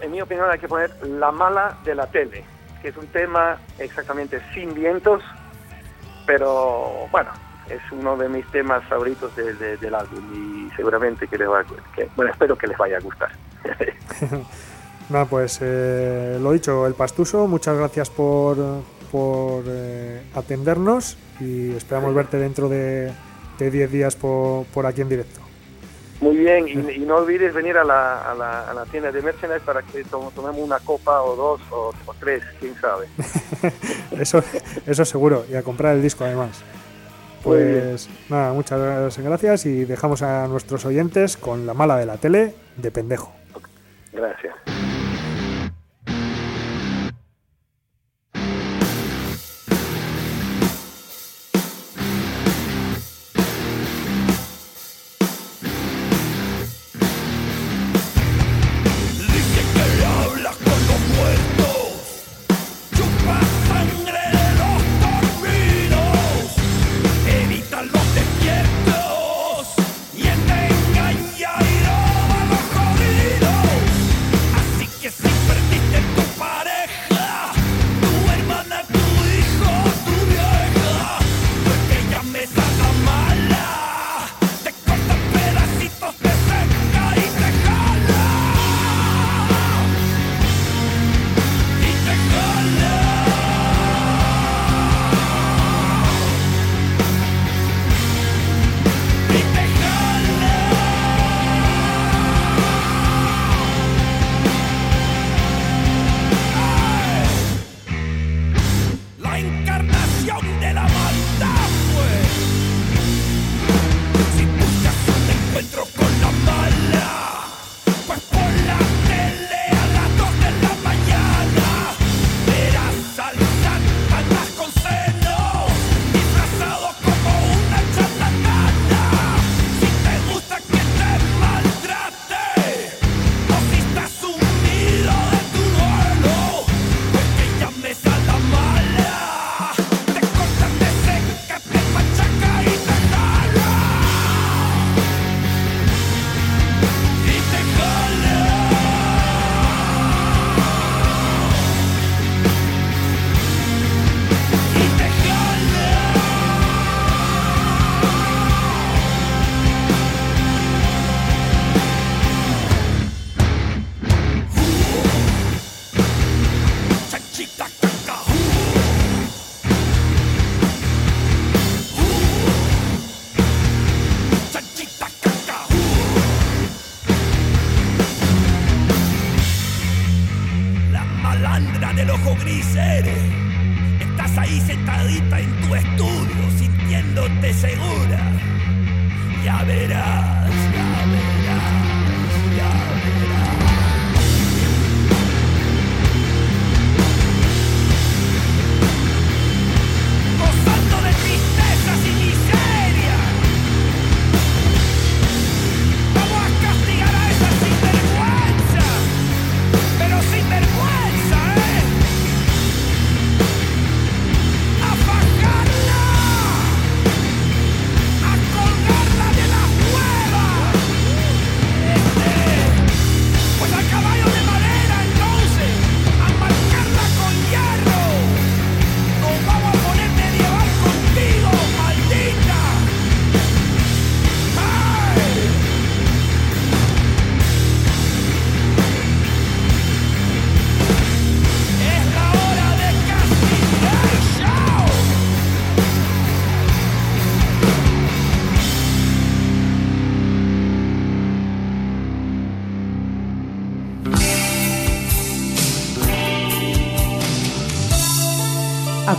en 0.00 0.12
mi 0.12 0.20
opinión, 0.22 0.48
hay 0.50 0.58
que 0.58 0.68
poner 0.68 0.90
La 1.06 1.30
mala 1.32 1.76
de 1.84 1.94
la 1.94 2.06
tele, 2.06 2.44
que 2.80 2.88
es 2.88 2.96
un 2.96 3.06
tema 3.08 3.58
exactamente 3.78 4.40
sin 4.54 4.72
vientos, 4.72 5.22
pero 6.26 7.06
bueno, 7.10 7.30
es 7.68 7.80
uno 7.92 8.16
de 8.16 8.28
mis 8.28 8.46
temas 8.52 8.84
favoritos 8.84 9.34
de- 9.36 9.52
de- 9.54 9.76
del 9.78 9.94
álbum 9.94 10.22
y 10.32 10.70
seguramente 10.76 11.26
que 11.26 11.36
les 11.38 11.48
va 11.48 11.60
a, 11.60 11.64
que- 11.94 12.08
bueno, 12.16 12.30
espero 12.30 12.56
que 12.56 12.66
les 12.68 12.78
vaya 12.78 12.96
a 12.98 13.00
gustar. 13.00 13.30
Nada, 15.10 15.26
pues 15.26 15.58
eh, 15.60 16.38
lo 16.40 16.52
dicho, 16.52 16.86
el 16.86 16.94
Pastuso, 16.94 17.46
muchas 17.46 17.76
gracias 17.76 18.08
por, 18.08 18.56
por 19.14 19.62
eh, 19.68 20.20
atendernos 20.34 21.16
y 21.40 21.70
esperamos 21.76 22.12
verte 22.14 22.36
dentro 22.36 22.68
de 22.68 23.12
de 23.58 23.70
10 23.70 23.92
días 23.92 24.16
por, 24.16 24.64
por 24.74 24.84
aquí 24.84 25.00
en 25.02 25.08
directo. 25.08 25.38
Muy 26.20 26.36
bien, 26.36 26.66
y, 26.66 26.72
y 26.72 26.98
no 27.06 27.18
olvides 27.18 27.54
venir 27.54 27.76
a 27.76 27.84
la, 27.84 28.32
a, 28.32 28.34
la, 28.34 28.68
a 28.68 28.74
la 28.74 28.84
tienda 28.86 29.12
de 29.12 29.22
merchandise 29.22 29.60
para 29.64 29.80
que 29.82 30.02
to- 30.02 30.32
tomemos 30.34 30.60
una 30.60 30.80
copa 30.80 31.22
o 31.22 31.36
dos 31.36 31.60
o, 31.70 31.92
o 32.06 32.14
tres, 32.18 32.42
quién 32.58 32.74
sabe. 32.80 33.06
Eso, 34.18 34.42
eso 34.86 35.04
seguro, 35.04 35.44
y 35.48 35.54
a 35.54 35.62
comprar 35.62 35.94
el 35.94 36.02
disco 36.02 36.24
además. 36.24 36.62
Pues 37.44 38.08
nada, 38.28 38.52
muchas 38.52 38.80
gracias 39.18 39.66
y 39.66 39.84
dejamos 39.84 40.22
a 40.22 40.48
nuestros 40.48 40.84
oyentes 40.84 41.36
con 41.36 41.64
la 41.64 41.74
mala 41.74 41.96
de 41.96 42.06
la 42.06 42.16
tele 42.16 42.54
de 42.76 42.90
pendejo. 42.90 43.32
Gracias. 44.12 44.54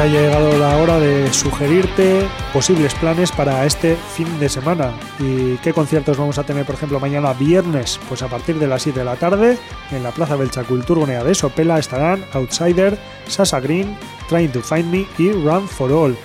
Ya 0.00 0.06
ha 0.06 0.08
llegado 0.08 0.56
la 0.56 0.78
hora 0.78 0.98
de 0.98 1.30
sugerirte 1.30 2.26
posibles 2.54 2.94
planes 2.94 3.30
para 3.32 3.66
este 3.66 3.96
fin 3.96 4.40
de 4.40 4.48
semana. 4.48 4.94
¿Y 5.18 5.58
qué 5.58 5.74
conciertos 5.74 6.16
vamos 6.16 6.38
a 6.38 6.42
tener, 6.42 6.64
por 6.64 6.76
ejemplo, 6.76 6.98
mañana 6.98 7.34
viernes? 7.34 8.00
Pues 8.08 8.22
a 8.22 8.28
partir 8.28 8.58
de 8.58 8.66
las 8.66 8.80
7 8.80 9.00
de 9.00 9.04
la 9.04 9.16
tarde, 9.16 9.58
en 9.90 10.02
la 10.02 10.10
Plaza 10.10 10.36
Belcha 10.36 10.64
Culturbonea 10.64 11.22
de 11.22 11.34
Sopela 11.34 11.78
estarán 11.78 12.24
Outsider, 12.32 12.98
Sasa 13.26 13.60
Green, 13.60 13.94
Trying 14.30 14.52
to 14.52 14.62
Find 14.62 14.86
Me 14.86 15.06
y 15.18 15.32
Run 15.32 15.68
for 15.68 15.92
All. 15.92 16.16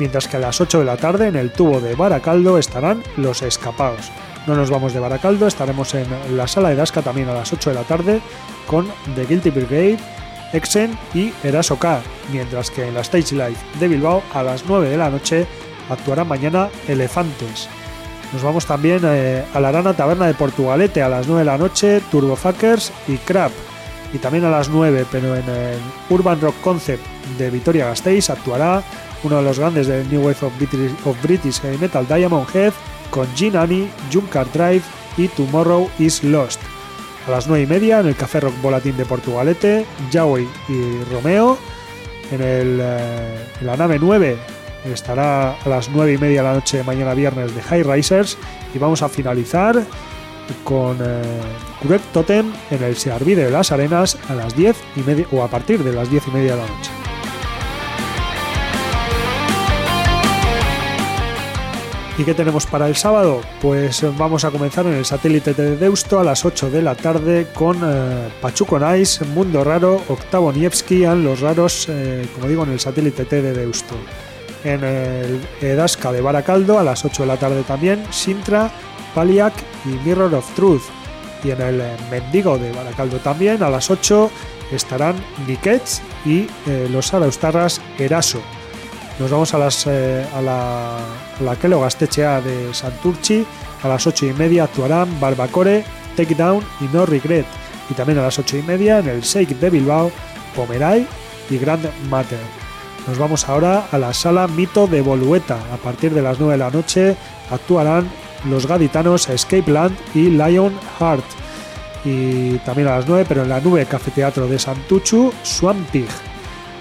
Mientras 0.00 0.26
que 0.26 0.38
a 0.38 0.40
las 0.40 0.60
8 0.60 0.80
de 0.80 0.84
la 0.84 0.96
tarde, 0.96 1.28
en 1.28 1.36
el 1.36 1.52
tubo 1.52 1.80
de 1.80 1.94
Baracaldo, 1.94 2.58
estarán 2.58 3.04
Los 3.16 3.42
Escapados. 3.42 4.10
No 4.48 4.56
nos 4.56 4.68
vamos 4.68 4.94
de 4.94 4.98
Baracaldo, 4.98 5.46
estaremos 5.46 5.94
en 5.94 6.08
la 6.36 6.48
sala 6.48 6.70
de 6.70 6.74
Dasca 6.74 7.02
también 7.02 7.28
a 7.28 7.34
las 7.34 7.52
8 7.52 7.70
de 7.70 7.76
la 7.76 7.84
tarde 7.84 8.20
con 8.66 8.88
The 9.14 9.26
Guilty 9.26 9.50
Brigade, 9.50 9.98
Exen 10.52 10.98
y 11.14 11.32
Eraso 11.42 11.78
mientras 12.30 12.70
que 12.70 12.86
en 12.86 12.94
la 12.94 13.00
Stage 13.00 13.34
Live 13.34 13.56
de 13.80 13.88
Bilbao 13.88 14.22
a 14.32 14.42
las 14.42 14.64
9 14.66 14.88
de 14.88 14.96
la 14.96 15.10
noche 15.10 15.46
actuarán 15.88 16.28
mañana 16.28 16.68
Elefantes. 16.88 17.68
Nos 18.32 18.42
vamos 18.42 18.64
también 18.64 19.00
eh, 19.04 19.44
a 19.52 19.60
la 19.60 19.68
Arana 19.68 19.94
Taberna 19.94 20.26
de 20.26 20.34
Portugalete 20.34 21.02
a 21.02 21.08
las 21.08 21.26
9 21.26 21.40
de 21.40 21.44
la 21.44 21.58
noche, 21.58 22.00
Turbofuckers 22.10 22.92
y 23.08 23.16
Crap. 23.18 23.52
Y 24.14 24.18
también 24.18 24.44
a 24.44 24.50
las 24.50 24.68
9, 24.68 25.06
pero 25.10 25.36
en 25.36 25.48
el 25.48 25.78
Urban 26.10 26.40
Rock 26.40 26.54
Concept 26.62 27.04
de 27.38 27.50
Vitoria 27.50 27.86
Gasteiz 27.86 28.30
actuará 28.30 28.82
uno 29.22 29.36
de 29.36 29.42
los 29.42 29.58
grandes 29.58 29.86
del 29.86 30.08
New 30.10 30.22
Wave 30.22 30.36
of 31.04 31.22
British, 31.22 31.60
Heavy 31.60 31.78
Metal 31.78 32.06
Diamond 32.06 32.46
Head 32.54 32.72
con 33.10 33.26
Gin 33.34 33.56
Annie, 33.56 33.88
Junker 34.12 34.46
Drive 34.52 34.82
y 35.16 35.28
Tomorrow 35.28 35.88
is 35.98 36.24
Lost. 36.24 36.60
A 37.26 37.30
las 37.30 37.46
9 37.46 37.62
y 37.62 37.66
media 37.66 38.00
en 38.00 38.08
el 38.08 38.16
Café 38.16 38.40
Rock 38.40 38.54
Volatín 38.60 38.96
de 38.96 39.04
Portugalete, 39.04 39.86
Yahweh 40.10 40.46
y 40.68 41.04
Romeo. 41.12 41.56
En, 42.30 42.40
el, 42.40 42.78
eh, 42.80 43.46
la 43.60 43.76
nave 43.76 43.98
9 44.00 44.36
estará 44.92 45.52
a 45.52 45.68
las 45.68 45.88
9 45.90 46.14
y 46.14 46.18
media 46.18 46.42
de 46.42 46.48
la 46.48 46.54
noche 46.54 46.78
de 46.78 46.84
mañana 46.84 47.14
viernes 47.14 47.54
de 47.54 47.62
High 47.62 47.84
Risers. 47.84 48.38
Y 48.74 48.78
vamos 48.78 49.02
a 49.02 49.08
finalizar 49.08 49.82
con 50.64 50.98
eh, 51.00 51.98
Totem 52.12 52.52
en 52.70 52.82
el 52.82 52.96
Searvide 52.96 53.44
de 53.44 53.50
las 53.50 53.72
Arenas 53.72 54.18
a 54.28 54.34
las 54.34 54.56
10 54.56 54.76
y 54.96 55.00
media 55.00 55.26
o 55.30 55.42
a 55.42 55.48
partir 55.48 55.82
de 55.84 55.92
las 55.92 56.10
10 56.10 56.28
y 56.28 56.30
media 56.30 56.56
de 56.56 56.62
la 56.62 56.66
noche. 56.66 57.01
¿Y 62.18 62.24
qué 62.24 62.34
tenemos 62.34 62.66
para 62.66 62.88
el 62.88 62.94
sábado? 62.94 63.40
Pues 63.62 64.02
eh, 64.02 64.12
vamos 64.18 64.44
a 64.44 64.50
comenzar 64.50 64.84
en 64.84 64.92
el 64.92 65.04
satélite 65.04 65.54
de 65.54 65.76
Deusto 65.78 66.20
a 66.20 66.24
las 66.24 66.44
8 66.44 66.68
de 66.70 66.82
la 66.82 66.94
tarde 66.94 67.46
con 67.54 67.78
eh, 67.82 68.28
Pachuco 68.38 68.78
Nice, 68.78 69.24
Mundo 69.24 69.64
Raro, 69.64 70.02
Octavo 70.08 70.52
Nievski, 70.52 71.06
Los 71.06 71.40
Raros, 71.40 71.86
eh, 71.88 72.28
como 72.34 72.48
digo, 72.48 72.64
en 72.64 72.72
el 72.72 72.80
satélite 72.80 73.24
T 73.24 73.40
de 73.40 73.54
Deusto. 73.54 73.94
En 74.62 74.84
el 74.84 75.40
Edasca 75.62 76.12
de 76.12 76.20
Baracaldo 76.20 76.78
a 76.78 76.84
las 76.84 77.02
8 77.02 77.22
de 77.22 77.26
la 77.26 77.38
tarde 77.38 77.62
también, 77.62 78.04
Sintra, 78.10 78.70
Paliac 79.14 79.54
y 79.86 80.06
Mirror 80.06 80.34
of 80.34 80.54
Truth. 80.54 80.82
Y 81.42 81.50
en 81.50 81.62
el 81.62 81.82
Mendigo 82.10 82.58
de 82.58 82.72
Baracaldo 82.72 83.16
también 83.20 83.62
a 83.62 83.70
las 83.70 83.90
8 83.90 84.30
estarán 84.70 85.16
Niquets 85.46 86.02
y 86.26 86.46
los 86.90 87.12
Araustarras 87.12 87.80
Eraso. 87.98 88.40
Nos 89.18 89.30
vamos 89.30 89.54
a, 89.54 89.58
las, 89.58 89.86
eh, 89.86 90.26
a 90.34 90.40
la, 90.40 90.96
a 90.96 91.42
la 91.42 91.56
Kelo 91.56 91.80
Gastechea 91.80 92.40
de 92.40 92.72
Santurchi. 92.72 93.44
A 93.82 93.88
las 93.88 94.06
8 94.06 94.26
y 94.26 94.32
media 94.32 94.64
actuarán 94.64 95.20
Barbacore, 95.20 95.84
Take 96.16 96.34
Down 96.34 96.64
y 96.80 96.84
No 96.94 97.06
Regret. 97.06 97.46
Y 97.90 97.94
también 97.94 98.18
a 98.18 98.22
las 98.22 98.38
8 98.38 98.58
y 98.58 98.62
media 98.62 98.98
en 98.98 99.08
el 99.08 99.20
Shake 99.20 99.58
de 99.58 99.70
Bilbao, 99.70 100.10
Pomeray 100.56 101.06
y 101.50 101.58
Grand 101.58 101.84
Matter. 102.08 102.38
Nos 103.06 103.18
vamos 103.18 103.48
ahora 103.48 103.86
a 103.90 103.98
la 103.98 104.12
sala 104.12 104.46
Mito 104.46 104.86
de 104.86 105.00
Bolueta. 105.00 105.58
A 105.72 105.76
partir 105.76 106.14
de 106.14 106.22
las 106.22 106.38
9 106.38 106.52
de 106.52 106.58
la 106.58 106.70
noche 106.70 107.16
actuarán 107.50 108.08
los 108.48 108.66
gaditanos 108.66 109.28
Escape 109.28 109.70
Land 109.70 109.96
y 110.14 110.30
Lion 110.30 110.72
Heart. 110.98 111.24
Y 112.04 112.58
también 112.58 112.88
a 112.88 112.96
las 112.96 113.06
9, 113.06 113.26
pero 113.28 113.42
en 113.42 113.48
la 113.48 113.60
nube 113.60 113.86
Cafeteatro 113.86 114.46
de 114.46 114.58
Santuchu, 114.58 115.32
Swampig. 115.42 116.08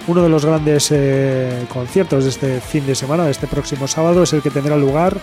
Uno 0.08 0.24
de 0.24 0.30
los 0.30 0.46
grandes 0.46 0.90
eh, 0.92 1.66
conciertos 1.70 2.24
de 2.24 2.30
este 2.32 2.62
fin 2.62 2.86
de 2.86 2.96
semana, 2.96 3.26
de 3.26 3.32
este 3.32 3.48
próximo 3.48 3.88
sábado, 3.88 4.24
es 4.24 4.34
el 4.34 4.42
que 4.42 4.50
tendrá 4.50 4.76
lugar 4.76 5.18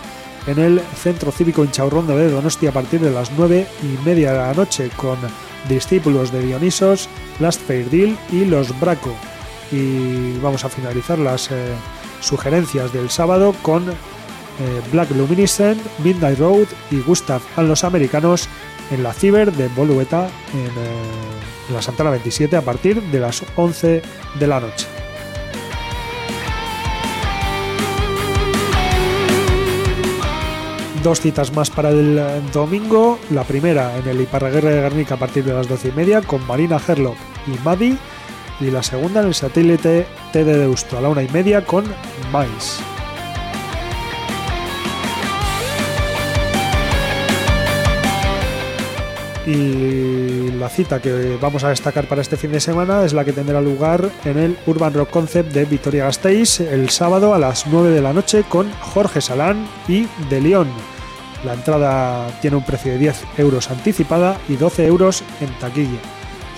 en 0.47 0.57
el 0.57 0.79
Centro 0.95 1.31
Cívico 1.31 1.63
Inchaurrondo 1.63 2.17
de 2.17 2.31
Donosti 2.31 2.67
a 2.67 2.71
partir 2.71 3.01
de 3.01 3.11
las 3.11 3.31
9 3.37 3.67
y 3.83 4.05
media 4.05 4.31
de 4.31 4.37
la 4.37 4.53
noche 4.53 4.89
con 4.95 5.17
discípulos 5.67 6.31
de 6.31 6.41
Dionisos, 6.41 7.09
Last 7.39 7.61
Fair 7.61 7.89
Deal 7.89 8.17
y 8.31 8.45
Los 8.45 8.77
Braco. 8.79 9.13
Y 9.71 10.37
vamos 10.39 10.63
a 10.63 10.69
finalizar 10.69 11.19
las 11.19 11.51
eh, 11.51 11.73
sugerencias 12.21 12.93
del 12.93 13.09
sábado 13.09 13.53
con 13.61 13.89
eh, 13.89 13.93
Black 14.91 15.11
Luminescent, 15.11 15.79
Midnight 16.03 16.39
Road 16.39 16.67
y 16.89 17.01
Gustav 17.01 17.41
and 17.55 17.69
los 17.69 17.83
Americanos 17.83 18.47
en 18.91 19.03
la 19.03 19.13
Ciber 19.13 19.51
de 19.51 19.67
Bolueta 19.69 20.29
en, 20.53 20.65
eh, 20.65 21.48
en 21.69 21.75
la 21.75 21.81
Santana 21.81 22.09
27 22.09 22.55
a 22.55 22.61
partir 22.61 23.01
de 23.01 23.19
las 23.19 23.43
11 23.55 24.01
de 24.39 24.47
la 24.47 24.59
noche. 24.59 24.87
Dos 31.03 31.21
citas 31.21 31.53
más 31.53 31.69
para 31.69 31.89
el 31.89 32.17
eh, 32.19 32.41
domingo. 32.51 33.19
La 33.29 33.43
primera 33.43 33.97
en 33.97 34.07
el 34.07 34.19
Iparraguerre 34.19 34.73
de 34.73 34.81
Guernica 34.81 35.15
a 35.15 35.17
partir 35.17 35.45
de 35.45 35.53
las 35.53 35.67
12 35.67 35.89
y 35.89 35.91
media 35.93 36.21
con 36.21 36.45
Marina 36.45 36.77
Herlock 36.85 37.15
y 37.47 37.51
Maddy. 37.63 37.97
Y 38.59 38.71
la 38.71 38.83
segunda 38.83 39.21
en 39.21 39.27
el 39.27 39.33
satélite 39.33 40.05
T 40.33 40.43
de 40.43 40.57
Deusto 40.57 40.97
a 40.97 41.01
la 41.01 41.07
una 41.07 41.23
y 41.23 41.29
media 41.29 41.63
con 41.63 41.85
Mais. 42.33 42.81
Y 49.45 50.08
la 50.59 50.69
cita 50.69 51.01
que 51.01 51.37
vamos 51.41 51.63
a 51.63 51.69
destacar 51.69 52.05
para 52.05 52.21
este 52.21 52.35
fin 52.35 52.51
de 52.51 52.59
semana 52.59 53.05
es 53.05 53.13
la 53.13 53.23
que 53.23 53.31
tendrá 53.31 53.61
lugar 53.61 54.09
en 54.25 54.37
el 54.37 54.57
Urban 54.67 54.93
Rock 54.93 55.09
Concept 55.09 55.53
de 55.53 55.63
Vitoria 55.63 56.05
Gasteiz 56.05 56.59
el 56.59 56.89
sábado 56.89 57.33
a 57.33 57.39
las 57.39 57.65
9 57.67 57.89
de 57.91 58.01
la 58.01 58.11
noche 58.11 58.43
con 58.43 58.69
Jorge 58.73 59.21
Salán 59.21 59.65
y 59.87 60.07
De 60.29 60.41
León. 60.41 60.67
La 61.45 61.53
entrada 61.53 62.27
tiene 62.41 62.57
un 62.57 62.65
precio 62.65 62.91
de 62.91 62.97
10 62.97 63.23
euros 63.37 63.71
anticipada 63.71 64.37
y 64.49 64.57
12 64.57 64.85
euros 64.85 65.23
en 65.39 65.49
taquilla. 65.59 65.99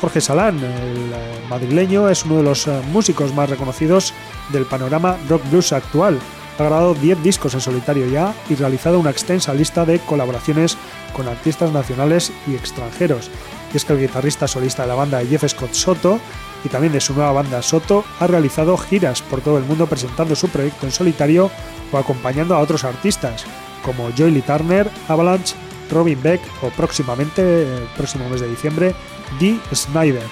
Jorge 0.02 0.20
Salán, 0.20 0.58
el 0.58 1.48
madrileño, 1.48 2.10
es 2.10 2.26
uno 2.26 2.38
de 2.38 2.44
los 2.44 2.68
músicos 2.92 3.36
más 3.36 3.52
reconocidos 3.52 4.16
del 4.52 4.66
panorama 4.66 5.16
rock 5.30 5.44
blues 5.52 5.74
actual. 5.74 6.20
Ha 6.58 6.64
grabado 6.64 6.96
10 6.96 7.22
discos 7.22 7.54
en 7.54 7.62
solitario 7.62 8.08
ya 8.08 8.34
y 8.50 8.56
realizado 8.56 9.00
una 9.00 9.12
extensa 9.12 9.54
lista 9.54 9.86
de 9.86 10.00
colaboraciones 10.00 10.78
con 11.14 11.28
artistas 11.28 11.72
nacionales 11.72 12.32
y 12.48 12.56
extranjeros. 12.56 13.30
Y 13.74 13.78
es 13.78 13.86
que 13.86 13.94
el 13.94 14.00
guitarrista 14.00 14.48
solista 14.48 14.84
de 14.84 14.90
la 14.90 14.96
banda 14.96 15.24
Jeff 15.26 15.48
Scott 15.48 15.74
Soto 15.74 16.20
y 16.64 16.70
también 16.70 16.94
de 16.94 17.02
su 17.02 17.14
nueva 17.14 17.32
banda 17.32 17.62
Soto 17.62 18.04
ha 18.20 18.28
realizado 18.28 18.78
giras 18.78 19.22
por 19.22 19.42
todo 19.42 19.58
el 19.58 19.64
mundo 19.64 19.88
presentando 19.88 20.36
su 20.36 20.50
proyecto 20.50 20.86
en 20.86 20.92
solitario 20.92 21.50
o 21.92 21.98
acompañando 21.98 22.56
a 22.56 22.60
otros 22.60 22.84
artistas 22.84 23.46
como 23.84 24.12
Joy 24.12 24.32
Lee 24.32 24.42
Turner, 24.42 24.90
Avalanche, 25.08 25.56
Robin 25.90 26.22
Beck 26.22 26.42
o 26.62 26.70
próximamente, 26.70 27.64
el 27.64 27.84
próximo 27.98 28.30
mes 28.30 28.42
de 28.42 28.50
diciembre, 28.50 28.96
Dee 29.40 29.60
Snyder. 29.74 30.24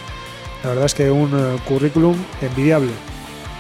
La 0.64 0.70
verdad 0.70 0.86
es 0.86 0.94
que 0.94 1.10
un 1.10 1.32
eh, 1.34 1.60
currículum 1.68 2.16
envidiable. 2.42 2.92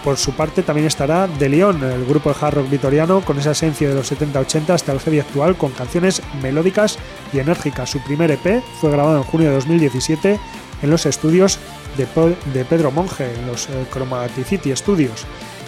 Por 0.04 0.18
su 0.18 0.32
parte 0.34 0.64
también 0.64 0.88
estará 0.88 1.28
De 1.28 1.50
León, 1.50 1.84
el 1.84 2.06
grupo 2.06 2.30
de 2.30 2.36
hard 2.39 2.56
rock 2.56 2.70
vitoriano 2.70 3.22
con 3.22 3.38
esa 3.38 3.52
esencia 3.52 3.89
de 3.89 3.95
los 3.95 4.12
70-80 4.12 4.70
hasta 4.70 4.93
el 4.93 5.00
heavy 5.00 5.20
actual 5.20 5.58
con 5.58 5.72
canciones 5.72 6.22
melódicas 6.41 6.97
y 7.34 7.39
enérgicas. 7.39 7.89
Su 7.89 8.00
primer 8.00 8.32
EP 8.32 8.64
fue 8.80 8.91
grabado 8.91 9.18
en 9.18 9.24
junio 9.24 9.50
de 9.50 9.56
2017 9.56 10.39
en 10.82 10.89
los 10.89 11.06
estudios 11.06 11.60
de, 11.97 12.66
Pedro 12.66 12.91
Monge, 12.91 13.34
en 13.34 13.47
los 13.47 13.68
eh, 13.68 13.86
Chromaticity 13.91 14.74
Studios. 14.76 15.26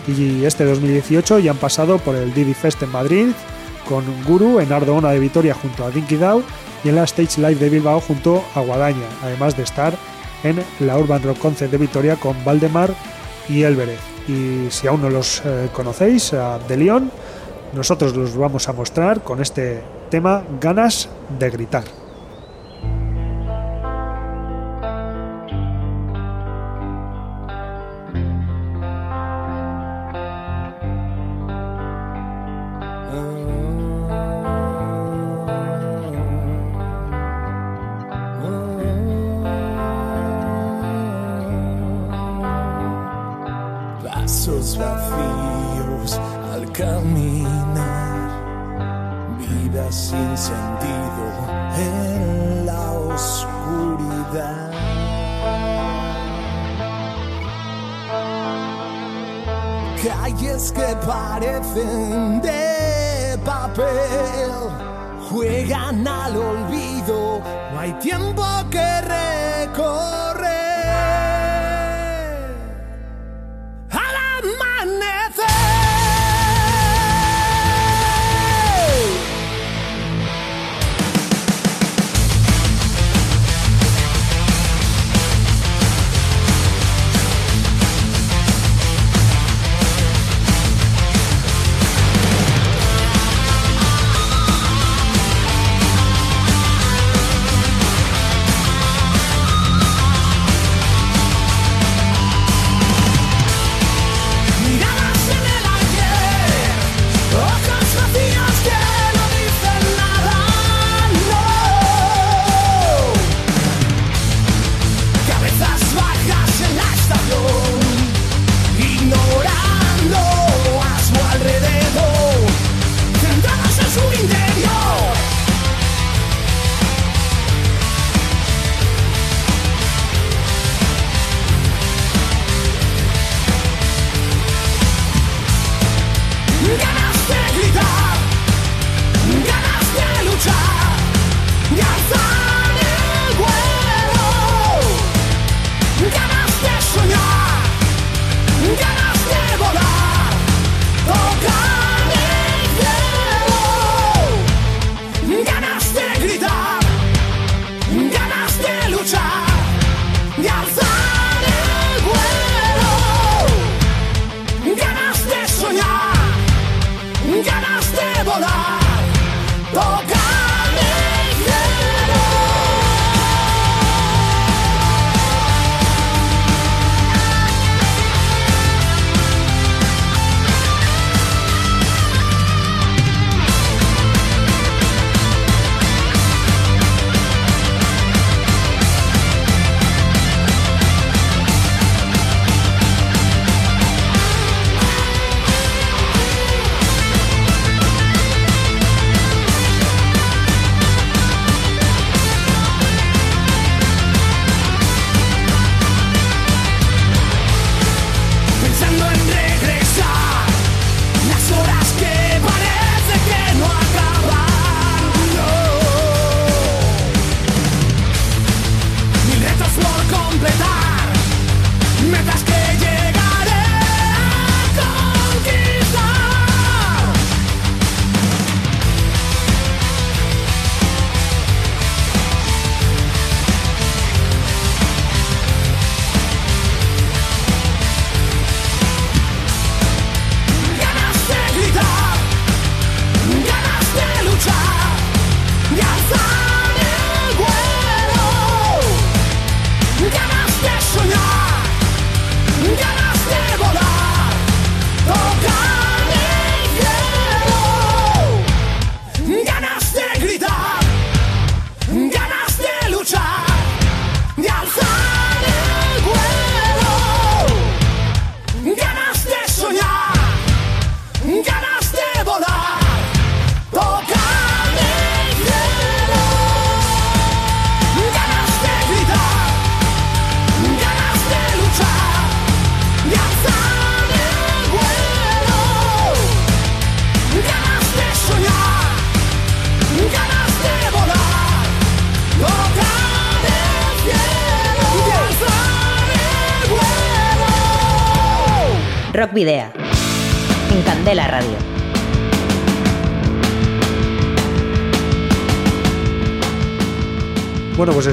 Y 0.07 0.45
este 0.45 0.63
2018 0.63 1.39
ya 1.39 1.51
han 1.51 1.57
pasado 1.57 1.97
por 1.99 2.15
el 2.15 2.33
Didi 2.33 2.53
Fest 2.53 2.81
en 2.83 2.91
Madrid, 2.91 3.27
con 3.87 4.03
Guru 4.23 4.59
en 4.59 4.71
Ardoona 4.71 5.11
de 5.11 5.19
Vitoria 5.19 5.53
junto 5.53 5.85
a 5.85 5.91
Dinky 5.91 6.15
Dow 6.15 6.43
y 6.83 6.89
en 6.89 6.95
la 6.95 7.03
Stage 7.03 7.41
Live 7.41 7.55
de 7.55 7.69
Bilbao 7.69 7.99
junto 7.99 8.43
a 8.55 8.61
Guadaña, 8.61 9.07
además 9.21 9.57
de 9.57 9.63
estar 9.63 9.93
en 10.43 10.63
la 10.79 10.97
Urban 10.97 11.21
Rock 11.21 11.37
Concert 11.39 11.71
de 11.71 11.77
Vitoria 11.77 12.15
con 12.15 12.43
Valdemar 12.43 12.93
y 13.49 13.63
Elberez. 13.63 13.99
Y 14.27 14.69
si 14.69 14.87
aún 14.87 15.01
no 15.01 15.09
los 15.09 15.41
eh, 15.45 15.69
conocéis, 15.73 16.33
a 16.33 16.59
De 16.59 16.77
León, 16.77 17.11
nosotros 17.73 18.15
los 18.15 18.35
vamos 18.35 18.67
a 18.67 18.73
mostrar 18.73 19.21
con 19.21 19.41
este 19.41 19.81
tema 20.09 20.43
Ganas 20.59 21.09
de 21.39 21.49
gritar. 21.49 22.00
Calles 60.03 60.71
que 60.71 60.95
parecen 61.05 62.41
de 62.41 63.37
papel 63.45 64.51
juegan 65.29 66.07
al 66.07 66.35
olvido, 66.37 67.39
no 67.71 67.79
hay 67.79 67.93
tiempo 67.99 68.43
que 68.71 69.01
recorrer. 69.01 70.30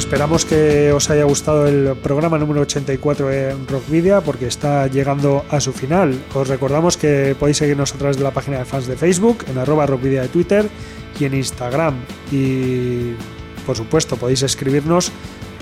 Esperamos 0.08 0.46
que 0.46 0.90
os 0.90 1.10
haya 1.10 1.24
gustado 1.24 1.66
el 1.66 1.94
programa 1.96 2.38
número 2.38 2.62
84 2.62 3.30
en 3.30 3.68
Rockvidia 3.68 4.22
porque 4.22 4.46
está 4.46 4.86
llegando 4.86 5.44
a 5.50 5.60
su 5.60 5.74
final. 5.74 6.18
Os 6.32 6.48
recordamos 6.48 6.96
que 6.96 7.36
podéis 7.38 7.58
seguirnos 7.58 7.94
a 7.94 7.98
través 7.98 8.16
de 8.16 8.24
la 8.24 8.30
página 8.30 8.56
de 8.58 8.64
fans 8.64 8.86
de 8.86 8.96
Facebook, 8.96 9.44
en 9.50 9.58
arroba 9.58 9.84
Rockvidia 9.84 10.22
de 10.22 10.28
Twitter 10.28 10.66
y 11.20 11.26
en 11.26 11.34
Instagram. 11.34 11.96
Y 12.32 13.12
por 13.66 13.76
supuesto 13.76 14.16
podéis 14.16 14.40
escribirnos 14.40 15.12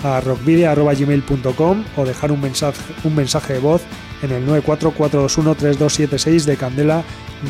a 0.05 0.21
rockvidia.gmail.com 0.21 1.83
o 1.97 2.05
dejar 2.05 2.31
un 2.31 2.39
mensaje, 2.39 2.81
un 3.03 3.15
mensaje 3.15 3.51
de 3.55 3.59
voz 3.59 3.81
en 4.21 4.31
el 4.31 4.47
944213276 4.47 6.45
de 6.45 6.55
Candela 6.55 7.03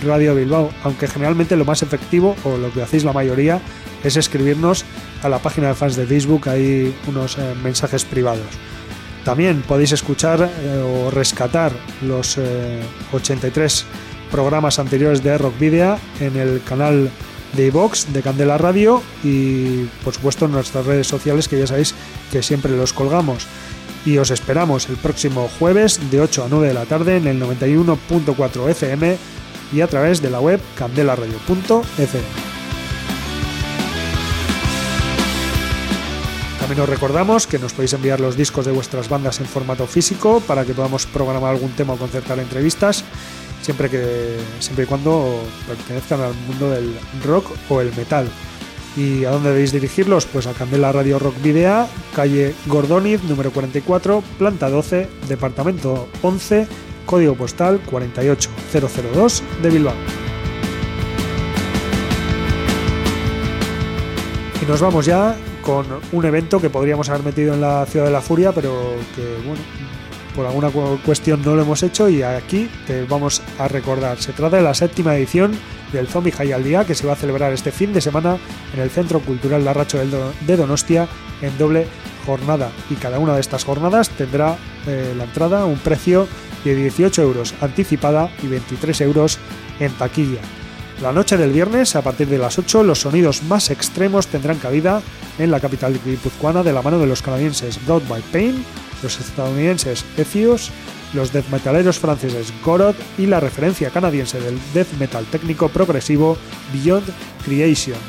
Radio 0.03 0.35
Bilbao, 0.35 0.71
aunque 0.83 1.07
generalmente 1.07 1.55
lo 1.55 1.65
más 1.65 1.83
efectivo 1.83 2.35
o 2.43 2.57
lo 2.57 2.71
que 2.71 2.81
hacéis 2.81 3.03
la 3.03 3.13
mayoría 3.13 3.61
es 4.03 4.17
escribirnos 4.17 4.85
a 5.23 5.29
la 5.29 5.39
página 5.39 5.69
de 5.69 5.75
fans 5.75 5.95
de 5.95 6.05
Facebook, 6.05 6.49
hay 6.49 6.95
unos 7.07 7.37
eh, 7.37 7.53
mensajes 7.63 8.05
privados. 8.05 8.47
También 9.23 9.61
podéis 9.61 9.91
escuchar 9.91 10.41
eh, 10.41 10.83
o 11.05 11.11
rescatar 11.11 11.73
los 12.01 12.37
eh, 12.37 12.79
83 13.11 13.85
programas 14.31 14.79
anteriores 14.79 15.23
de 15.23 15.37
Rock 15.37 15.59
Video 15.59 15.97
en 16.19 16.37
el 16.37 16.61
canal 16.63 17.09
de 17.53 17.67
iVox 17.67 18.13
de 18.13 18.21
Candela 18.21 18.57
Radio 18.57 19.01
y 19.23 19.85
por 20.03 20.13
supuesto 20.13 20.45
en 20.45 20.51
nuestras 20.51 20.85
redes 20.85 21.07
sociales 21.07 21.47
que 21.47 21.59
ya 21.59 21.67
sabéis 21.67 21.95
que 22.31 22.43
siempre 22.43 22.75
los 22.75 22.93
colgamos. 22.93 23.47
Y 24.05 24.17
os 24.17 24.31
esperamos 24.31 24.87
el 24.89 24.95
próximo 24.95 25.49
jueves 25.59 25.99
de 26.11 26.21
8 26.21 26.45
a 26.45 26.47
9 26.49 26.67
de 26.69 26.73
la 26.73 26.85
tarde 26.85 27.17
en 27.17 27.27
el 27.27 27.41
91.4 27.41 28.69
FM 28.69 29.17
y 29.71 29.81
a 29.81 29.87
través 29.87 30.21
de 30.21 30.29
la 30.29 30.39
web 30.39 30.59
candelaradio.fm. 30.75 32.47
También 36.59 36.81
os 36.81 36.89
recordamos 36.89 37.47
que 37.47 37.59
nos 37.59 37.71
podéis 37.71 37.93
enviar 37.93 38.19
los 38.19 38.35
discos 38.35 38.65
de 38.65 38.73
vuestras 38.73 39.07
bandas 39.07 39.39
en 39.39 39.45
formato 39.45 39.87
físico 39.87 40.41
para 40.45 40.65
que 40.65 40.73
podamos 40.73 41.05
programar 41.05 41.53
algún 41.53 41.71
tema 41.71 41.93
o 41.93 41.97
concertar 41.97 42.39
entrevistas, 42.39 43.05
siempre 43.61 43.89
que 43.89 44.35
siempre 44.59 44.83
y 44.83 44.87
cuando 44.87 45.39
pertenezcan 45.65 46.19
al 46.19 46.33
mundo 46.33 46.69
del 46.69 46.93
rock 47.23 47.49
o 47.69 47.79
el 47.79 47.95
metal. 47.95 48.27
¿Y 48.97 49.23
a 49.23 49.29
dónde 49.29 49.51
debéis 49.51 49.71
dirigirlos? 49.71 50.25
Pues 50.25 50.45
a 50.45 50.53
Candela 50.53 50.91
Radio 50.91 51.19
Rock 51.19 51.41
Video, 51.41 51.87
calle 52.13 52.53
Gordoniz, 52.65 53.23
número 53.23 53.51
44, 53.51 54.21
planta 54.37 54.69
12, 54.69 55.07
departamento 55.29 56.09
11, 56.23 56.67
código 57.07 57.33
postal 57.33 57.79
48002 57.89 59.41
de 59.63 59.69
Bilbao. 59.71 59.95
Y 64.61 64.65
nos 64.65 64.81
vamos 64.81 65.05
ya 65.05 65.35
con 65.61 65.85
un 66.11 66.25
evento 66.25 66.59
que 66.61 66.69
podríamos 66.69 67.09
haber 67.09 67.23
metido 67.23 67.53
en 67.53 67.61
la 67.61 67.85
Ciudad 67.85 68.05
de 68.05 68.11
la 68.11 68.21
Furia, 68.21 68.51
pero 68.51 68.95
que, 69.15 69.23
bueno, 69.47 69.61
por 70.35 70.45
alguna 70.45 70.69
cu- 70.69 70.99
cuestión 71.05 71.41
no 71.43 71.55
lo 71.55 71.61
hemos 71.63 71.83
hecho 71.83 72.07
y 72.09 72.21
aquí 72.23 72.69
te 72.85 73.03
vamos 73.05 73.41
a 73.59 73.67
recordar. 73.67 74.17
Se 74.21 74.33
trata 74.33 74.57
de 74.57 74.63
la 74.63 74.73
séptima 74.73 75.15
edición 75.15 75.51
del 75.91 76.07
Zombie 76.07 76.31
High 76.31 76.51
al 76.53 76.63
Día 76.63 76.85
que 76.85 76.95
se 76.95 77.07
va 77.07 77.13
a 77.13 77.15
celebrar 77.15 77.53
este 77.53 77.71
fin 77.71 77.93
de 77.93 78.01
semana 78.01 78.37
en 78.73 78.79
el 78.81 78.89
Centro 78.89 79.19
Cultural 79.19 79.63
Larracho 79.63 79.97
de 79.99 80.57
Donostia 80.57 81.07
en 81.41 81.57
doble 81.57 81.87
jornada. 82.25 82.69
Y 82.89 82.95
cada 82.95 83.19
una 83.19 83.33
de 83.35 83.39
estas 83.41 83.63
jornadas 83.63 84.09
tendrá 84.09 84.57
eh, 84.85 85.13
la 85.17 85.23
entrada 85.23 85.65
un 85.65 85.77
precio 85.77 86.27
de 86.67 86.75
18 86.75 87.21
euros 87.21 87.53
anticipada 87.61 88.29
y 88.43 88.47
23 88.47 89.01
euros 89.01 89.39
en 89.79 89.91
taquilla. 89.93 90.41
La 91.01 91.11
noche 91.11 91.37
del 91.37 91.51
viernes, 91.51 91.95
a 91.95 92.01
partir 92.01 92.27
de 92.27 92.39
las 92.39 92.57
8, 92.57 92.83
los 92.83 93.01
sonidos 93.01 93.43
más 93.43 93.69
extremos 93.69 94.27
tendrán 94.27 94.57
cabida 94.57 95.01
en 95.37 95.51
la 95.51 95.59
capital 95.59 95.99
guipuzcoana 96.03 96.63
de 96.63 96.73
la 96.73 96.81
mano 96.81 96.97
de 96.97 97.05
los 97.05 97.21
canadienses 97.21 97.79
Broad 97.85 98.01
by 98.09 98.21
Pain, 98.31 98.65
los 99.03 99.19
estadounidenses 99.19 100.03
Ethios, 100.17 100.71
los 101.13 101.31
death 101.31 101.49
metaleros 101.49 101.99
franceses 101.99 102.51
Goroth 102.65 102.97
y 103.17 103.27
la 103.27 103.39
referencia 103.39 103.91
canadiense 103.91 104.39
del 104.39 104.57
death 104.73 104.91
metal 104.99 105.25
técnico 105.25 105.69
progresivo 105.69 106.35
Beyond 106.73 107.05
Creation. 107.45 107.99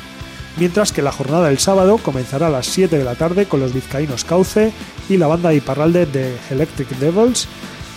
Mientras 0.57 0.91
que 0.91 1.03
la 1.03 1.11
jornada 1.11 1.47
del 1.47 1.59
sábado 1.59 1.99
comenzará 1.99 2.47
a 2.47 2.51
las 2.51 2.65
7 2.65 2.97
de 2.97 3.03
la 3.03 3.15
tarde 3.15 3.45
con 3.45 3.59
los 3.59 3.73
vizcaínos 3.73 4.25
Cauce 4.25 4.73
y 5.07 5.17
la 5.17 5.27
banda 5.27 5.53
Iparralde 5.53 6.05
de 6.07 6.35
Electric 6.49 6.89
Devils, 6.97 7.47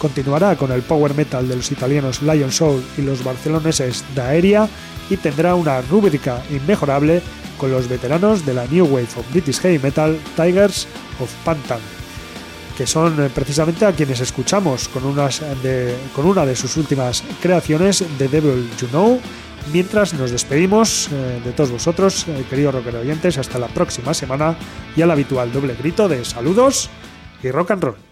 continuará 0.03 0.57
con 0.57 0.73
el 0.73 0.83
power 0.83 1.15
metal 1.15 1.49
de 1.49 1.55
los 1.55 1.71
italianos 1.71 2.23
Lion 2.23 2.51
Soul 2.51 2.83
y 2.99 3.03
los 3.03 3.23
barceloneses 3.23 4.05
Daeria 4.17 4.69
y 5.09 5.17
tendrá 5.17 5.55
una 5.55 5.81
rúbrica 5.83 6.43
inmejorable 6.51 7.23
con 7.57 7.71
los 7.71 7.89
veteranos 7.89 8.45
de 8.45 8.53
la 8.53 8.67
New 8.67 8.85
Wave 8.87 9.07
of 9.17 9.31
British 9.31 9.61
Heavy 9.61 9.79
Metal 9.79 10.19
Tigers 10.35 10.89
of 11.21 11.33
Pantan, 11.45 11.79
que 12.77 12.85
son 12.85 13.23
eh, 13.23 13.31
precisamente 13.33 13.87
a 13.87 13.93
quienes 13.93 14.19
escuchamos 14.19 14.89
con, 14.89 15.05
una 15.05 15.29
de 15.29 16.57
sus 16.57 16.77
últimas 16.77 17.23
creaciones, 17.41 18.05
The 18.19 18.27
Devil 18.27 18.69
You 18.81 18.89
Know, 18.89 19.21
mientras 19.73 20.15
nos 20.15 20.33
despedimos 20.33 21.11
eh, 21.13 21.41
de 21.45 21.53
todos 21.53 21.71
vosotros, 21.71 22.27
eh, 22.27 22.45
queridos 22.51 22.75
rocker 22.75 22.97
oyentes, 22.97 23.39
hasta 23.39 23.61
la 23.61 23.69
próxima 23.69 24.15
semana 24.15 24.57
y 24.97 25.03
al 25.03 25.13
habitual 25.13 25.53
doble 25.53 25.77
grito 25.77 26.09
de 26.09 26.25
saludos 26.25 26.91
y 27.41 27.53
rock 27.53 27.71
and 27.71 27.85
roll. 27.85 28.12